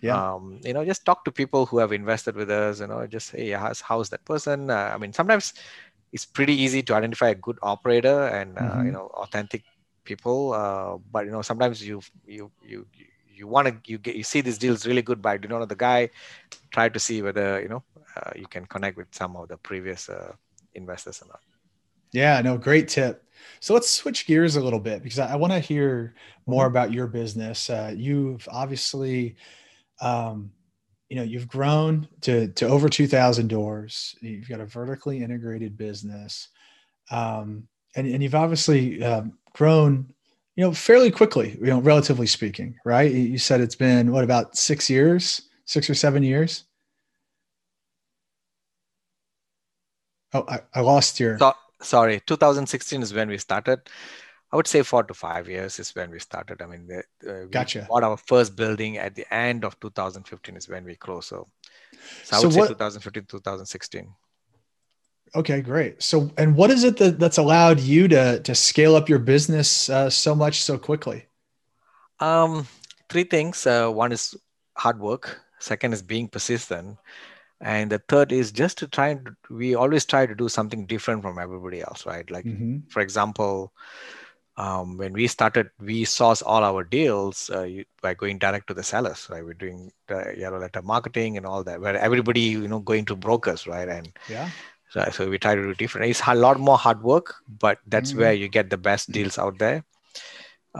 Yeah. 0.00 0.34
Um, 0.34 0.60
you 0.64 0.74
know, 0.74 0.84
just 0.84 1.04
talk 1.04 1.24
to 1.24 1.32
people 1.32 1.66
who 1.66 1.78
have 1.78 1.92
invested 1.92 2.34
with 2.34 2.50
us, 2.50 2.80
you 2.80 2.86
know, 2.86 3.06
just 3.06 3.28
say, 3.28 3.50
how's, 3.50 3.80
how's 3.80 4.10
that 4.10 4.24
person? 4.24 4.70
Uh, 4.70 4.92
I 4.94 4.98
mean, 4.98 5.12
sometimes 5.12 5.54
it's 6.12 6.26
pretty 6.26 6.54
easy 6.54 6.82
to 6.82 6.94
identify 6.94 7.28
a 7.28 7.34
good 7.34 7.58
operator 7.62 8.26
and, 8.28 8.58
uh, 8.58 8.62
mm-hmm. 8.62 8.86
you 8.86 8.92
know, 8.92 9.10
authentic 9.14 9.62
people. 10.04 10.52
Uh, 10.52 10.98
but, 11.10 11.24
you 11.24 11.30
know, 11.30 11.42
sometimes 11.42 11.86
you, 11.86 12.00
you, 12.26 12.50
you, 12.62 12.86
you 13.34 13.46
want 13.46 13.68
to, 13.68 13.90
you 13.90 13.98
get, 13.98 14.16
you 14.16 14.22
see 14.22 14.40
these 14.40 14.58
deals 14.58 14.86
really 14.86 15.02
good, 15.02 15.22
but 15.22 15.30
I 15.30 15.36
do 15.38 15.48
not 15.48 15.58
know 15.58 15.66
the 15.66 15.74
guy, 15.74 16.10
try 16.70 16.88
to 16.88 16.98
see 16.98 17.22
whether, 17.22 17.60
you 17.60 17.68
know, 17.68 17.82
uh, 17.93 17.93
you 18.36 18.46
can 18.46 18.66
connect 18.66 18.96
with 18.96 19.08
some 19.12 19.36
of 19.36 19.48
the 19.48 19.56
previous 19.56 20.08
uh, 20.08 20.32
investors 20.74 21.22
or 21.22 21.28
not. 21.28 21.40
Yeah, 22.12 22.40
no, 22.42 22.56
great 22.56 22.88
tip. 22.88 23.24
So 23.60 23.74
let's 23.74 23.90
switch 23.90 24.26
gears 24.26 24.56
a 24.56 24.60
little 24.60 24.78
bit 24.78 25.02
because 25.02 25.18
I, 25.18 25.32
I 25.32 25.36
want 25.36 25.52
to 25.52 25.58
hear 25.58 26.14
more 26.46 26.64
mm-hmm. 26.64 26.76
about 26.76 26.92
your 26.92 27.08
business. 27.08 27.68
Uh, 27.68 27.92
you've 27.94 28.46
obviously, 28.50 29.36
um, 30.00 30.52
you 31.08 31.16
know, 31.16 31.22
you've 31.22 31.48
grown 31.48 32.08
to 32.22 32.48
to 32.48 32.68
over 32.68 32.88
two 32.88 33.08
thousand 33.08 33.48
doors. 33.48 34.14
You've 34.20 34.48
got 34.48 34.60
a 34.60 34.66
vertically 34.66 35.22
integrated 35.22 35.76
business, 35.76 36.48
um, 37.10 37.66
and 37.96 38.06
and 38.06 38.22
you've 38.22 38.34
obviously 38.34 39.02
um, 39.02 39.36
grown, 39.52 40.14
you 40.54 40.64
know, 40.64 40.72
fairly 40.72 41.10
quickly. 41.10 41.58
You 41.60 41.66
know, 41.66 41.80
relatively 41.80 42.26
speaking, 42.26 42.76
right? 42.84 43.10
You 43.10 43.38
said 43.38 43.60
it's 43.60 43.76
been 43.76 44.12
what 44.12 44.24
about 44.24 44.56
six 44.56 44.88
years, 44.88 45.42
six 45.64 45.90
or 45.90 45.94
seven 45.94 46.22
years. 46.22 46.64
Oh, 50.34 50.44
I, 50.48 50.60
I 50.74 50.80
lost 50.80 51.20
your. 51.20 51.38
So, 51.38 51.54
sorry, 51.80 52.20
2016 52.26 53.02
is 53.02 53.14
when 53.14 53.28
we 53.28 53.38
started. 53.38 53.80
I 54.52 54.56
would 54.56 54.66
say 54.66 54.82
four 54.82 55.02
to 55.04 55.14
five 55.14 55.48
years 55.48 55.78
is 55.78 55.94
when 55.94 56.10
we 56.10 56.18
started. 56.18 56.60
I 56.60 56.66
mean, 56.66 56.88
uh, 56.92 57.32
we 57.44 57.46
gotcha. 57.50 57.86
bought 57.88 58.04
our 58.04 58.16
first 58.16 58.54
building 58.54 58.98
at 58.98 59.14
the 59.14 59.32
end 59.34 59.64
of 59.64 59.78
2015 59.80 60.56
is 60.56 60.68
when 60.68 60.84
we 60.84 60.96
closed. 60.96 61.28
So, 61.28 61.48
so 62.22 62.36
I 62.36 62.40
would 62.40 62.42
so 62.42 62.50
say 62.50 62.60
what, 62.60 62.68
2015, 62.68 63.24
2016. 63.26 64.14
Okay, 65.36 65.60
great. 65.60 66.02
So, 66.02 66.30
and 66.38 66.54
what 66.54 66.70
is 66.70 66.84
it 66.84 66.96
that, 66.98 67.18
that's 67.18 67.38
allowed 67.38 67.80
you 67.80 68.06
to 68.08 68.40
to 68.40 68.54
scale 68.54 68.94
up 68.94 69.08
your 69.08 69.18
business 69.18 69.90
uh, 69.90 70.10
so 70.10 70.34
much 70.34 70.62
so 70.62 70.78
quickly? 70.78 71.26
Um, 72.20 72.68
three 73.08 73.24
things. 73.24 73.66
Uh, 73.66 73.90
one 73.90 74.12
is 74.12 74.36
hard 74.76 75.00
work. 75.00 75.40
Second 75.58 75.94
is 75.94 76.02
being 76.02 76.28
persistent, 76.28 76.98
and 77.64 77.90
the 77.90 77.98
third 77.98 78.30
is 78.30 78.52
just 78.52 78.76
to 78.78 78.86
try 78.86 79.08
and 79.08 79.34
we 79.48 79.74
always 79.74 80.04
try 80.04 80.26
to 80.26 80.34
do 80.34 80.50
something 80.50 80.84
different 80.84 81.22
from 81.22 81.38
everybody 81.38 81.80
else, 81.80 82.04
right? 82.04 82.30
Like, 82.30 82.44
mm-hmm. 82.44 82.90
for 82.90 83.00
example, 83.00 83.72
um, 84.58 84.98
when 84.98 85.14
we 85.14 85.26
started, 85.26 85.70
we 85.80 86.04
source 86.04 86.42
all 86.42 86.62
our 86.62 86.84
deals 86.84 87.48
uh, 87.48 87.66
by 88.02 88.12
going 88.12 88.38
direct 88.38 88.66
to 88.68 88.74
the 88.74 88.82
sellers, 88.82 89.26
right? 89.30 89.42
We're 89.42 89.54
doing 89.54 89.90
the 90.08 90.34
yellow 90.36 90.60
letter 90.60 90.82
marketing 90.82 91.38
and 91.38 91.46
all 91.46 91.64
that, 91.64 91.80
where 91.80 91.96
everybody, 91.96 92.42
you 92.42 92.68
know, 92.68 92.80
going 92.80 93.06
to 93.06 93.16
brokers, 93.16 93.66
right? 93.66 93.88
And 93.88 94.12
yeah. 94.28 94.50
So, 94.90 95.08
so 95.10 95.30
we 95.30 95.38
try 95.38 95.54
to 95.54 95.62
do 95.62 95.74
different. 95.74 96.10
It's 96.10 96.20
a 96.26 96.34
lot 96.34 96.60
more 96.60 96.76
hard 96.76 97.02
work, 97.02 97.34
but 97.48 97.78
that's 97.86 98.10
mm-hmm. 98.10 98.20
where 98.20 98.32
you 98.34 98.48
get 98.48 98.68
the 98.68 98.76
best 98.76 99.10
deals 99.10 99.38
out 99.38 99.58
there. 99.58 99.82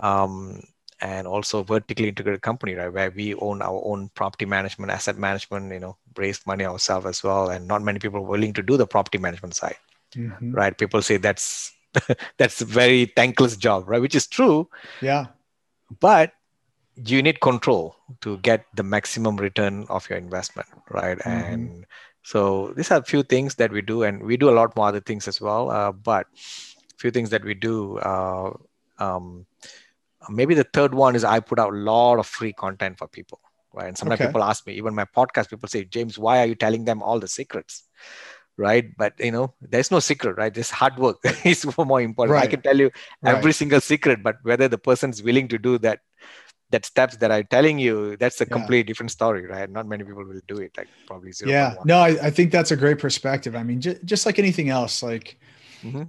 Um, 0.03 0.61
and 1.05 1.27
also 1.27 1.63
vertically 1.63 2.09
integrated 2.09 2.41
company, 2.41 2.73
right? 2.75 2.91
Where 2.91 3.11
we 3.11 3.35
own 3.35 3.61
our 3.61 3.83
own 3.85 4.09
property 4.15 4.47
management, 4.47 4.91
asset 4.91 5.19
management, 5.19 5.71
you 5.71 5.79
know, 5.79 5.99
raised 6.17 6.47
money 6.47 6.65
ourselves 6.65 7.05
as 7.05 7.23
well. 7.23 7.51
And 7.51 7.69
not 7.69 7.83
many 7.83 7.99
people 7.99 8.21
are 8.21 8.33
willing 8.33 8.55
to 8.55 8.63
do 8.63 8.79
the 8.79 8.87
property 8.87 9.19
management 9.19 9.55
side, 9.55 9.77
mm-hmm. 10.17 10.53
right? 10.53 10.77
People 10.79 11.03
say 11.03 11.19
that's 11.19 11.73
that's 12.39 12.63
a 12.63 12.65
very 12.65 13.13
thankless 13.17 13.59
job, 13.59 13.85
right? 13.87 14.01
Which 14.01 14.15
is 14.15 14.27
true. 14.27 14.67
Yeah. 15.03 15.27
But 16.01 16.33
you 16.97 17.23
need 17.23 17.43
control 17.43 17.97
to 18.23 18.39
get 18.39 18.65
the 18.75 18.83
maximum 18.83 19.37
return 19.37 19.85
of 19.91 20.09
your 20.09 20.19
investment, 20.19 20.69
right? 20.89 21.19
Mm-hmm. 21.19 21.53
And 21.53 21.87
so 22.23 22.73
these 22.77 22.91
are 22.91 23.01
a 23.01 23.05
few 23.05 23.23
things 23.23 23.57
that 23.57 23.71
we 23.71 23.83
do, 23.83 24.05
and 24.05 24.23
we 24.23 24.39
do 24.39 24.49
a 24.49 24.57
lot 24.57 24.75
more 24.75 24.89
other 24.89 25.01
things 25.01 25.29
as 25.29 25.39
well. 25.39 25.71
Uh, 25.71 25.93
but 25.93 26.27
a 26.35 26.97
few 26.97 27.11
things 27.11 27.29
that 27.29 27.45
we 27.45 27.53
do. 27.53 27.99
Uh, 27.99 28.53
um, 28.99 29.45
maybe 30.29 30.55
the 30.55 30.65
third 30.65 30.95
one 30.95 31.17
is 31.17 31.25
I 31.25 31.41
put 31.41 31.59
out 31.59 31.73
a 31.73 31.77
lot 31.77 32.19
of 32.19 32.27
free 32.27 32.53
content 32.53 32.99
for 32.99 33.09
people, 33.09 33.41
right? 33.73 33.89
And 33.89 33.99
sometimes 33.99 34.21
okay. 34.21 34.29
people 34.29 34.43
ask 34.43 34.67
me, 34.67 34.75
even 34.75 34.95
my 34.95 35.05
podcast, 35.05 35.51
people 35.51 35.69
say, 35.69 35.85
James, 35.85 36.19
why 36.19 36.41
are 36.41 36.47
you 36.47 36.55
telling 36.55 36.85
them 36.85 37.03
all 37.03 37.19
the 37.19 37.29
secrets? 37.29 37.85
right 38.57 38.97
but 38.97 39.15
you 39.19 39.33
know 39.33 39.53
there's 39.61 39.91
no 39.91 39.99
secret 39.99 40.37
right 40.37 40.55
This 40.55 40.71
hard 40.71 40.97
work 40.99 41.19
is 41.45 41.67
more 41.77 42.01
important 42.01 42.35
right. 42.35 42.45
i 42.45 42.47
can 42.47 42.63
tell 42.63 42.77
you 42.77 42.91
every 43.25 43.47
right. 43.47 43.55
single 43.55 43.81
secret 43.81 44.23
but 44.23 44.37
whether 44.43 44.69
the 44.69 44.79
person's 44.79 45.23
willing 45.23 45.49
to 45.49 45.59
do 45.59 45.79
that 45.79 46.01
that 46.71 46.85
steps 46.85 47.17
that 47.17 47.33
i'm 47.33 47.47
telling 47.51 47.79
you 47.79 48.17
that's 48.17 48.41
a 48.41 48.45
yeah. 48.45 48.53
completely 48.53 48.85
different 48.85 49.11
story 49.11 49.47
right 49.47 49.71
not 49.71 49.87
many 49.87 50.05
people 50.05 50.25
will 50.25 50.41
do 50.47 50.59
it 50.59 50.73
like 50.77 50.89
probably 51.07 51.33
zero 51.33 51.51
yeah 51.51 51.75
no 51.85 51.99
I, 51.99 52.27
I, 52.27 52.31
think 52.31 52.53
that's 52.53 52.71
a 52.71 52.77
great 52.77 52.99
perspective 52.99 53.55
i 53.57 53.63
mean 53.63 53.81
j- 53.81 53.99
just 54.05 54.25
like 54.25 54.39
anything 54.39 54.69
else 54.69 55.03
like 55.03 55.39
mm-hmm. 55.83 56.05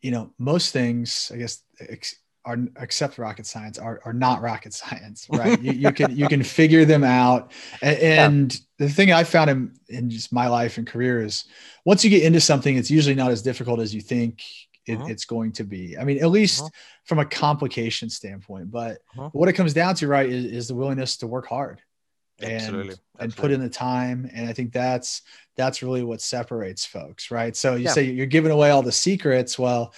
you 0.00 0.10
know 0.10 0.30
most 0.38 0.72
things 0.72 1.30
i 1.34 1.36
guess 1.36 1.62
ex- 1.80 2.16
are 2.48 2.56
except 2.80 3.18
rocket 3.18 3.44
science 3.44 3.78
are, 3.78 4.00
are 4.06 4.14
not 4.14 4.40
rocket 4.40 4.72
science 4.72 5.26
right 5.30 5.60
you, 5.60 5.72
you 5.72 5.92
can 5.92 6.16
you 6.16 6.26
can 6.28 6.42
figure 6.42 6.86
them 6.86 7.04
out 7.04 7.52
and, 7.82 7.98
and 7.98 8.54
yeah. 8.54 8.86
the 8.86 8.88
thing 8.88 9.12
i 9.12 9.22
found 9.22 9.50
in, 9.50 9.72
in 9.88 10.10
just 10.10 10.32
my 10.32 10.48
life 10.48 10.78
and 10.78 10.86
career 10.86 11.22
is 11.22 11.44
once 11.84 12.02
you 12.02 12.10
get 12.10 12.22
into 12.22 12.40
something 12.40 12.76
it's 12.76 12.90
usually 12.90 13.14
not 13.14 13.30
as 13.30 13.42
difficult 13.42 13.80
as 13.80 13.94
you 13.94 14.00
think 14.00 14.42
it, 14.86 14.96
uh-huh. 14.96 15.06
it's 15.08 15.26
going 15.26 15.52
to 15.52 15.62
be 15.62 15.98
i 15.98 16.04
mean 16.04 16.18
at 16.22 16.30
least 16.30 16.62
uh-huh. 16.62 16.70
from 17.04 17.18
a 17.18 17.24
complication 17.24 18.08
standpoint 18.08 18.70
but 18.70 18.98
uh-huh. 19.16 19.28
what 19.32 19.48
it 19.50 19.52
comes 19.52 19.74
down 19.74 19.94
to 19.94 20.08
right 20.08 20.30
is, 20.30 20.46
is 20.46 20.68
the 20.68 20.74
willingness 20.74 21.18
to 21.18 21.26
work 21.26 21.46
hard 21.46 21.82
and 22.40 22.52
Absolutely. 22.52 22.94
and 23.18 23.36
put 23.36 23.50
in 23.50 23.60
the 23.60 23.68
time 23.68 24.30
and 24.32 24.48
i 24.48 24.54
think 24.54 24.72
that's 24.72 25.20
that's 25.56 25.82
really 25.82 26.02
what 26.02 26.22
separates 26.22 26.86
folks 26.86 27.30
right 27.30 27.54
so 27.56 27.74
you 27.74 27.84
yeah. 27.84 27.90
say 27.90 28.04
you're 28.04 28.26
giving 28.26 28.52
away 28.52 28.70
all 28.70 28.82
the 28.82 28.92
secrets 28.92 29.58
well 29.58 29.92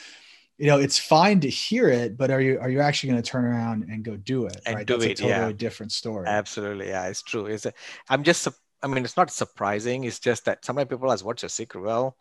you 0.61 0.67
know 0.67 0.79
it's 0.79 0.99
fine 0.99 1.41
to 1.41 1.49
hear 1.49 1.89
it 1.89 2.17
but 2.19 2.31
are 2.31 2.41
you 2.41 2.61
are 2.61 2.69
you 2.69 2.81
actually 2.81 3.11
going 3.11 3.23
to 3.23 3.29
turn 3.29 3.45
around 3.45 3.85
and 3.85 4.05
go 4.05 4.17
do 4.17 4.45
it 4.45 4.61
and 4.67 4.77
right 4.77 4.87
do 4.87 4.99
that's 4.99 5.07
it, 5.07 5.13
a 5.13 5.23
totally 5.23 5.51
yeah. 5.51 5.53
different 5.53 5.91
story 5.91 6.27
absolutely 6.29 6.89
yeah 6.89 7.07
it's 7.07 7.23
true 7.23 7.47
it's 7.47 7.65
a, 7.65 7.73
i'm 8.11 8.23
just 8.23 8.47
i 8.83 8.87
mean 8.87 9.03
it's 9.03 9.17
not 9.17 9.31
surprising 9.31 10.05
it's 10.05 10.19
just 10.19 10.45
that 10.45 10.63
some 10.65 10.77
people 10.77 11.11
ask 11.11 11.25
what's 11.25 11.43
your 11.43 11.49
secret 11.49 11.83
well 11.83 12.17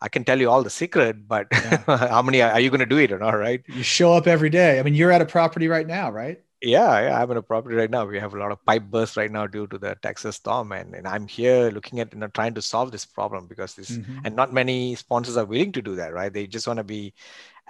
I 0.00 0.08
can 0.08 0.22
tell 0.22 0.38
you 0.38 0.50
all 0.50 0.62
the 0.62 0.68
secret, 0.68 1.26
but 1.26 1.46
yeah. 1.50 1.78
how 1.86 2.20
many 2.20 2.42
are 2.42 2.60
you 2.60 2.68
going 2.68 2.80
to 2.80 2.86
do 2.86 2.98
it 2.98 3.10
or 3.10 3.18
not? 3.18 3.30
Right? 3.30 3.62
You 3.68 3.82
show 3.82 4.12
up 4.12 4.26
every 4.26 4.50
day. 4.50 4.78
I 4.78 4.82
mean, 4.82 4.92
you're 4.92 5.10
at 5.10 5.22
a 5.22 5.24
property 5.24 5.66
right 5.66 5.86
now, 5.86 6.10
right? 6.10 6.43
Yeah, 6.64 7.08
yeah, 7.08 7.22
I'm 7.22 7.30
in 7.30 7.36
a 7.36 7.42
property 7.42 7.76
right 7.76 7.90
now. 7.90 8.06
We 8.06 8.18
have 8.18 8.32
a 8.32 8.38
lot 8.38 8.50
of 8.50 8.64
pipe 8.64 8.84
bursts 8.84 9.18
right 9.18 9.30
now 9.30 9.46
due 9.46 9.66
to 9.66 9.76
the 9.76 9.96
Texas 10.00 10.36
storm, 10.36 10.72
and, 10.72 10.94
and 10.94 11.06
I'm 11.06 11.28
here 11.28 11.70
looking 11.70 12.00
at 12.00 12.12
you 12.14 12.18
know 12.18 12.28
trying 12.28 12.54
to 12.54 12.62
solve 12.62 12.90
this 12.90 13.04
problem 13.04 13.46
because 13.46 13.74
this 13.74 13.90
mm-hmm. 13.90 14.20
and 14.24 14.34
not 14.34 14.50
many 14.50 14.94
sponsors 14.94 15.36
are 15.36 15.44
willing 15.44 15.72
to 15.72 15.82
do 15.82 15.94
that, 15.96 16.14
right? 16.14 16.32
They 16.32 16.46
just 16.46 16.66
want 16.66 16.78
to 16.78 16.84
be 16.84 17.12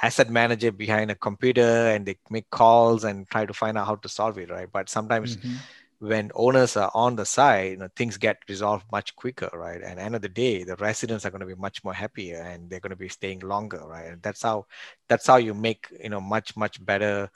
asset 0.01 0.31
manager 0.31 0.71
behind 0.71 1.11
a 1.11 1.17
computer 1.17 1.89
and 1.89 2.07
they 2.07 2.17
make 2.31 2.49
calls 2.51 3.03
and 3.03 3.29
try 3.31 3.45
to 3.47 3.53
find 3.53 3.77
out 3.77 3.87
how 3.87 3.97
to 3.97 4.09
solve 4.09 4.39
it, 4.39 4.51
right? 4.51 4.71
But 4.71 4.89
sometimes 4.89 5.37
mm-hmm. 5.39 5.55
when 5.99 6.31
owners 6.37 6.77
are 6.77 6.91
on 6.95 7.17
the 7.17 7.27
side, 7.27 7.71
you 7.73 7.77
know, 7.79 7.89
things 7.97 8.17
get 8.17 8.39
resolved 8.49 8.85
much 8.93 9.17
quicker, 9.17 9.51
right? 9.53 9.83
And 9.83 9.99
end 9.99 10.15
of 10.15 10.23
the 10.23 10.29
day, 10.29 10.63
the 10.63 10.77
residents 10.77 11.27
are 11.27 11.31
going 11.31 11.41
to 11.41 11.47
be 11.47 11.55
much 11.57 11.83
more 11.83 11.95
happier 11.95 12.43
and 12.43 12.71
they're 12.71 12.81
going 12.81 12.91
to 12.91 12.97
be 12.97 13.09
staying 13.09 13.41
longer, 13.41 13.83
right? 13.85 14.07
And 14.07 14.23
that's 14.23 14.43
how 14.43 14.67
that's 15.09 15.27
how 15.27 15.37
you 15.37 15.53
make 15.53 15.89
you 16.01 16.11
know 16.11 16.21
much 16.21 16.57
much 16.57 16.85
better 16.85 17.29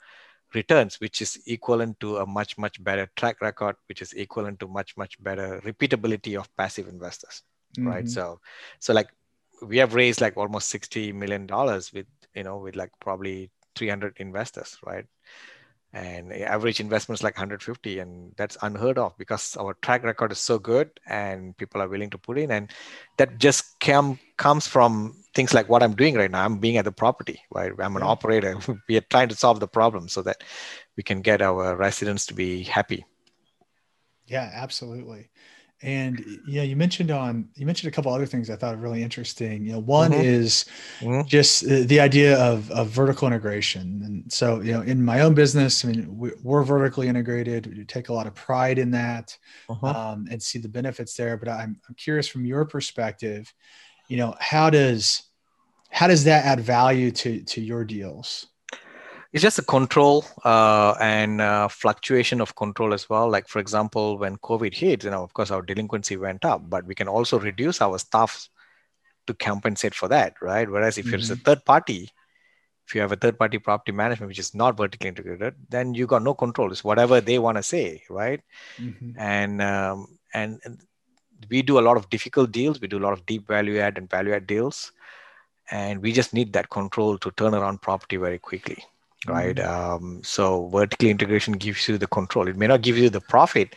returns 0.53 0.99
which 0.99 1.21
is 1.21 1.39
equivalent 1.47 1.99
to 1.99 2.17
a 2.17 2.25
much 2.25 2.57
much 2.57 2.83
better 2.83 3.09
track 3.15 3.41
record 3.41 3.75
which 3.87 4.01
is 4.01 4.13
equivalent 4.13 4.59
to 4.59 4.67
much 4.67 4.97
much 4.97 5.21
better 5.23 5.61
repeatability 5.63 6.37
of 6.37 6.49
passive 6.57 6.87
investors 6.87 7.43
mm-hmm. 7.77 7.87
right 7.87 8.09
so 8.09 8.39
so 8.79 8.93
like 8.93 9.09
we 9.61 9.77
have 9.77 9.93
raised 9.93 10.21
like 10.21 10.37
almost 10.37 10.69
60 10.69 11.11
million 11.13 11.45
dollars 11.45 11.93
with 11.93 12.07
you 12.35 12.43
know 12.43 12.57
with 12.57 12.75
like 12.75 12.91
probably 12.99 13.51
300 13.75 14.15
investors 14.17 14.77
right 14.85 15.05
and 15.91 16.31
average 16.33 16.79
investments 16.79 17.23
like 17.23 17.35
150 17.35 17.99
and 17.99 18.31
that's 18.37 18.57
unheard 18.61 18.99
of 18.99 19.17
because 19.17 19.57
our 19.57 19.73
track 19.81 20.03
record 20.03 20.31
is 20.31 20.37
so 20.37 20.59
good 20.59 20.89
and 21.07 21.57
people 21.57 21.81
are 21.81 21.87
willing 21.87 22.11
to 22.11 22.17
put 22.17 22.37
in. 22.37 22.51
And 22.51 22.71
that 23.17 23.39
just 23.39 23.79
come 23.79 24.19
comes 24.37 24.67
from 24.67 25.15
things 25.35 25.53
like 25.53 25.67
what 25.67 25.83
i'm 25.83 25.95
doing 25.95 26.15
right 26.15 26.31
now. 26.31 26.45
I'm 26.45 26.59
being 26.59 26.77
at 26.77 26.85
the 26.85 26.91
property 26.91 27.41
right? 27.51 27.71
I'm 27.79 27.95
an 27.95 28.03
yeah. 28.03 28.07
operator. 28.07 28.57
We 28.87 28.97
are 28.97 29.01
trying 29.09 29.29
to 29.29 29.35
solve 29.35 29.59
the 29.59 29.67
problem 29.67 30.07
so 30.07 30.21
that 30.21 30.43
we 30.95 31.03
can 31.03 31.21
get 31.21 31.41
our 31.41 31.75
residents 31.75 32.27
to 32.27 32.33
be 32.33 32.63
happy. 32.63 33.05
Yeah 34.27 34.49
absolutely 34.53 35.29
and 35.81 36.41
yeah, 36.45 36.63
you 36.63 36.75
mentioned 36.75 37.09
on 37.09 37.47
you 37.55 37.65
mentioned 37.65 37.87
a 37.91 37.95
couple 37.95 38.13
other 38.13 38.25
things 38.25 38.49
I 38.49 38.57
thought 38.57 38.79
really 38.81 39.01
interesting. 39.01 39.65
You 39.65 39.73
know, 39.73 39.79
one 39.79 40.11
mm-hmm. 40.11 40.21
is 40.21 40.65
mm-hmm. 40.99 41.25
just 41.25 41.65
the 41.65 41.99
idea 42.01 42.37
of, 42.37 42.69
of 42.71 42.89
vertical 42.89 43.27
integration. 43.27 44.01
And 44.03 44.31
so, 44.31 44.59
you 44.59 44.73
know, 44.73 44.81
in 44.81 45.03
my 45.03 45.21
own 45.21 45.33
business, 45.33 45.85
I 45.85 45.89
mean, 45.89 46.33
we're 46.43 46.63
vertically 46.63 47.07
integrated. 47.07 47.65
We 47.65 47.85
take 47.85 48.09
a 48.09 48.13
lot 48.13 48.27
of 48.27 48.35
pride 48.35 48.77
in 48.77 48.91
that 48.91 49.37
uh-huh. 49.69 49.87
um, 49.87 50.27
and 50.29 50.43
see 50.43 50.59
the 50.59 50.67
benefits 50.67 51.13
there. 51.15 51.37
But 51.37 51.47
I'm, 51.47 51.79
I'm 51.87 51.95
curious 51.95 52.27
from 52.27 52.45
your 52.45 52.65
perspective, 52.65 53.53
you 54.09 54.17
know, 54.17 54.35
how 54.39 54.69
does 54.69 55.23
how 55.91 56.07
does 56.07 56.25
that 56.25 56.43
add 56.45 56.59
value 56.59 57.09
to 57.11 57.41
to 57.43 57.61
your 57.61 57.85
deals? 57.85 58.47
It's 59.31 59.43
just 59.43 59.59
a 59.59 59.63
control 59.63 60.25
uh, 60.43 60.95
and 60.99 61.39
uh, 61.39 61.67
fluctuation 61.67 62.41
of 62.41 62.55
control 62.55 62.93
as 62.93 63.09
well. 63.09 63.29
Like 63.29 63.47
for 63.47 63.59
example, 63.59 64.17
when 64.17 64.37
COVID 64.37 64.73
hit, 64.73 65.03
you 65.03 65.11
know, 65.11 65.23
of 65.23 65.33
course, 65.33 65.51
our 65.51 65.61
delinquency 65.61 66.17
went 66.17 66.45
up, 66.45 66.67
but 66.67 66.85
we 66.85 66.95
can 66.95 67.07
also 67.07 67.39
reduce 67.39 67.81
our 67.81 67.99
staff 67.99 68.49
to 69.27 69.33
compensate 69.35 69.93
for 69.93 70.07
that, 70.07 70.33
right? 70.41 70.69
Whereas 70.69 70.97
if 70.97 71.05
mm-hmm. 71.05 71.19
you're 71.21 71.33
a 71.33 71.37
third 71.37 71.63
party, 71.63 72.09
if 72.87 72.95
you 72.95 73.01
have 73.01 73.11
a 73.11 73.15
third 73.15 73.37
party 73.37 73.59
property 73.59 73.91
management 73.91 74.29
which 74.29 74.39
is 74.39 74.55
not 74.55 74.75
vertically 74.75 75.09
integrated, 75.09 75.53
then 75.69 75.93
you 75.93 76.07
got 76.07 76.23
no 76.23 76.33
control. 76.33 76.71
It's 76.71 76.83
whatever 76.83 77.21
they 77.21 77.37
want 77.37 77.57
to 77.57 77.63
say, 77.63 78.01
right? 78.09 78.41
Mm-hmm. 78.79 79.11
And 79.19 79.61
um, 79.61 80.17
and 80.33 80.59
we 81.49 81.61
do 81.61 81.77
a 81.77 81.81
lot 81.81 81.97
of 81.97 82.09
difficult 82.09 82.51
deals. 82.51 82.81
We 82.81 82.87
do 82.87 82.97
a 82.97 83.05
lot 83.05 83.13
of 83.13 83.27
deep 83.27 83.47
value 83.47 83.77
add 83.77 83.99
and 83.99 84.09
value 84.09 84.33
add 84.33 84.47
deals, 84.47 84.91
and 85.69 86.01
we 86.01 86.13
just 86.13 86.33
need 86.33 86.53
that 86.53 86.71
control 86.71 87.19
to 87.19 87.29
turn 87.31 87.53
around 87.53 87.83
property 87.83 88.17
very 88.17 88.39
quickly 88.39 88.83
right? 89.27 89.55
Mm-hmm. 89.55 90.05
Um, 90.05 90.23
so 90.23 90.67
vertical 90.69 91.09
integration 91.09 91.53
gives 91.53 91.87
you 91.87 91.97
the 91.97 92.07
control. 92.07 92.47
It 92.47 92.57
may 92.57 92.67
not 92.67 92.81
give 92.81 92.97
you 92.97 93.09
the 93.09 93.21
profit, 93.21 93.75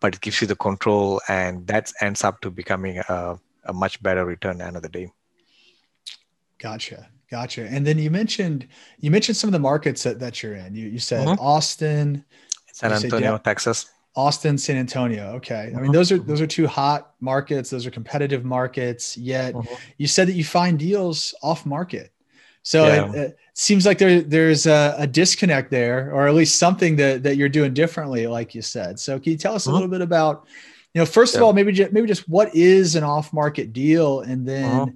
but 0.00 0.14
it 0.14 0.20
gives 0.20 0.40
you 0.40 0.46
the 0.46 0.56
control, 0.56 1.20
and 1.28 1.66
that 1.66 1.92
ends 2.00 2.24
up 2.24 2.40
to 2.40 2.50
becoming 2.50 2.98
a, 3.08 3.38
a 3.64 3.72
much 3.72 4.02
better 4.02 4.24
return 4.24 4.60
end 4.60 4.76
of 4.76 4.82
the 4.82 4.88
day. 4.88 5.12
Gotcha. 6.58 7.08
Gotcha. 7.30 7.66
And 7.66 7.86
then 7.86 7.96
you 7.98 8.10
mentioned 8.10 8.66
you 8.98 9.10
mentioned 9.10 9.36
some 9.36 9.48
of 9.48 9.52
the 9.52 9.60
markets 9.60 10.02
that, 10.02 10.18
that 10.18 10.42
you're 10.42 10.54
in. 10.54 10.74
You 10.74 10.88
you 10.88 10.98
said 10.98 11.28
mm-hmm. 11.28 11.40
Austin, 11.40 12.24
San 12.72 12.92
Antonio, 12.92 13.38
Texas. 13.38 13.88
Austin, 14.16 14.58
San 14.58 14.76
Antonio. 14.76 15.34
Okay. 15.36 15.68
Mm-hmm. 15.68 15.78
I 15.78 15.80
mean, 15.80 15.92
those 15.92 16.10
are 16.10 16.18
those 16.18 16.40
are 16.40 16.46
two 16.46 16.66
hot 16.66 17.14
markets. 17.20 17.70
Those 17.70 17.86
are 17.86 17.90
competitive 17.92 18.44
markets. 18.44 19.16
Yet 19.16 19.54
mm-hmm. 19.54 19.74
you 19.96 20.08
said 20.08 20.26
that 20.26 20.32
you 20.32 20.42
find 20.42 20.76
deals 20.76 21.32
off 21.40 21.64
market. 21.64 22.12
So 22.62 22.86
yeah. 22.86 23.10
it, 23.10 23.14
it, 23.16 23.38
seems 23.54 23.84
like 23.84 23.98
there 23.98 24.22
there's 24.22 24.66
a, 24.66 24.94
a, 24.98 25.06
disconnect 25.06 25.70
there, 25.70 26.10
or 26.14 26.26
at 26.26 26.34
least 26.34 26.58
something 26.58 26.96
that 26.96 27.22
that 27.22 27.36
you're 27.36 27.48
doing 27.48 27.74
differently, 27.74 28.26
like 28.26 28.54
you 28.54 28.62
said. 28.62 28.98
So 28.98 29.18
can 29.18 29.32
you 29.32 29.38
tell 29.38 29.54
us 29.54 29.66
a 29.66 29.70
uh-huh. 29.70 29.76
little 29.76 29.90
bit 29.90 30.00
about, 30.00 30.46
you 30.94 31.00
know, 31.00 31.06
first 31.06 31.34
yeah. 31.34 31.40
of 31.40 31.44
all, 31.44 31.52
maybe 31.52 31.72
just, 31.72 31.92
maybe 31.92 32.06
just 32.06 32.28
what 32.28 32.54
is 32.54 32.96
an 32.96 33.04
off 33.04 33.32
market 33.32 33.72
deal, 33.72 34.20
and 34.20 34.46
then, 34.46 34.64
uh-huh. 34.64 34.86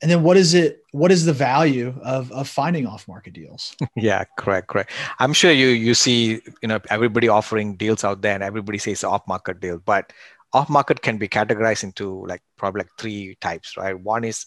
and 0.00 0.10
then 0.10 0.22
what 0.22 0.36
is 0.36 0.54
it 0.54 0.82
what 0.92 1.10
is 1.10 1.24
the 1.24 1.32
value 1.32 1.94
of 2.02 2.30
of 2.32 2.48
finding 2.48 2.86
off 2.86 3.08
market 3.08 3.32
deals 3.32 3.74
yeah 3.96 4.24
correct 4.38 4.68
correct 4.68 4.90
i'm 5.18 5.32
sure 5.32 5.50
you 5.50 5.68
you 5.68 5.94
see 5.94 6.40
you 6.60 6.68
know 6.68 6.78
everybody 6.90 7.28
offering 7.28 7.76
deals 7.76 8.04
out 8.04 8.20
there 8.20 8.34
and 8.34 8.42
everybody 8.42 8.76
says 8.76 9.02
off 9.02 9.26
market 9.26 9.58
deal 9.58 9.78
but 9.78 10.12
off 10.52 10.68
market 10.68 11.00
can 11.00 11.16
be 11.16 11.26
categorized 11.26 11.82
into 11.82 12.26
like 12.26 12.42
probably 12.58 12.80
like 12.80 12.90
three 12.98 13.36
types 13.40 13.76
right 13.78 13.98
one 13.98 14.22
is 14.22 14.46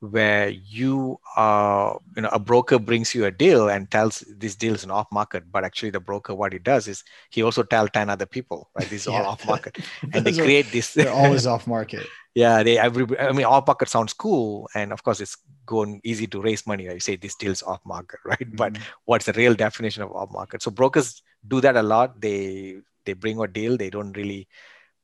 where 0.00 0.48
you 0.48 1.18
are 1.36 1.98
you 2.14 2.22
know 2.22 2.28
a 2.30 2.38
broker 2.38 2.78
brings 2.78 3.14
you 3.14 3.24
a 3.24 3.30
deal 3.30 3.68
and 3.68 3.90
tells 3.90 4.20
this 4.36 4.54
deal 4.54 4.74
is 4.74 4.84
an 4.84 4.92
off 4.92 5.08
market 5.10 5.42
but 5.50 5.64
actually 5.64 5.90
the 5.90 5.98
broker 5.98 6.34
what 6.34 6.52
he 6.52 6.58
does 6.58 6.86
is 6.86 7.02
he 7.30 7.42
also 7.42 7.64
tell 7.64 7.88
10 7.88 8.08
other 8.08 8.26
people 8.26 8.70
right 8.78 8.88
this 8.90 9.02
is 9.02 9.06
yeah. 9.12 9.22
all 9.22 9.26
off 9.26 9.44
market 9.46 9.76
and 10.12 10.24
they 10.24 10.32
create 10.32 10.70
this 10.70 10.94
they're 10.94 11.12
always 11.12 11.46
off 11.52 11.66
market 11.66 12.06
yeah 12.34 12.62
they 12.62 12.78
every 12.78 13.06
i 13.18 13.32
mean 13.32 13.44
off 13.44 13.66
market 13.66 13.88
sounds 13.88 14.12
cool 14.12 14.68
and 14.74 14.92
of 14.92 15.02
course 15.02 15.20
it's 15.20 15.36
going 15.66 16.00
easy 16.04 16.26
to 16.28 16.40
raise 16.40 16.64
money 16.64 16.86
right? 16.86 16.94
you 16.94 17.00
say 17.00 17.16
this 17.16 17.34
deal's 17.34 17.62
off 17.64 17.80
market 17.84 18.20
right 18.24 18.38
mm-hmm. 18.38 18.56
but 18.56 18.78
what's 19.04 19.26
the 19.26 19.32
real 19.32 19.54
definition 19.54 20.02
of 20.04 20.12
off 20.12 20.30
market 20.30 20.62
so 20.62 20.70
brokers 20.70 21.22
do 21.48 21.60
that 21.60 21.76
a 21.76 21.82
lot 21.82 22.20
they 22.20 22.76
they 23.04 23.14
bring 23.14 23.40
a 23.40 23.48
deal 23.48 23.76
they 23.76 23.90
don't 23.90 24.16
really 24.16 24.46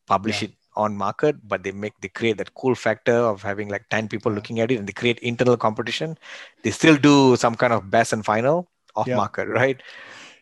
publish 0.06 0.42
yeah. 0.42 0.48
it 0.48 0.54
on 0.76 0.96
market 0.96 1.36
but 1.46 1.62
they 1.62 1.72
make 1.72 1.92
they 2.00 2.08
create 2.08 2.36
that 2.38 2.54
cool 2.54 2.74
factor 2.74 3.14
of 3.14 3.42
having 3.42 3.68
like 3.68 3.88
10 3.90 4.08
people 4.08 4.32
looking 4.32 4.60
at 4.60 4.70
it 4.70 4.76
and 4.76 4.86
they 4.86 4.92
create 4.92 5.18
internal 5.20 5.56
competition 5.56 6.18
they 6.62 6.70
still 6.70 6.96
do 6.96 7.36
some 7.36 7.54
kind 7.54 7.72
of 7.72 7.90
best 7.90 8.12
and 8.12 8.24
final 8.24 8.68
off 8.96 9.06
yeah. 9.06 9.16
market 9.16 9.48
right 9.48 9.82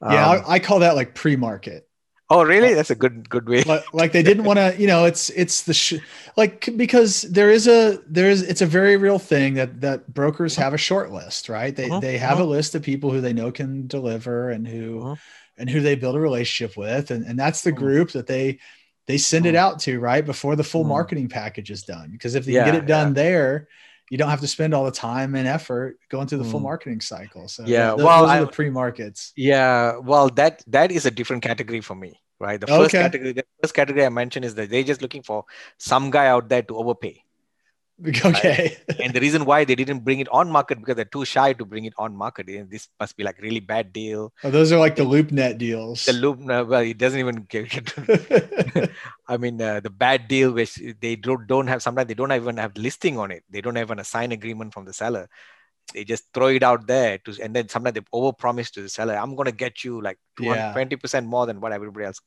yeah 0.03 0.31
um, 0.31 0.43
I, 0.47 0.55
I, 0.55 0.59
call 0.59 0.81
that 0.81 0.97
like 0.97 1.15
pre-market 1.15 1.89
oh 2.31 2.43
really 2.43 2.75
that's 2.75 2.91
a 2.91 2.95
good 2.95 3.29
good 3.29 3.49
way 3.49 3.63
like, 3.63 3.85
like 3.93 4.13
they 4.13 4.23
didn't 4.23 4.45
want 4.45 4.59
to 4.59 4.75
you 4.79 4.87
know 4.87 5.05
it's 5.05 5.31
it's 5.31 5.63
the 5.63 5.75
sh- 5.75 6.01
like 6.37 6.69
because 6.77 7.23
there 7.23 7.51
is 7.51 7.69
a 7.69 7.99
there 8.07 8.31
is 8.31 8.43
it's 8.43 8.63
a 8.63 8.67
very 8.67 8.97
real 8.97 9.19
thing 9.19 9.55
that 9.55 9.81
that 9.81 10.13
brokers 10.13 10.57
have 10.57 10.75
a 10.75 10.79
short 10.79 11.13
list 11.13 11.49
right 11.49 11.77
they 11.77 11.91
uh-huh. 11.91 12.01
they 12.01 12.19
have 12.19 12.35
uh-huh. 12.35 12.45
a 12.45 12.55
list 12.57 12.75
of 12.75 12.83
people 12.83 13.11
who 13.11 13.21
they 13.21 13.33
know 13.33 13.53
can 13.53 13.87
deliver 13.87 14.51
and 14.51 14.67
who 14.67 15.03
uh-huh. 15.03 15.17
and 15.59 15.69
who 15.69 15.81
they 15.81 15.95
build 15.95 16.17
a 16.17 16.21
relationship 16.21 16.77
with 16.77 17.11
and, 17.11 17.25
and 17.27 17.39
that's 17.39 17.63
the 17.63 17.71
uh-huh. 17.71 17.79
group 17.79 18.11
that 18.13 18.27
they 18.27 18.59
they 19.07 19.19
send 19.19 19.47
it 19.47 19.51
hmm. 19.51 19.57
out 19.57 19.79
to 19.81 20.01
right 20.01 20.25
before 20.25 20.57
the 20.57 20.65
full 20.65 20.85
mm. 20.85 20.89
marketing 20.89 21.29
package 21.29 21.71
is 21.71 21.83
done 21.83 22.11
because 22.13 22.35
if 22.35 22.45
they 22.45 22.53
yeah, 22.53 22.65
get 22.65 22.75
it 22.75 22.87
done 22.87 23.09
yeah. 23.09 23.23
there 23.23 23.69
you 24.11 24.19
don't 24.19 24.29
have 24.29 24.41
to 24.41 24.49
spend 24.49 24.75
all 24.75 24.85
the 24.85 24.91
time 24.91 25.35
and 25.35 25.49
effort 25.49 25.99
going 26.11 26.27
through 26.27 26.39
the 26.39 26.45
mm. 26.45 26.51
full 26.51 26.61
hmm. 26.61 26.67
marketing 26.67 27.01
cycle 27.01 27.49
so 27.49 27.65
yeah 27.67 27.95
th- 27.95 28.05
well 28.05 28.23
those 28.23 28.31
are 28.31 28.45
the 28.45 28.53
pre-markets 28.53 29.33
yeah 29.37 29.97
well 29.97 30.29
that 30.29 30.63
that 30.67 30.93
is 30.93 31.07
a 31.07 31.11
different 31.11 31.43
category 31.43 31.81
for 31.81 31.95
me 31.95 32.21
right 32.39 32.61
the 32.61 32.67
first 32.67 32.95
okay. 32.95 33.03
category 33.03 33.33
the 33.33 33.45
first 33.61 33.75
category 33.75 34.05
i 34.05 34.09
mentioned 34.09 34.45
is 34.45 34.55
that 34.55 34.71
they're 34.71 34.83
just 34.83 35.03
looking 35.03 35.23
for 35.23 35.45
some 35.79 36.11
guy 36.11 36.27
out 36.27 36.49
there 36.49 36.63
to 36.63 36.77
overpay 36.77 37.23
Okay. 38.09 38.77
Right? 38.89 39.01
and 39.01 39.15
the 39.15 39.21
reason 39.21 39.45
why 39.45 39.65
they 39.65 39.77
didn't 39.77 40.01
bring 40.01 40.19
it 40.19 40.29
on 40.31 40.51
market 40.51 40.79
because 40.79 40.97
they're 40.97 41.05
too 41.05 41.25
shy 41.25 41.53
to 41.53 41.65
bring 41.65 41.85
it 41.85 41.93
on 41.99 42.17
market. 42.17 42.49
And 42.49 42.69
this 42.71 42.89
must 42.99 43.17
be 43.17 43.23
like 43.23 43.41
really 43.41 43.61
bad 43.61 43.93
deal. 43.93 44.33
Oh, 44.43 44.51
those 44.51 44.73
are 44.73 44.79
like 44.79 44.97
the 44.97 45.05
LoopNet 45.05 45.59
deals. 45.59 46.05
The 46.07 46.13
loop, 46.13 46.41
well, 46.41 46.75
it 46.75 46.99
doesn't 46.99 47.21
even 47.21 47.47
get. 47.49 47.95
I 49.29 49.37
mean, 49.37 49.63
uh, 49.63 49.81
the 49.81 49.91
bad 49.91 50.27
deal 50.27 50.53
which 50.53 50.81
they 51.01 51.15
don't 51.15 51.47
don't 51.47 51.69
have. 51.69 51.83
Sometimes 51.83 52.09
they 52.09 52.15
don't 52.15 52.33
even 52.33 52.57
have 52.57 52.77
listing 52.77 53.19
on 53.19 53.31
it. 53.31 53.45
They 53.49 53.61
don't 53.61 53.79
even 53.79 54.01
assign 54.01 54.33
agreement 54.33 54.75
from 54.75 54.85
the 54.85 54.93
seller. 54.93 55.29
They 55.95 56.05
just 56.05 56.25
throw 56.33 56.49
it 56.49 56.63
out 56.63 56.87
there 56.87 57.19
to, 57.19 57.37
and 57.43 57.55
then 57.55 57.69
sometimes 57.69 57.95
they 57.95 58.01
overpromise 58.15 58.71
to 58.73 58.83
the 58.83 58.89
seller. 58.89 59.15
I'm 59.15 59.37
going 59.37 59.47
to 59.47 59.53
get 59.53 59.85
you 59.85 60.01
like 60.01 60.19
20 60.37 60.97
percent 60.97 61.27
more 61.27 61.47
than 61.47 61.61
what 61.61 61.73
everybody 61.73 62.07
else. 62.07 62.21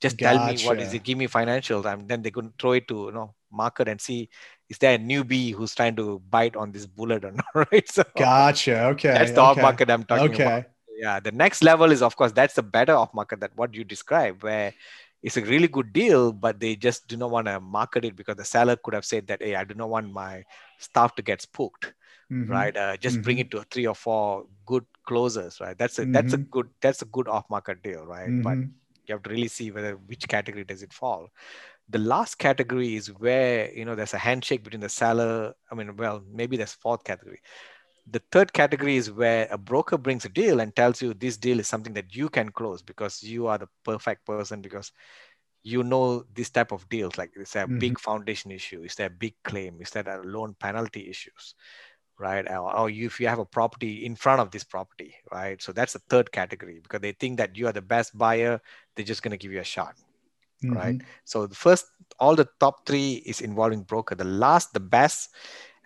Just 0.00 0.16
gotcha. 0.16 0.38
tell 0.38 0.46
me 0.46 0.62
what 0.64 0.80
is 0.80 0.94
it. 0.94 1.04
Give 1.04 1.18
me 1.18 1.28
financials, 1.28 1.84
and 1.84 2.08
then 2.08 2.22
they 2.22 2.30
could 2.30 2.52
throw 2.58 2.72
it 2.72 2.88
to 2.88 3.06
you 3.06 3.12
know 3.12 3.34
market 3.52 3.88
and 3.88 4.00
see 4.00 4.28
is 4.70 4.78
there 4.78 4.94
a 4.94 4.98
newbie 4.98 5.52
who's 5.52 5.74
trying 5.74 5.96
to 5.96 6.22
bite 6.30 6.56
on 6.56 6.72
this 6.72 6.86
bullet 6.86 7.24
or 7.24 7.32
not 7.42 7.70
right 7.72 7.88
so 7.90 8.04
gotcha 8.16 8.84
okay 8.86 9.12
that's 9.12 9.32
the 9.32 9.40
okay. 9.40 9.50
off 9.50 9.56
market 9.60 9.90
i'm 9.90 10.04
talking 10.04 10.32
okay. 10.32 10.44
about 10.44 10.64
yeah 10.96 11.20
the 11.20 11.32
next 11.32 11.62
level 11.62 11.92
is 11.92 12.02
of 12.02 12.16
course 12.16 12.32
that's 12.32 12.54
the 12.54 12.62
better 12.62 12.94
off 12.94 13.12
market 13.12 13.40
that 13.40 13.50
what 13.56 13.74
you 13.74 13.84
describe 13.84 14.42
where 14.42 14.72
it's 15.22 15.36
a 15.36 15.42
really 15.42 15.68
good 15.68 15.92
deal 15.92 16.32
but 16.32 16.60
they 16.60 16.74
just 16.74 17.06
do 17.08 17.16
not 17.16 17.30
want 17.30 17.46
to 17.46 17.60
market 17.60 18.04
it 18.04 18.16
because 18.16 18.36
the 18.36 18.44
seller 18.44 18.76
could 18.76 18.94
have 18.94 19.04
said 19.04 19.26
that 19.26 19.42
hey 19.42 19.54
i 19.54 19.64
do 19.64 19.74
not 19.74 19.90
want 19.90 20.10
my 20.12 20.42
staff 20.78 21.14
to 21.14 21.22
get 21.22 21.42
spooked 21.42 21.92
mm-hmm. 22.32 22.50
right 22.50 22.76
uh, 22.76 22.96
just 22.96 23.16
mm-hmm. 23.16 23.22
bring 23.22 23.38
it 23.38 23.50
to 23.50 23.62
three 23.70 23.86
or 23.86 23.94
four 23.94 24.46
good 24.66 24.84
closers 25.06 25.60
right 25.60 25.76
that's 25.76 25.98
a 25.98 26.02
mm-hmm. 26.02 26.12
that's 26.12 26.32
a 26.32 26.38
good 26.38 26.68
that's 26.80 27.02
a 27.02 27.06
good 27.06 27.28
off 27.28 27.44
market 27.50 27.82
deal 27.82 28.04
right 28.04 28.30
but 28.42 28.54
mm-hmm. 28.54 28.70
you 29.06 29.14
have 29.14 29.22
to 29.22 29.30
really 29.30 29.48
see 29.48 29.70
whether 29.70 29.96
which 30.06 30.26
category 30.28 30.64
does 30.64 30.82
it 30.82 30.92
fall 30.92 31.28
the 31.90 31.98
last 31.98 32.38
category 32.38 32.94
is 32.94 33.08
where 33.08 33.72
you 33.72 33.84
know 33.84 33.94
there's 33.94 34.14
a 34.14 34.18
handshake 34.18 34.62
between 34.62 34.80
the 34.80 34.88
seller 34.88 35.52
i 35.70 35.74
mean 35.74 35.96
well 35.96 36.22
maybe 36.32 36.56
there's 36.56 36.72
fourth 36.72 37.04
category. 37.04 37.40
The 38.06 38.22
third 38.32 38.52
category 38.52 38.96
is 38.96 39.12
where 39.12 39.46
a 39.52 39.58
broker 39.58 39.96
brings 39.96 40.24
a 40.24 40.28
deal 40.28 40.58
and 40.58 40.74
tells 40.74 41.00
you 41.00 41.14
this 41.14 41.36
deal 41.36 41.60
is 41.60 41.68
something 41.68 41.92
that 41.92 42.16
you 42.16 42.28
can 42.28 42.50
close 42.50 42.82
because 42.82 43.22
you 43.22 43.46
are 43.46 43.58
the 43.58 43.68
perfect 43.84 44.26
person 44.26 44.60
because 44.62 44.90
you 45.62 45.84
know 45.84 46.24
this 46.34 46.50
type 46.50 46.72
of 46.72 46.88
deals 46.88 47.18
like 47.18 47.30
is 47.36 47.52
there 47.52 47.64
a 47.64 47.68
mm-hmm. 47.68 47.78
big 47.78 48.00
foundation 48.00 48.50
issue? 48.50 48.82
Is 48.82 48.96
there 48.96 49.06
a 49.06 49.18
big 49.24 49.34
claim? 49.44 49.80
Is 49.80 49.90
there 49.90 50.08
a 50.08 50.26
loan 50.26 50.56
penalty 50.58 51.08
issues? 51.08 51.54
Right? 52.18 52.50
Or, 52.50 52.76
or 52.76 52.90
if 52.90 53.20
you 53.20 53.28
have 53.28 53.38
a 53.38 53.44
property 53.44 54.04
in 54.04 54.16
front 54.16 54.40
of 54.40 54.50
this 54.50 54.64
property 54.64 55.14
right? 55.30 55.62
So 55.62 55.70
that's 55.72 55.92
the 55.92 56.02
third 56.10 56.32
category 56.32 56.80
because 56.82 57.00
they 57.00 57.12
think 57.12 57.38
that 57.38 57.56
you 57.56 57.66
are 57.68 57.72
the 57.72 57.82
best 57.82 58.16
buyer 58.16 58.60
they're 58.96 59.04
just 59.04 59.22
going 59.22 59.32
to 59.32 59.42
give 59.42 59.52
you 59.52 59.60
a 59.60 59.64
shot 59.64 59.94
mm-hmm. 60.64 60.76
right? 60.76 61.00
So 61.24 61.46
the 61.46 61.54
first, 61.54 61.86
all 62.18 62.36
the 62.36 62.48
top 62.58 62.86
three 62.86 63.22
is 63.26 63.40
involving 63.40 63.82
broker. 63.82 64.14
The 64.14 64.24
last, 64.24 64.72
the 64.72 64.80
best, 64.80 65.30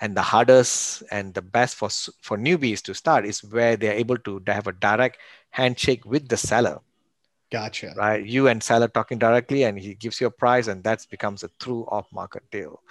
and 0.00 0.16
the 0.16 0.22
hardest 0.22 1.02
and 1.10 1.32
the 1.34 1.42
best 1.42 1.76
for 1.76 1.88
for 2.20 2.36
newbies 2.36 2.82
to 2.82 2.94
start 2.94 3.24
is 3.24 3.44
where 3.44 3.76
they're 3.76 3.92
able 3.94 4.18
to 4.18 4.42
have 4.46 4.66
a 4.66 4.72
direct 4.72 5.18
handshake 5.50 6.04
with 6.04 6.28
the 6.28 6.36
seller 6.36 6.80
Gotcha. 7.54 7.94
Right. 7.96 8.26
You 8.26 8.48
and 8.48 8.60
seller 8.60 8.88
talking 8.88 9.16
directly 9.16 9.62
and 9.62 9.78
he 9.78 9.94
gives 9.94 10.20
you 10.20 10.26
a 10.26 10.30
price 10.30 10.66
and 10.66 10.82
that 10.82 11.06
becomes 11.08 11.44
a 11.44 11.50
true 11.60 11.86
off 11.86 12.12
market 12.12 12.42
deal. 12.50 12.82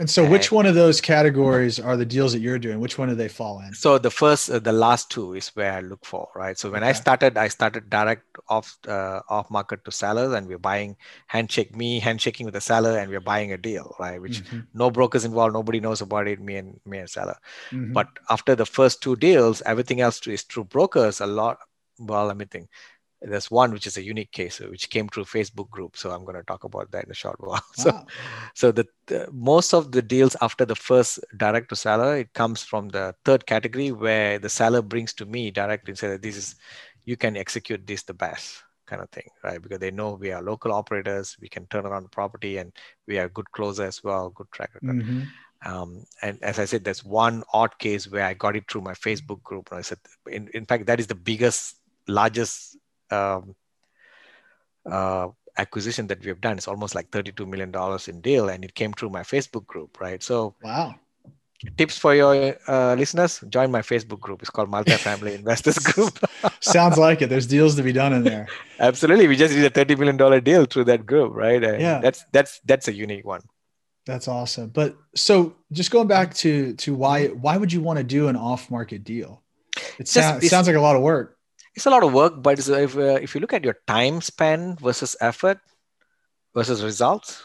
And 0.00 0.10
so 0.10 0.24
and 0.24 0.32
which 0.32 0.50
one 0.50 0.66
of 0.66 0.74
those 0.74 1.00
categories 1.00 1.78
are 1.78 1.96
the 1.96 2.04
deals 2.04 2.32
that 2.32 2.40
you're 2.40 2.58
doing? 2.58 2.80
Which 2.80 2.98
one 2.98 3.08
do 3.08 3.14
they 3.14 3.28
fall 3.28 3.60
in? 3.60 3.72
So 3.74 3.96
the 3.96 4.10
first, 4.10 4.50
uh, 4.50 4.58
the 4.58 4.72
last 4.72 5.08
two 5.08 5.34
is 5.34 5.50
where 5.50 5.72
I 5.72 5.82
look 5.82 6.04
for, 6.04 6.28
right? 6.34 6.58
So 6.58 6.68
when 6.68 6.82
okay. 6.82 6.90
I 6.90 6.94
started, 6.94 7.38
I 7.38 7.46
started 7.46 7.88
direct 7.90 8.24
off, 8.48 8.76
uh, 8.88 9.20
off 9.28 9.52
market 9.52 9.84
to 9.84 9.92
sellers 9.92 10.32
and 10.32 10.48
we're 10.48 10.58
buying 10.58 10.96
handshake 11.28 11.76
me, 11.76 12.00
handshaking 12.00 12.44
with 12.44 12.54
the 12.54 12.60
seller 12.60 12.98
and 12.98 13.12
we're 13.12 13.20
buying 13.20 13.52
a 13.52 13.56
deal, 13.56 13.94
right? 14.00 14.20
Which 14.20 14.42
mm-hmm. 14.42 14.62
no 14.74 14.90
brokers 14.90 15.24
involved. 15.24 15.54
Nobody 15.54 15.78
knows 15.78 16.00
about 16.00 16.26
it. 16.26 16.40
Me 16.40 16.56
and 16.56 16.80
me 16.84 16.98
and 16.98 17.08
seller. 17.08 17.36
Mm-hmm. 17.70 17.92
But 17.92 18.08
after 18.30 18.56
the 18.56 18.66
first 18.66 19.00
two 19.00 19.14
deals, 19.14 19.62
everything 19.64 20.00
else 20.00 20.26
is 20.26 20.42
through 20.42 20.64
brokers 20.64 21.20
a 21.20 21.26
lot. 21.26 21.58
Well, 22.00 22.26
let 22.26 22.36
me 22.36 22.46
think 22.46 22.68
there's 23.20 23.50
one 23.50 23.72
which 23.72 23.86
is 23.86 23.96
a 23.96 24.02
unique 24.02 24.30
case 24.32 24.60
which 24.60 24.90
came 24.90 25.08
through 25.08 25.24
facebook 25.24 25.68
group 25.70 25.96
so 25.96 26.10
i'm 26.10 26.24
going 26.24 26.36
to 26.36 26.42
talk 26.44 26.64
about 26.64 26.90
that 26.90 27.04
in 27.04 27.10
a 27.10 27.14
short 27.14 27.36
while 27.40 27.62
so 27.74 27.90
wow. 27.90 28.06
so 28.54 28.70
the, 28.70 28.86
the, 29.06 29.28
most 29.32 29.74
of 29.74 29.92
the 29.92 30.02
deals 30.02 30.36
after 30.40 30.64
the 30.64 30.76
first 30.76 31.18
direct 31.36 31.68
to 31.68 31.76
seller 31.76 32.18
it 32.18 32.32
comes 32.32 32.62
from 32.62 32.88
the 32.88 33.14
third 33.24 33.44
category 33.46 33.90
where 33.92 34.38
the 34.38 34.48
seller 34.48 34.82
brings 34.82 35.12
to 35.12 35.26
me 35.26 35.50
directly 35.50 35.92
and 35.92 35.98
says 35.98 36.20
this 36.20 36.36
is 36.36 36.56
you 37.04 37.16
can 37.16 37.36
execute 37.36 37.86
this 37.86 38.02
the 38.02 38.14
best 38.14 38.62
kind 38.86 39.02
of 39.02 39.10
thing 39.10 39.28
right 39.44 39.60
because 39.60 39.78
they 39.78 39.90
know 39.90 40.14
we 40.14 40.32
are 40.32 40.42
local 40.42 40.72
operators 40.72 41.36
we 41.40 41.48
can 41.48 41.66
turn 41.66 41.84
around 41.84 42.04
the 42.04 42.08
property 42.08 42.56
and 42.56 42.72
we 43.06 43.18
are 43.18 43.28
good 43.28 43.50
closer 43.52 43.84
as 43.84 44.02
well 44.02 44.30
good 44.30 44.50
track 44.52 44.70
record 44.74 45.02
mm-hmm. 45.02 45.22
Um, 45.66 46.04
and 46.22 46.42
as 46.42 46.58
I 46.58 46.64
said, 46.64 46.84
there's 46.84 47.04
one 47.04 47.42
odd 47.52 47.76
case 47.78 48.08
where 48.08 48.24
I 48.24 48.34
got 48.34 48.56
it 48.56 48.70
through 48.70 48.82
my 48.82 48.92
Facebook 48.92 49.42
group. 49.42 49.68
And 49.70 49.78
I 49.78 49.82
said, 49.82 49.98
in, 50.30 50.48
in 50.54 50.64
fact, 50.64 50.86
that 50.86 51.00
is 51.00 51.08
the 51.08 51.14
biggest, 51.14 51.76
largest 52.06 52.77
um, 53.10 53.54
uh, 54.90 55.28
acquisition 55.56 56.06
that 56.06 56.20
we 56.20 56.28
have 56.28 56.40
done. 56.40 56.56
It's 56.56 56.68
almost 56.68 56.94
like 56.94 57.10
$32 57.10 57.46
million 57.46 57.72
in 58.08 58.20
deal, 58.20 58.48
and 58.48 58.64
it 58.64 58.74
came 58.74 58.92
through 58.92 59.10
my 59.10 59.22
Facebook 59.22 59.66
group, 59.66 60.00
right? 60.00 60.22
So, 60.22 60.54
wow. 60.62 60.94
Tips 61.76 61.98
for 61.98 62.14
your 62.14 62.56
uh, 62.68 62.94
listeners: 62.94 63.42
Join 63.48 63.72
my 63.72 63.82
Facebook 63.82 64.20
group. 64.20 64.42
It's 64.42 64.50
called 64.50 64.70
Multifamily 64.70 65.34
Investors 65.34 65.78
Group. 65.92 66.16
Sounds 66.60 66.96
like 66.96 67.20
it. 67.20 67.30
There's 67.30 67.48
deals 67.48 67.74
to 67.74 67.82
be 67.82 67.90
done 67.90 68.12
in 68.12 68.22
there. 68.22 68.46
Absolutely, 68.78 69.26
we 69.26 69.34
just 69.34 69.52
did 69.52 69.64
a 69.64 69.70
thirty 69.70 69.96
million 69.96 70.16
dollar 70.16 70.40
deal 70.40 70.66
through 70.66 70.84
that 70.84 71.04
group, 71.04 71.34
right? 71.34 71.62
And 71.64 71.82
yeah, 71.82 71.98
that's 71.98 72.24
that's 72.30 72.60
that's 72.64 72.86
a 72.86 72.92
unique 72.92 73.26
one. 73.26 73.40
That's 74.06 74.28
awesome. 74.28 74.68
But 74.68 74.96
so, 75.16 75.56
just 75.72 75.90
going 75.90 76.06
back 76.06 76.32
to 76.34 76.74
to 76.74 76.94
why 76.94 77.26
why 77.26 77.56
would 77.56 77.72
you 77.72 77.80
want 77.80 77.96
to 77.96 78.04
do 78.04 78.28
an 78.28 78.36
off 78.36 78.70
market 78.70 79.02
deal? 79.02 79.42
It, 79.98 80.06
sound, 80.06 80.44
it 80.44 80.50
sounds 80.50 80.68
like 80.68 80.76
a 80.76 80.80
lot 80.80 80.94
of 80.94 81.02
work 81.02 81.37
it's 81.74 81.86
a 81.86 81.90
lot 81.90 82.04
of 82.04 82.12
work, 82.12 82.42
but 82.42 82.58
if, 82.58 82.96
uh, 82.96 83.18
if 83.22 83.34
you 83.34 83.40
look 83.40 83.52
at 83.52 83.64
your 83.64 83.76
time 83.86 84.20
span 84.20 84.76
versus 84.76 85.16
effort 85.20 85.60
versus 86.54 86.82
results, 86.82 87.44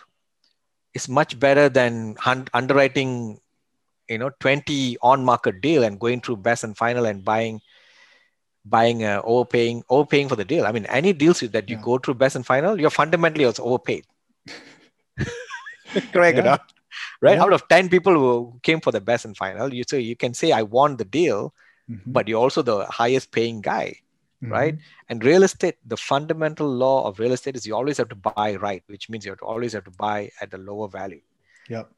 it's 0.93 1.07
much 1.09 1.39
better 1.39 1.69
than 1.69 2.15
hun- 2.19 2.47
underwriting, 2.53 3.39
you 4.09 4.17
know, 4.17 4.31
20 4.39 4.97
on 5.01 5.23
market 5.23 5.61
deal 5.61 5.83
and 5.83 5.99
going 5.99 6.21
through 6.21 6.37
best 6.37 6.63
and 6.63 6.77
final 6.77 7.05
and 7.05 7.23
buying 7.23 7.61
buying 8.65 9.03
uh, 9.03 9.21
overpaying 9.23 9.83
overpaying 9.89 10.29
for 10.29 10.35
the 10.35 10.45
deal. 10.45 10.65
I 10.65 10.71
mean, 10.71 10.85
any 10.87 11.13
deals 11.13 11.39
that 11.41 11.69
you 11.69 11.75
yeah. 11.77 11.81
go 11.83 11.97
through 11.97 12.15
best 12.15 12.35
and 12.35 12.45
final, 12.45 12.79
you're 12.79 12.89
fundamentally 12.89 13.45
also 13.45 13.63
overpaid. 13.63 14.05
Correct 16.13 16.37
yeah. 16.43 16.57
right? 17.21 17.37
Yeah. 17.37 17.43
Out 17.43 17.53
of 17.53 17.67
10 17.67 17.89
people 17.89 18.13
who 18.13 18.59
came 18.63 18.81
for 18.81 18.91
the 18.91 19.01
best 19.01 19.25
and 19.25 19.35
final, 19.35 19.73
you 19.73 19.83
so 19.87 19.97
you 19.97 20.15
can 20.15 20.33
say 20.33 20.51
I 20.51 20.63
won 20.63 20.97
the 20.97 21.05
deal, 21.05 21.53
Mhm. 21.89 22.01
but 22.07 22.27
you're 22.27 22.39
also 22.41 22.61
the 22.61 22.85
highest 22.85 23.31
paying 23.31 23.61
guy, 23.61 23.99
Mhm. 24.43 24.51
right? 24.51 24.75
And 25.09 25.23
real 25.23 25.43
estate, 25.43 25.77
the 25.85 25.97
fundamental 25.97 26.67
law 26.67 27.07
of 27.07 27.19
real 27.19 27.31
estate 27.33 27.55
is 27.55 27.65
you 27.65 27.75
always 27.75 27.97
have 27.97 28.09
to 28.09 28.15
buy 28.15 28.55
right, 28.55 28.83
which 28.87 29.09
means 29.09 29.25
you 29.25 29.31
have 29.31 29.39
to 29.39 29.45
always 29.45 29.73
have 29.73 29.85
to 29.85 29.91
buy 29.91 30.29
at 30.41 30.51
the 30.51 30.57
lower 30.57 30.87
value, 30.87 31.21
Yep. 31.69 31.91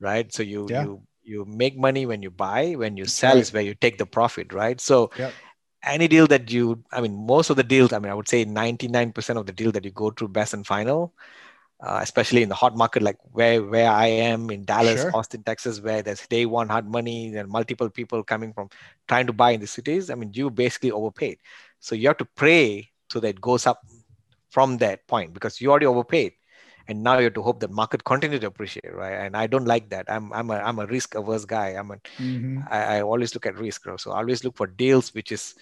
right? 0.00 0.32
So 0.32 0.42
you 0.42 0.66
Yeah. 0.70 0.82
you 0.84 1.02
you 1.22 1.44
make 1.44 1.76
money 1.76 2.06
when 2.06 2.22
you 2.22 2.30
buy, 2.30 2.74
when 2.76 2.96
you 2.96 3.04
sell 3.06 3.34
right. 3.34 3.40
is 3.40 3.52
where 3.52 3.62
you 3.62 3.74
take 3.74 3.98
the 3.98 4.06
profit, 4.06 4.52
right? 4.52 4.80
So 4.80 5.10
any 5.82 6.06
deal 6.08 6.26
that 6.28 6.50
you, 6.50 6.82
I 6.92 7.00
mean, 7.00 7.26
most 7.26 7.50
of 7.50 7.56
the 7.56 7.62
deals, 7.64 7.92
I 7.92 7.98
mean, 7.98 8.10
I 8.10 8.14
would 8.14 8.28
say 8.28 8.44
99% 8.44 9.38
of 9.38 9.46
the 9.46 9.52
deal 9.52 9.72
that 9.72 9.84
you 9.84 9.90
go 9.90 10.10
through 10.10 10.28
best 10.28 10.54
and 10.54 10.66
final, 10.66 11.12
uh, 11.80 11.98
especially 12.02 12.42
in 12.42 12.48
the 12.48 12.54
hot 12.54 12.76
market 12.76 13.02
like 13.02 13.18
where 13.32 13.62
where 13.62 13.90
I 13.90 14.06
am 14.06 14.50
in 14.50 14.64
Dallas, 14.64 15.00
Sure. 15.00 15.14
Austin, 15.14 15.42
Texas, 15.42 15.80
where 15.80 16.02
there's 16.02 16.26
day 16.28 16.46
one 16.46 16.68
hard 16.68 16.88
money 16.88 17.34
and 17.36 17.48
multiple 17.48 17.90
people 17.90 18.22
coming 18.22 18.52
from 18.52 18.68
trying 19.08 19.26
to 19.26 19.32
buy 19.32 19.50
in 19.50 19.60
the 19.60 19.66
cities. 19.66 20.10
I 20.10 20.14
mean, 20.14 20.30
you 20.32 20.50
basically 20.50 20.90
overpaid. 20.92 21.38
So 21.80 21.94
you 21.94 22.08
have 22.08 22.18
to 22.18 22.24
pray 22.24 22.90
so 23.10 23.20
that 23.20 23.28
it 23.28 23.40
goes 23.40 23.66
up 23.66 23.82
from 24.50 24.78
that 24.78 25.06
point 25.08 25.34
because 25.34 25.60
you 25.60 25.70
already 25.70 25.86
overpaid. 25.86 26.32
And 26.88 27.02
now 27.02 27.18
you 27.18 27.24
have 27.24 27.34
to 27.34 27.42
hope 27.42 27.60
that 27.60 27.70
market 27.70 28.04
continue 28.04 28.38
to 28.38 28.46
appreciate, 28.46 28.92
right? 28.94 29.12
And 29.14 29.36
I 29.36 29.46
don't 29.46 29.66
like 29.66 29.90
that. 29.90 30.06
I'm 30.08 30.32
I'm 30.32 30.50
a 30.50 30.54
I'm 30.56 30.78
a 30.78 30.86
risk 30.86 31.14
averse 31.14 31.44
guy. 31.44 31.68
I'm 31.70 31.90
a 31.90 31.96
Mhm. 32.18 32.68
I, 32.70 32.98
I 32.98 33.02
always 33.02 33.34
look 33.34 33.46
at 33.46 33.58
risk. 33.58 33.86
So 33.98 34.12
I 34.12 34.18
always 34.18 34.44
look 34.44 34.56
for 34.56 34.66
deals 34.66 35.14
which 35.14 35.32
is, 35.32 35.54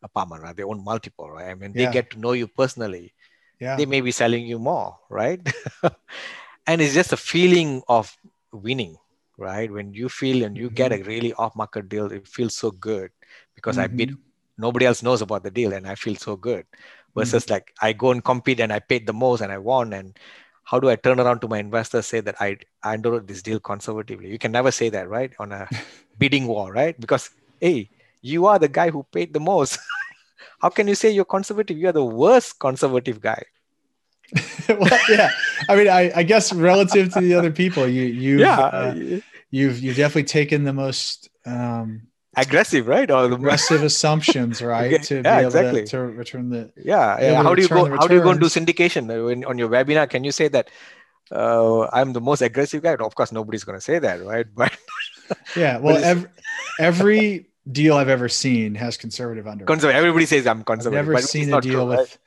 apartment, 0.03 0.43
right? 0.43 0.55
They 0.55 0.63
own 0.63 0.83
multiple, 0.83 1.29
right? 1.29 1.49
I 1.49 1.55
mean, 1.55 1.73
Yeah. 1.73 1.75
they 1.75 1.87
get 1.87 2.11
to 2.11 2.19
know 2.19 2.33
you 2.33 2.47
personally. 2.47 3.13
Yeah. 3.59 3.75
They 3.75 3.85
may 3.85 4.01
be 4.01 4.11
selling 4.11 4.45
you 4.45 4.59
more, 4.59 4.97
right? 5.09 5.39
and 6.67 6.81
it's 6.81 6.93
just 6.93 7.13
a 7.13 7.17
feeling 7.17 7.81
of 7.87 8.15
winning, 8.51 8.97
right? 9.37 9.71
When 9.71 9.93
you 9.93 10.09
feel 10.09 10.43
and 10.43 10.57
you 10.57 10.69
get 10.69 10.91
a 10.93 11.01
Mm-hmm. 11.01 11.03
really 11.03 11.33
off-market 11.33 11.89
deal, 11.89 12.11
it 12.11 12.27
feels 12.27 12.55
so 12.55 12.71
good 12.71 13.11
because 13.55 13.77
I 13.77 13.87
bid 13.87 14.11
nobody 14.57 14.85
else 14.85 15.03
knows 15.03 15.21
about 15.21 15.43
the 15.43 15.51
deal 15.51 15.73
and 15.73 15.87
I 15.87 15.95
feel 15.95 16.15
so 16.15 16.35
good. 16.35 16.65
Mm-hmm. 17.17 17.39
Versus 17.39 17.49
like 17.49 17.73
I 17.81 17.93
go 17.93 18.11
and 18.11 18.23
compete 18.23 18.59
and 18.59 18.71
I 18.73 18.79
paid 18.79 19.07
the 19.07 19.13
most 19.13 19.41
and 19.41 19.51
I 19.51 19.57
won. 19.57 19.93
And 19.93 20.17
how 20.65 20.79
do 20.79 20.89
I 20.89 20.95
turn 20.95 21.19
around 21.19 21.39
to 21.41 21.47
my 21.47 21.59
investors 21.59 22.07
say 22.07 22.19
that 22.19 22.35
I 22.41 22.57
I 22.83 22.97
underwrote 22.97 23.27
this 23.27 23.41
deal 23.41 23.59
conservatively? 23.59 24.29
You 24.29 24.39
can 24.39 24.51
never 24.51 24.71
say 24.71 24.89
that, 24.89 25.07
right? 25.07 25.33
On 25.39 25.51
a 25.51 25.69
bidding 26.17 26.47
war, 26.47 26.73
right? 26.73 26.99
Because 26.99 27.29
hey, 27.61 27.89
you 28.21 28.47
are 28.47 28.59
the 28.59 28.67
guy 28.67 28.89
who 28.89 29.03
paid 29.11 29.33
the 29.33 29.39
most. 29.39 29.79
how 30.61 30.69
can 30.69 30.87
you 30.87 30.95
say 30.95 31.11
you're 31.11 31.25
conservative? 31.25 31.77
You 31.77 31.89
are 31.89 31.99
the 31.99 32.03
worst 32.03 32.59
conservative 32.59 33.21
guy. 33.21 33.43
well, 34.69 34.99
yeah. 35.07 35.29
I 35.69 35.75
mean, 35.75 35.87
I, 35.87 36.11
I 36.15 36.23
guess 36.23 36.51
relative 36.51 37.13
to 37.13 37.21
the 37.21 37.35
other 37.35 37.51
people, 37.51 37.87
you 37.87 38.03
you 38.03 38.43
uh, 38.43 38.95
you've 39.51 39.79
you've 39.79 39.97
definitely 39.97 40.23
taken 40.23 40.63
the 40.63 40.73
most 40.73 41.29
um, 41.45 42.07
aggressive, 42.35 42.87
right? 42.87 43.09
Or 43.09 43.27
the 43.27 43.35
aggressive 43.35 43.83
assumptions, 43.91 44.61
right? 44.61 44.93
Okay, 44.93 45.03
To 45.03 45.23
be 45.23 45.29
yeah, 45.29 45.39
able 45.39 45.47
exactly. 45.47 45.83
to, 45.83 45.85
to 45.87 45.99
return 45.99 46.49
the 46.49 46.71
yeah, 46.77 47.19
yeah. 47.21 47.43
How 47.43 47.55
do 47.55 47.61
you 47.61 47.69
go? 47.69 47.85
How 47.95 48.07
do 48.07 48.15
you 48.15 48.21
go 48.21 48.29
and 48.31 48.39
do 48.39 48.47
syndication 48.47 49.09
Uh, 49.09 49.25
when, 49.25 49.45
on 49.45 49.57
your 49.57 49.69
webinar? 49.69 50.09
Can 50.09 50.23
you 50.23 50.31
say 50.31 50.47
that 50.49 50.69
uh, 51.31 51.87
I'm 51.93 52.13
the 52.13 52.21
most 52.21 52.41
aggressive 52.41 52.83
guy? 52.83 52.95
Of 52.95 53.15
course, 53.15 53.31
nobody's 53.31 53.63
going 53.63 53.77
to 53.77 53.81
say 53.81 53.99
that, 53.99 54.23
right? 54.25 54.47
But 54.55 54.77
yeah. 55.55 55.77
Well, 55.81 55.97
every, 56.03 56.29
every 56.79 57.47
deal 57.71 57.95
I've 57.97 58.09
ever 58.09 58.29
seen 58.29 58.75
has 58.75 58.97
conservative 58.97 59.47
underwriting. 59.47 59.67
conservative. 59.67 59.97
Everybody 59.97 60.25
says 60.25 60.45
I'm 60.47 60.59
I've 60.59 60.65
conservative. 60.65 61.05
never 61.07 61.21
seen 61.21 61.53
a 61.53 61.61
deal 61.61 61.85
true, 61.85 61.89
right? 61.89 61.99
with 61.99 62.17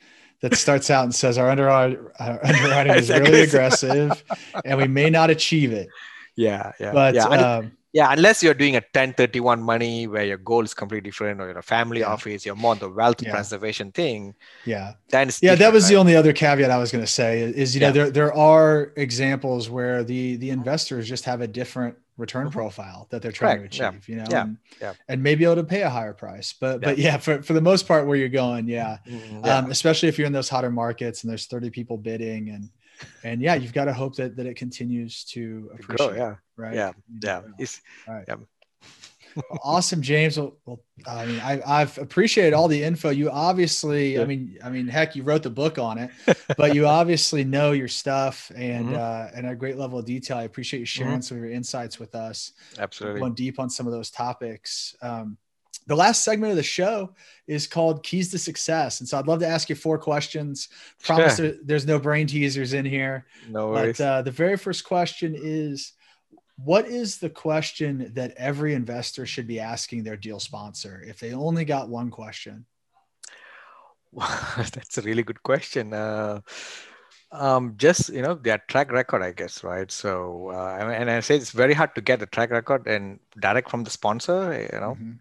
that 0.42 0.54
starts 0.56 0.90
out 0.90 1.04
and 1.04 1.14
says 1.14 1.38
our 1.38 1.50
underwriting, 1.50 1.98
our 2.18 2.44
underwriting 2.44 2.94
is 2.94 3.10
really 3.10 3.42
aggressive. 3.42 4.12
aggressive 4.12 4.24
and 4.64 4.78
we 4.78 4.88
may 4.88 5.10
not 5.10 5.30
achieve 5.30 5.72
it. 5.72 5.88
Yeah, 6.36 6.72
yeah, 6.78 6.92
But 6.92 7.14
yeah. 7.14 7.24
Um, 7.24 7.77
yeah, 7.92 8.12
unless 8.12 8.42
you're 8.42 8.54
doing 8.54 8.76
a 8.76 8.82
1031 8.92 9.62
money 9.62 10.06
where 10.06 10.24
your 10.24 10.36
goal 10.38 10.62
is 10.62 10.74
completely 10.74 11.08
different, 11.10 11.40
or 11.40 11.48
you're 11.48 11.58
a 11.58 11.62
family 11.62 12.00
Yeah. 12.00 12.12
office, 12.12 12.44
you're 12.44 12.54
more 12.56 12.72
on 12.72 12.78
the 12.78 12.90
wealth 12.90 13.22
Yeah. 13.22 13.30
preservation 13.32 13.92
thing. 13.92 14.34
yeah, 14.64 14.94
Then 15.10 15.30
yeah, 15.40 15.54
that 15.54 15.72
was 15.72 15.88
the 15.88 15.96
only 15.96 16.14
other 16.14 16.32
caveat 16.32 16.70
I 16.70 16.78
was 16.78 16.92
going 16.92 17.04
to 17.04 17.10
say 17.10 17.40
is, 17.40 17.74
you 17.74 17.80
know, 17.80 17.92
there, 17.92 18.10
there 18.10 18.34
are 18.34 18.92
examples 18.96 19.70
where 19.70 20.04
the, 20.04 20.36
the 20.36 20.50
investors 20.50 21.08
just 21.08 21.24
have 21.24 21.40
a 21.40 21.46
different 21.48 21.96
return 22.18 22.48
Mhm. 22.48 22.52
profile 22.52 23.06
that 23.10 23.22
they're 23.22 23.30
trying 23.32 23.58
Correct. 23.58 23.72
to 23.74 23.78
Yeah. 23.78 23.88
achieve, 23.90 24.08
you 24.08 24.16
know, 24.16 24.24
Yeah. 24.30 24.42
And, 24.42 24.56
Yeah. 24.82 24.92
and 25.08 25.22
maybe 25.22 25.44
able 25.44 25.54
to 25.56 25.64
pay 25.64 25.82
a 25.82 25.88
higher 25.88 26.12
price, 26.12 26.52
but, 26.52 26.80
but 26.80 26.98
yeah, 26.98 27.16
for, 27.16 27.42
for 27.42 27.52
the 27.52 27.60
most 27.60 27.86
part 27.88 28.06
where 28.06 28.16
you're 28.18 28.28
going, 28.28 28.66
yeah. 28.68 28.98
Mm, 29.08 29.46
yeah. 29.46 29.58
Um, 29.58 29.70
especially 29.70 30.08
if 30.08 30.18
you're 30.18 30.26
in 30.26 30.32
those 30.32 30.48
hotter 30.48 30.70
markets 30.70 31.22
and 31.22 31.30
there's 31.30 31.46
30 31.46 31.70
people 31.70 31.96
bidding 31.96 32.50
and, 32.50 32.70
and 33.24 33.40
yeah, 33.40 33.54
you've 33.54 33.72
got 33.72 33.86
to 33.86 33.92
hope 33.92 34.16
that, 34.16 34.36
that 34.36 34.46
it 34.46 34.56
continues 34.56 35.24
to 35.24 35.70
appreciate, 35.74 35.96
grow, 35.96 36.16
yeah, 36.16 36.34
right? 36.56 36.74
yeah, 36.74 36.92
You 37.08 37.20
yeah. 37.22 37.42
Right. 38.06 38.24
Yeah. 38.28 38.36
Well, 39.36 39.60
awesome, 39.62 40.02
James. 40.02 40.38
Well, 40.38 40.56
well, 40.64 40.80
I 41.06 41.26
mean, 41.26 41.38
I, 41.40 41.60
I've 41.64 41.96
appreciated 41.98 42.54
all 42.54 42.66
the 42.66 42.82
info. 42.82 43.10
You 43.10 43.30
obviously, 43.30 44.18
I 44.18 44.24
mean, 44.24 44.58
I 44.64 44.70
mean, 44.70 44.88
heck, 44.88 45.14
you 45.14 45.22
wrote 45.22 45.42
the 45.44 45.50
book 45.50 45.78
on 45.78 45.98
it, 45.98 46.10
but 46.56 46.74
you 46.74 46.86
obviously 46.86 47.44
know 47.44 47.72
your 47.72 47.88
stuff 47.88 48.50
and 48.56 48.86
Mhm. 48.88 48.98
uh, 48.98 49.30
and 49.34 49.46
a 49.46 49.54
great 49.54 49.76
level 49.76 49.98
of 49.98 50.06
detail. 50.06 50.38
I 50.38 50.44
appreciate 50.44 50.80
you 50.80 50.86
sharing 50.86 51.22
some 51.22 51.36
of 51.36 51.44
your 51.44 51.52
insights 51.52 51.98
with 52.00 52.14
us, 52.14 52.52
absolutely. 52.78 53.20
going 53.20 53.34
deep 53.34 53.60
on 53.60 53.70
some 53.70 53.86
of 53.86 53.92
those 53.92 54.10
topics. 54.10 54.96
Um, 55.02 55.36
the 55.88 55.96
last 55.96 56.22
segment 56.22 56.50
of 56.50 56.56
the 56.56 56.62
show 56.62 57.12
is 57.46 57.66
called 57.66 58.04
Keys 58.04 58.30
to 58.30 58.38
Success, 58.38 59.00
and 59.00 59.08
so 59.08 59.18
I'd 59.18 59.26
love 59.26 59.40
to 59.40 59.48
ask 59.48 59.68
you 59.68 59.74
four 59.74 59.98
questions. 59.98 60.68
Promise 61.02 61.36
Sure. 61.36 61.48
there- 61.48 61.58
there's 61.64 61.86
no 61.86 61.98
brain 61.98 62.26
teasers 62.26 62.72
in 62.74 62.84
here. 62.84 63.26
No 63.48 63.70
worries. 63.70 63.96
But 63.98 64.04
uh, 64.04 64.22
the 64.22 64.30
very 64.30 64.56
first 64.56 64.84
question 64.84 65.34
is 65.36 65.92
What 66.64 66.86
is 66.88 67.18
the 67.18 67.30
question 67.30 68.10
that 68.14 68.34
every 68.36 68.74
investor 68.74 69.24
should 69.26 69.46
be 69.46 69.60
asking 69.60 70.02
their 70.02 70.16
deal 70.16 70.40
sponsor 70.40 71.00
if 71.06 71.20
they 71.20 71.32
only 71.32 71.64
got 71.64 71.88
one 71.88 72.10
question? 72.10 72.66
That's 74.74 74.98
a 74.98 75.02
really 75.02 75.22
good 75.22 75.42
question. 75.42 75.92
Uh, 75.94 76.40
um, 77.30 77.74
just 77.76 78.08
you 78.08 78.22
know 78.22 78.34
their 78.34 78.58
track 78.68 78.90
record, 78.90 79.22
I 79.22 79.32
guess, 79.32 79.62
right? 79.62 79.90
So, 79.90 80.50
uh, 80.50 80.78
and 80.98 81.10
I 81.10 81.20
say 81.20 81.36
it's 81.36 81.50
very 81.52 81.74
hard 81.74 81.94
to 81.94 82.00
get 82.00 82.18
the 82.20 82.26
track 82.26 82.50
record 82.50 82.86
and 82.88 83.20
direct 83.38 83.70
from 83.70 83.84
the 83.84 83.90
sponsor. 83.90 84.68
You 84.72 84.80
know, 84.80 84.96
Mhm. 85.00 85.18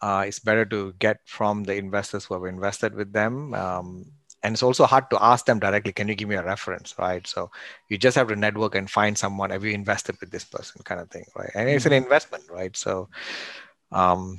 Uh, 0.00 0.24
it's 0.26 0.38
better 0.38 0.64
to 0.66 0.92
get 0.98 1.18
from 1.24 1.64
the 1.64 1.74
investors 1.76 2.24
who 2.24 2.34
have 2.34 2.44
invested 2.44 2.94
with 2.94 3.12
them. 3.12 3.54
Um, 3.54 4.06
and 4.42 4.54
it's 4.54 4.62
also 4.62 4.86
hard 4.86 5.10
to 5.10 5.22
ask 5.22 5.46
them 5.46 5.58
directly, 5.58 5.92
can 5.92 6.06
you 6.08 6.14
give 6.14 6.28
me 6.28 6.36
a 6.36 6.44
reference, 6.44 6.94
right? 6.98 7.26
So 7.26 7.50
you 7.88 7.98
just 7.98 8.16
have 8.16 8.28
to 8.28 8.36
network 8.36 8.76
and 8.76 8.88
find 8.88 9.18
someone, 9.18 9.50
have 9.50 9.64
you 9.64 9.72
invested 9.72 10.16
with 10.20 10.30
this 10.30 10.44
person 10.44 10.82
kind 10.84 11.00
of 11.00 11.10
thing, 11.10 11.24
right? 11.34 11.50
And 11.54 11.68
it's 11.68 11.86
an 11.86 11.92
Mhm. 11.92 12.04
investment, 12.04 12.44
right? 12.50 12.76
So, 12.76 13.08
um, 13.90 14.38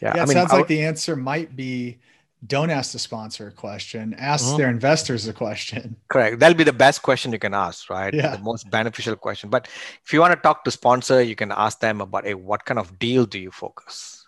yeah, 0.00 0.12
Yeah, 0.14 0.22
I 0.22 0.26
mean, 0.26 0.36
sounds 0.36 0.52
I 0.52 0.58
like 0.58 0.66
the 0.68 0.84
answer 0.84 1.16
might 1.16 1.56
be 1.56 1.98
don't 2.46 2.70
ask 2.70 2.92
the 2.92 2.98
sponsor 2.98 3.48
a 3.48 3.52
question, 3.52 4.14
ask 4.18 4.44
Mhm. 4.44 4.56
their 4.56 4.68
investors 4.68 5.26
a 5.26 5.32
question. 5.32 5.96
correct. 6.08 6.38
That'll 6.38 6.56
be 6.56 6.64
the 6.64 6.72
best 6.72 7.02
question 7.02 7.32
you 7.32 7.38
can 7.38 7.54
ask, 7.54 7.88
right? 7.90 8.12
Yeah. 8.12 8.36
The 8.36 8.38
most 8.38 8.70
beneficial 8.70 9.16
question. 9.16 9.50
But 9.50 9.68
if 10.04 10.12
you 10.12 10.20
want 10.20 10.34
to 10.34 10.40
talk 10.40 10.64
to 10.64 10.70
sponsor, 10.70 11.22
you 11.22 11.34
can 11.34 11.50
ask 11.50 11.80
them 11.80 12.00
about, 12.00 12.24
hey, 12.26 12.34
what 12.34 12.64
kind 12.64 12.78
of 12.78 12.98
deal 12.98 13.24
do 13.26 13.38
you 13.38 13.50
focus? 13.50 14.25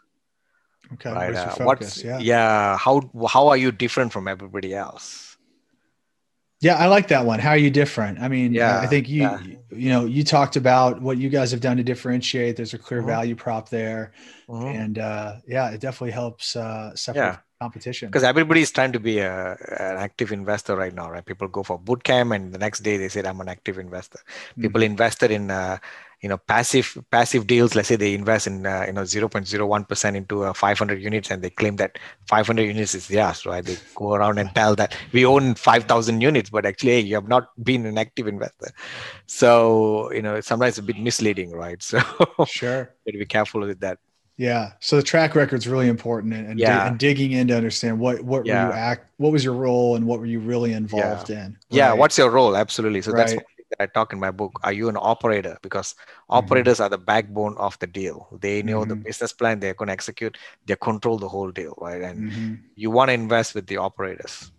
Okay, 0.94 1.12
right? 1.12 1.34
Uh, 1.34 1.50
focus? 1.50 1.66
what's 1.66 2.04
Yeah. 2.04 2.18
yeah? 2.18 2.76
How 2.78 3.10
how 3.28 3.48
are 3.48 3.56
you 3.56 3.72
different 3.72 4.12
from 4.12 4.28
everybody 4.28 4.74
else? 4.74 5.36
Yeah, 6.60 6.74
I 6.74 6.86
like 6.86 7.06
that 7.08 7.24
one. 7.24 7.38
How 7.38 7.50
are 7.50 7.56
you 7.56 7.70
different? 7.70 8.18
I 8.20 8.26
mean, 8.26 8.52
yeah, 8.52 8.80
I 8.80 8.86
think 8.86 9.08
you 9.08 9.22
yeah. 9.22 9.38
you 9.70 9.90
know 9.90 10.04
you 10.06 10.24
talked 10.24 10.56
about 10.56 11.00
what 11.00 11.16
you 11.16 11.28
guys 11.28 11.52
have 11.52 11.60
done 11.60 11.76
to 11.76 11.84
differentiate. 11.84 12.56
There's 12.56 12.74
a 12.74 12.78
clear 12.78 13.02
Mhm. 13.02 13.06
value 13.06 13.36
prop 13.36 13.68
there, 13.68 14.10
Mhm. 14.48 14.74
and 14.74 14.98
uh, 14.98 15.36
yeah, 15.46 15.70
it 15.70 15.80
definitely 15.80 16.10
helps 16.10 16.56
uh, 16.56 16.96
separate 16.96 17.22
Yeah. 17.22 17.36
competition. 17.60 18.08
Because 18.08 18.24
everybody 18.24 18.62
is 18.62 18.72
trying 18.72 18.90
to 18.92 18.98
be 18.98 19.20
a, 19.20 19.56
an 19.78 19.96
active 19.98 20.32
investor 20.32 20.74
right 20.74 20.92
now, 20.92 21.08
right? 21.08 21.24
People 21.24 21.46
go 21.46 21.62
for 21.62 21.78
boot 21.78 22.02
camp, 22.02 22.32
and 22.32 22.52
the 22.52 22.58
next 22.58 22.80
day 22.80 22.96
they 22.96 23.08
said, 23.08 23.24
"I'm 23.24 23.40
an 23.40 23.48
active 23.48 23.78
investor." 23.78 24.18
People 24.60 24.80
mm-hmm. 24.80 24.92
invested 24.92 25.30
in, 25.30 25.52
uh, 25.52 25.78
you 26.20 26.28
know, 26.28 26.36
passive 26.36 26.98
passive 27.10 27.46
deals. 27.46 27.74
Let's 27.74 27.88
say 27.88 27.96
they 27.96 28.14
invest 28.14 28.46
in, 28.46 28.66
uh, 28.66 28.84
you 28.86 28.92
know, 28.92 29.02
0.01 29.02 29.88
percent 29.88 30.16
into 30.16 30.44
uh, 30.44 30.52
500 30.52 31.00
units, 31.00 31.30
and 31.30 31.42
they 31.42 31.50
claim 31.50 31.76
that 31.76 31.98
500 32.26 32.62
units 32.62 32.94
is 32.94 33.08
theirs, 33.08 33.46
right? 33.46 33.64
They 33.64 33.76
go 33.94 34.14
around 34.14 34.38
and 34.38 34.52
tell 34.54 34.74
that 34.76 34.96
we 35.12 35.24
own 35.24 35.54
5,000 35.54 36.20
units, 36.20 36.50
but 36.50 36.66
actually, 36.66 36.92
hey, 36.92 37.00
you 37.00 37.14
have 37.14 37.28
not 37.28 37.50
been 37.64 37.86
an 37.86 37.98
active 37.98 38.26
investor. 38.26 38.72
So, 39.26 40.10
you 40.12 40.22
know, 40.22 40.40
sometimes 40.40 40.78
a 40.78 40.82
bit 40.82 40.98
misleading, 40.98 41.52
right? 41.52 41.82
So, 41.88 42.00
sure, 42.46 42.94
be 43.06 43.24
careful 43.24 43.60
with 43.62 43.80
that. 43.80 43.98
Yeah. 44.38 44.72
So 44.80 44.96
the 44.96 45.02
track 45.02 45.34
record 45.34 45.56
is 45.56 45.66
really 45.66 45.88
important 45.88 46.32
and, 46.32 46.46
and, 46.46 46.58
yeah. 46.60 46.84
dig, 46.84 46.90
and, 46.90 46.98
digging 46.98 47.32
in 47.32 47.48
to 47.48 47.56
understand 47.56 47.98
what, 47.98 48.22
what 48.22 48.46
yeah. 48.46 48.66
were 48.66 48.72
you 48.72 48.78
act, 48.78 49.06
what 49.16 49.32
was 49.32 49.44
your 49.44 49.54
role 49.54 49.96
and 49.96 50.06
what 50.06 50.20
were 50.20 50.26
you 50.26 50.38
really 50.38 50.72
involved 50.72 51.28
yeah. 51.28 51.46
in? 51.46 51.52
Right? 51.52 51.56
Yeah. 51.70 51.92
What's 51.92 52.16
your 52.16 52.30
role? 52.30 52.56
Absolutely. 52.56 53.02
So 53.02 53.10
right. 53.10 53.26
that's 53.26 53.32
that 53.32 53.44
I 53.78 53.86
talk 53.86 54.12
in 54.12 54.20
my 54.20 54.30
book. 54.30 54.58
Are 54.62 54.72
you 54.72 54.88
an 54.88 54.96
operator? 54.98 55.58
Because 55.62 55.92
mm-hmm. 55.94 56.34
operators 56.36 56.76
mm-hmm. 56.76 56.84
are 56.84 56.88
the 56.88 56.98
backbone 56.98 57.56
of 57.58 57.78
the 57.78 57.86
deal. 57.86 58.28
They 58.40 58.62
know 58.62 58.80
mm-hmm. 58.80 58.90
the 58.90 58.96
business 58.96 59.32
plan. 59.32 59.60
They're 59.60 59.74
going 59.74 59.88
to 59.88 59.92
execute. 59.92 60.38
They 60.66 60.76
control 60.76 61.18
the 61.18 61.28
whole 61.28 61.50
deal, 61.50 61.74
right? 61.78 62.02
And 62.02 62.30
mm-hmm. 62.30 62.54
you 62.74 62.90
want 62.90 63.08
to 63.08 63.14
invest 63.14 63.54
with 63.54 63.66
the 63.66 63.78
operators. 63.78 64.50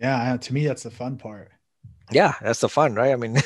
Yeah. 0.00 0.36
To 0.36 0.54
me, 0.54 0.66
that's 0.66 0.82
the 0.82 0.90
fun 0.90 1.16
part. 1.16 1.50
Yeah, 2.10 2.34
that's 2.42 2.60
the 2.60 2.68
fun, 2.68 2.94
right? 2.94 3.12
I 3.12 3.16
mean, 3.16 3.38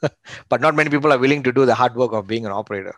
but 0.48 0.60
not 0.60 0.74
many 0.74 0.90
people 0.90 1.12
are 1.12 1.18
willing 1.18 1.42
to 1.42 1.52
do 1.52 1.66
the 1.66 1.74
hard 1.74 1.96
work 1.96 2.12
of 2.12 2.26
being 2.26 2.46
an 2.46 2.52
operator. 2.52 2.94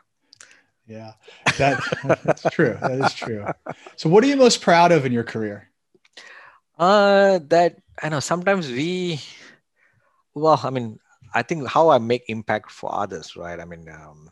Yeah, 0.87 1.13
that, 1.59 1.83
that's 2.25 2.43
true. 2.51 2.79
That 2.81 2.93
is 2.93 3.15
true. 3.15 3.47
So, 3.97 4.09
what 4.09 4.23
are 4.23 4.27
you 4.27 4.37
most 4.37 4.61
proud 4.61 4.93
of 4.93 5.07
in 5.07 5.13
your 5.13 5.25
career? 5.25 5.71
Uh, 6.79 7.41
that 7.49 7.77
I 8.03 8.11
know 8.11 8.21
sometimes 8.21 8.69
we, 8.69 9.21
well, 10.35 10.61
I 10.63 10.71
mean, 10.71 11.01
I 11.35 11.43
think 11.43 11.69
how 11.69 11.91
I 11.91 11.99
make 11.99 12.25
impact 12.29 12.71
for 12.71 12.95
others, 12.95 13.37
right? 13.37 13.59
I 13.59 13.65
mean, 13.65 13.89
um, 13.89 14.31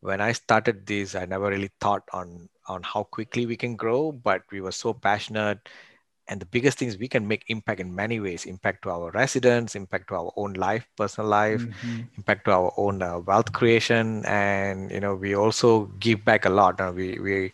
when 0.00 0.20
I 0.20 0.32
started 0.32 0.86
this, 0.86 1.14
I 1.14 1.24
never 1.26 1.48
really 1.48 1.70
thought 1.80 2.02
on 2.12 2.48
on 2.66 2.82
how 2.82 3.04
quickly 3.04 3.46
we 3.46 3.56
can 3.56 3.76
grow, 3.76 4.12
but 4.12 4.42
we 4.52 4.60
were 4.60 4.72
so 4.72 4.92
passionate 4.92 5.58
and 6.28 6.40
the 6.40 6.46
biggest 6.46 6.78
thing 6.78 6.88
is 6.88 6.98
we 6.98 7.08
can 7.08 7.26
make 7.26 7.44
impact 7.48 7.80
in 7.80 7.94
many 7.94 8.20
ways 8.20 8.44
impact 8.44 8.82
to 8.82 8.90
our 8.90 9.10
residents 9.12 9.74
impact 9.74 10.08
to 10.08 10.14
our 10.14 10.32
own 10.36 10.52
life 10.52 10.86
personal 10.96 11.28
life 11.28 11.62
mm-hmm. 11.62 12.00
impact 12.16 12.44
to 12.44 12.52
our 12.52 12.72
own 12.76 13.02
uh, 13.02 13.18
wealth 13.18 13.52
creation 13.52 14.24
and 14.26 14.90
you 14.90 15.00
know 15.00 15.14
we 15.14 15.34
also 15.34 15.86
give 15.98 16.24
back 16.24 16.44
a 16.44 16.50
lot 16.50 16.80
uh, 16.80 16.92
we 16.94 17.18
we 17.18 17.52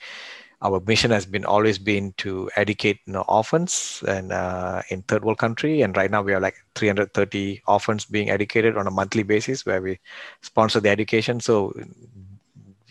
our 0.63 0.81
mission 0.87 1.11
has 1.11 1.27
been 1.27 1.45
always 1.45 1.79
been 1.79 2.13
to 2.17 2.51
educate 2.57 3.01
you 3.07 3.13
know, 3.13 3.25
orphans 3.29 4.03
and 4.09 4.33
uh, 4.33 4.83
in 4.91 5.03
third 5.03 5.25
world 5.25 5.39
country 5.39 5.83
and 5.83 5.97
right 5.97 6.11
now 6.11 6.23
we 6.23 6.33
are 6.33 6.41
like 6.41 6.57
330 6.75 7.63
orphans 7.67 8.05
being 8.05 8.31
educated 8.31 8.77
on 8.77 8.87
a 8.87 8.91
monthly 8.91 9.23
basis 9.23 9.67
where 9.67 9.83
we 9.83 9.99
sponsor 10.43 10.81
the 10.81 10.89
education 10.89 11.41
so 11.41 11.73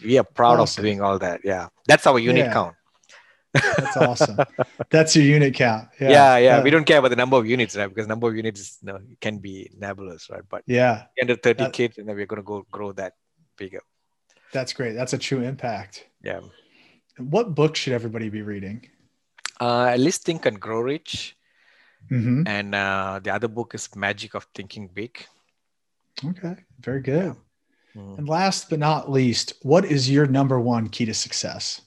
we 0.04 0.18
are 0.18 0.24
proud 0.24 0.60
awesome. 0.60 0.82
of 0.82 0.86
doing 0.86 1.02
all 1.02 1.18
that 1.18 1.42
yeah 1.44 1.68
that's 1.88 2.06
our 2.06 2.20
unit 2.20 2.46
yeah. 2.46 2.54
count 2.54 2.76
that's 3.54 3.98
awesome. 3.98 4.38
That's 4.90 5.16
your 5.16 5.26
unit 5.26 5.54
count. 5.54 5.90
Yeah. 6.00 6.10
yeah. 6.10 6.38
yeah, 6.38 6.64
We 6.64 6.72
don't 6.72 6.86
care 6.86 6.98
about 6.98 7.10
the 7.10 7.16
number 7.16 7.38
of 7.38 7.46
units, 7.46 7.76
right? 7.76 7.88
Because 7.88 8.08
number 8.08 8.28
of 8.28 8.36
units 8.36 8.80
you 8.82 8.92
know, 8.92 9.00
can 9.22 9.38
be 9.38 9.70
nebulous, 9.78 10.30
right? 10.30 10.42
But 10.50 10.64
yeah, 10.66 11.06
under 11.22 11.36
30 11.36 11.64
that, 11.64 11.74
kids, 11.74 11.98
and 11.98 12.08
then 12.08 12.16
we're 12.16 12.26
going 12.26 12.42
to 12.42 12.46
go 12.46 12.66
grow 12.72 12.92
that 12.94 13.14
bigger. 13.58 13.82
That's 14.52 14.74
great. 14.74 14.94
That's 14.94 15.14
a 15.14 15.18
true 15.18 15.42
impact. 15.42 16.06
Yeah. 16.24 16.42
What 17.18 17.56
book 17.56 17.76
should 17.76 17.94
everybody 17.94 18.30
be 18.30 18.42
reading? 18.42 18.90
Uh, 19.62 19.86
at 19.86 20.00
least 20.00 20.24
Think 20.24 20.46
and 20.46 20.60
Grow 20.60 20.82
Rich. 20.82 21.38
Mm-hmm. 22.12 22.48
And 22.48 22.76
uh, 22.76 23.20
the 23.24 23.34
other 23.34 23.48
book 23.48 23.76
is 23.76 23.96
Magic 23.96 24.34
of 24.34 24.48
Thinking 24.54 24.90
Big. 24.94 25.26
Okay, 26.26 26.56
very 26.80 27.02
good. 27.02 27.36
Yeah. 27.96 28.02
Mm. 28.02 28.18
And 28.18 28.28
last 28.28 28.70
but 28.70 28.80
not 28.80 29.12
least, 29.12 29.54
what 29.62 29.86
is 29.86 30.10
your 30.10 30.26
number 30.26 30.60
one 30.60 30.90
key 30.90 31.06
to 31.06 31.14
success? 31.14 31.82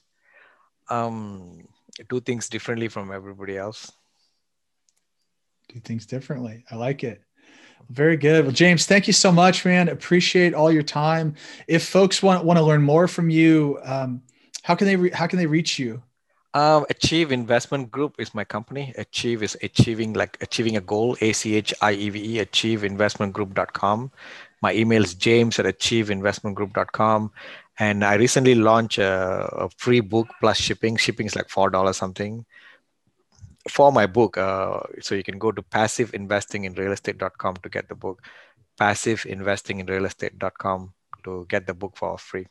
um, 0.89 1.67
do 2.09 2.19
things 2.19 2.49
differently 2.49 2.87
from 2.87 3.11
everybody 3.11 3.57
else. 3.57 3.91
Do 5.69 5.79
things 5.79 6.05
differently. 6.05 6.63
I 6.71 6.75
like 6.75 7.03
it. 7.03 7.21
Very 7.89 8.17
good. 8.17 8.45
Well, 8.45 8.53
James, 8.53 8.85
thank 8.85 9.07
you 9.07 9.13
so 9.13 9.31
much, 9.31 9.63
man. 9.65 9.89
Appreciate 9.89 10.53
all 10.53 10.71
your 10.71 10.83
time. 10.83 11.35
If 11.67 11.85
folks 11.87 12.21
want 12.21 12.43
want 12.43 12.57
to 12.57 12.63
learn 12.63 12.81
more 12.81 13.07
from 13.07 13.29
you, 13.29 13.79
um, 13.83 14.21
how 14.67 14.75
can 14.75 14.85
they 14.85 14.97
re- 14.97 15.11
how 15.11 15.27
can 15.27 15.39
they 15.39 15.45
reach 15.45 15.79
you? 15.79 16.03
Um, 16.53 16.85
Achieve 16.89 17.31
Investment 17.31 17.89
Group 17.89 18.15
is 18.19 18.35
my 18.35 18.43
company. 18.43 18.93
Achieve 18.97 19.41
is 19.41 19.57
achieving 19.63 20.11
like 20.11 20.37
achieving 20.41 20.75
a 20.75 20.81
goal. 20.81 21.15
A 21.21 21.31
C 21.31 21.55
H 21.55 21.73
I 21.81 21.93
E 21.93 22.09
V 22.09 22.19
E. 22.19 22.45
Achieveinvestmentgroup.com. 22.45 24.11
My 24.61 24.73
email 24.73 25.05
is 25.05 25.13
james 25.13 25.57
at 25.59 25.65
achieveinvestmentgroup.com 25.65 27.31
and 27.79 28.03
I 28.03 28.15
recently 28.15 28.55
launched 28.55 28.97
a, 28.97 29.47
a, 29.55 29.69
free 29.77 30.01
book 30.01 30.27
plus 30.41 30.57
shipping. 30.57 30.97
Shipping 30.97 31.27
is 31.27 31.37
like 31.37 31.47
four 31.47 31.69
dollars 31.69 31.95
something 31.95 32.45
for 33.69 33.93
my 33.93 34.05
book. 34.05 34.37
Uh, 34.37 34.81
so 34.99 35.15
you 35.15 35.23
can 35.23 35.39
go 35.39 35.53
to 35.53 35.61
passiveinvestinginrealestate.com 35.61 37.55
to 37.63 37.69
get 37.69 37.87
the 37.87 37.95
book. 37.95 38.21
Passiveinvestinginrealestate.com 38.81 40.93
to 41.23 41.45
get 41.47 41.67
the 41.67 41.73
book 41.73 41.95
for 41.95 42.17
free. 42.17 42.47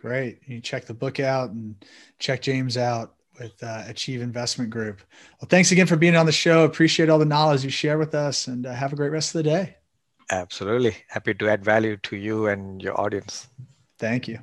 Great. 0.00 0.40
You 0.46 0.60
check 0.60 0.86
the 0.86 0.94
book 0.94 1.20
out 1.20 1.50
and 1.50 1.74
check 2.18 2.40
James 2.40 2.76
out 2.78 3.14
with 3.38 3.62
uh, 3.62 3.84
Achieve 3.86 4.22
Investment 4.22 4.70
Group. 4.70 5.02
Well, 5.40 5.48
thanks 5.48 5.72
again 5.72 5.86
for 5.86 5.96
being 5.96 6.16
on 6.16 6.26
the 6.26 6.32
show. 6.32 6.64
Appreciate 6.64 7.10
all 7.10 7.18
the 7.18 7.24
knowledge 7.24 7.64
you 7.64 7.70
share 7.70 7.98
with 7.98 8.14
us, 8.14 8.46
and 8.46 8.66
uh, 8.66 8.72
have 8.72 8.92
a 8.92 8.96
great 8.96 9.10
rest 9.10 9.34
of 9.34 9.40
the 9.40 9.50
day. 9.50 9.76
Absolutely. 10.30 10.96
Happy 11.08 11.34
to 11.34 11.48
add 11.48 11.64
value 11.64 11.96
to 11.98 12.16
you 12.16 12.46
and 12.46 12.80
your 12.80 12.98
audience. 12.98 13.48
Thank 13.98 14.28
you. 14.28 14.38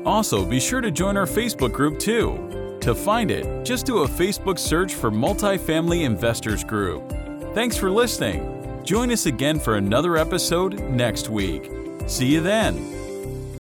Also, 0.05 0.45
be 0.45 0.59
sure 0.59 0.81
to 0.81 0.91
join 0.91 1.17
our 1.17 1.25
Facebook 1.25 1.73
group 1.73 1.99
too. 1.99 2.77
To 2.81 2.93
find 2.93 3.31
it, 3.31 3.65
just 3.65 3.85
do 3.85 4.03
a 4.03 4.07
Facebook 4.07 4.59
search 4.59 4.93
for 4.93 5.11
Multifamily 5.11 6.03
Investors 6.03 6.63
Group. 6.63 7.11
Thanks 7.55 7.75
for 7.75 7.89
listening. 7.89 8.51
Join 8.83 9.11
us 9.11 9.25
again 9.25 9.59
for 9.59 9.77
another 9.77 10.17
episode 10.17 10.79
next 10.91 11.29
week. 11.29 11.71
See 12.05 12.27
you 12.27 12.41
then. 12.41 12.94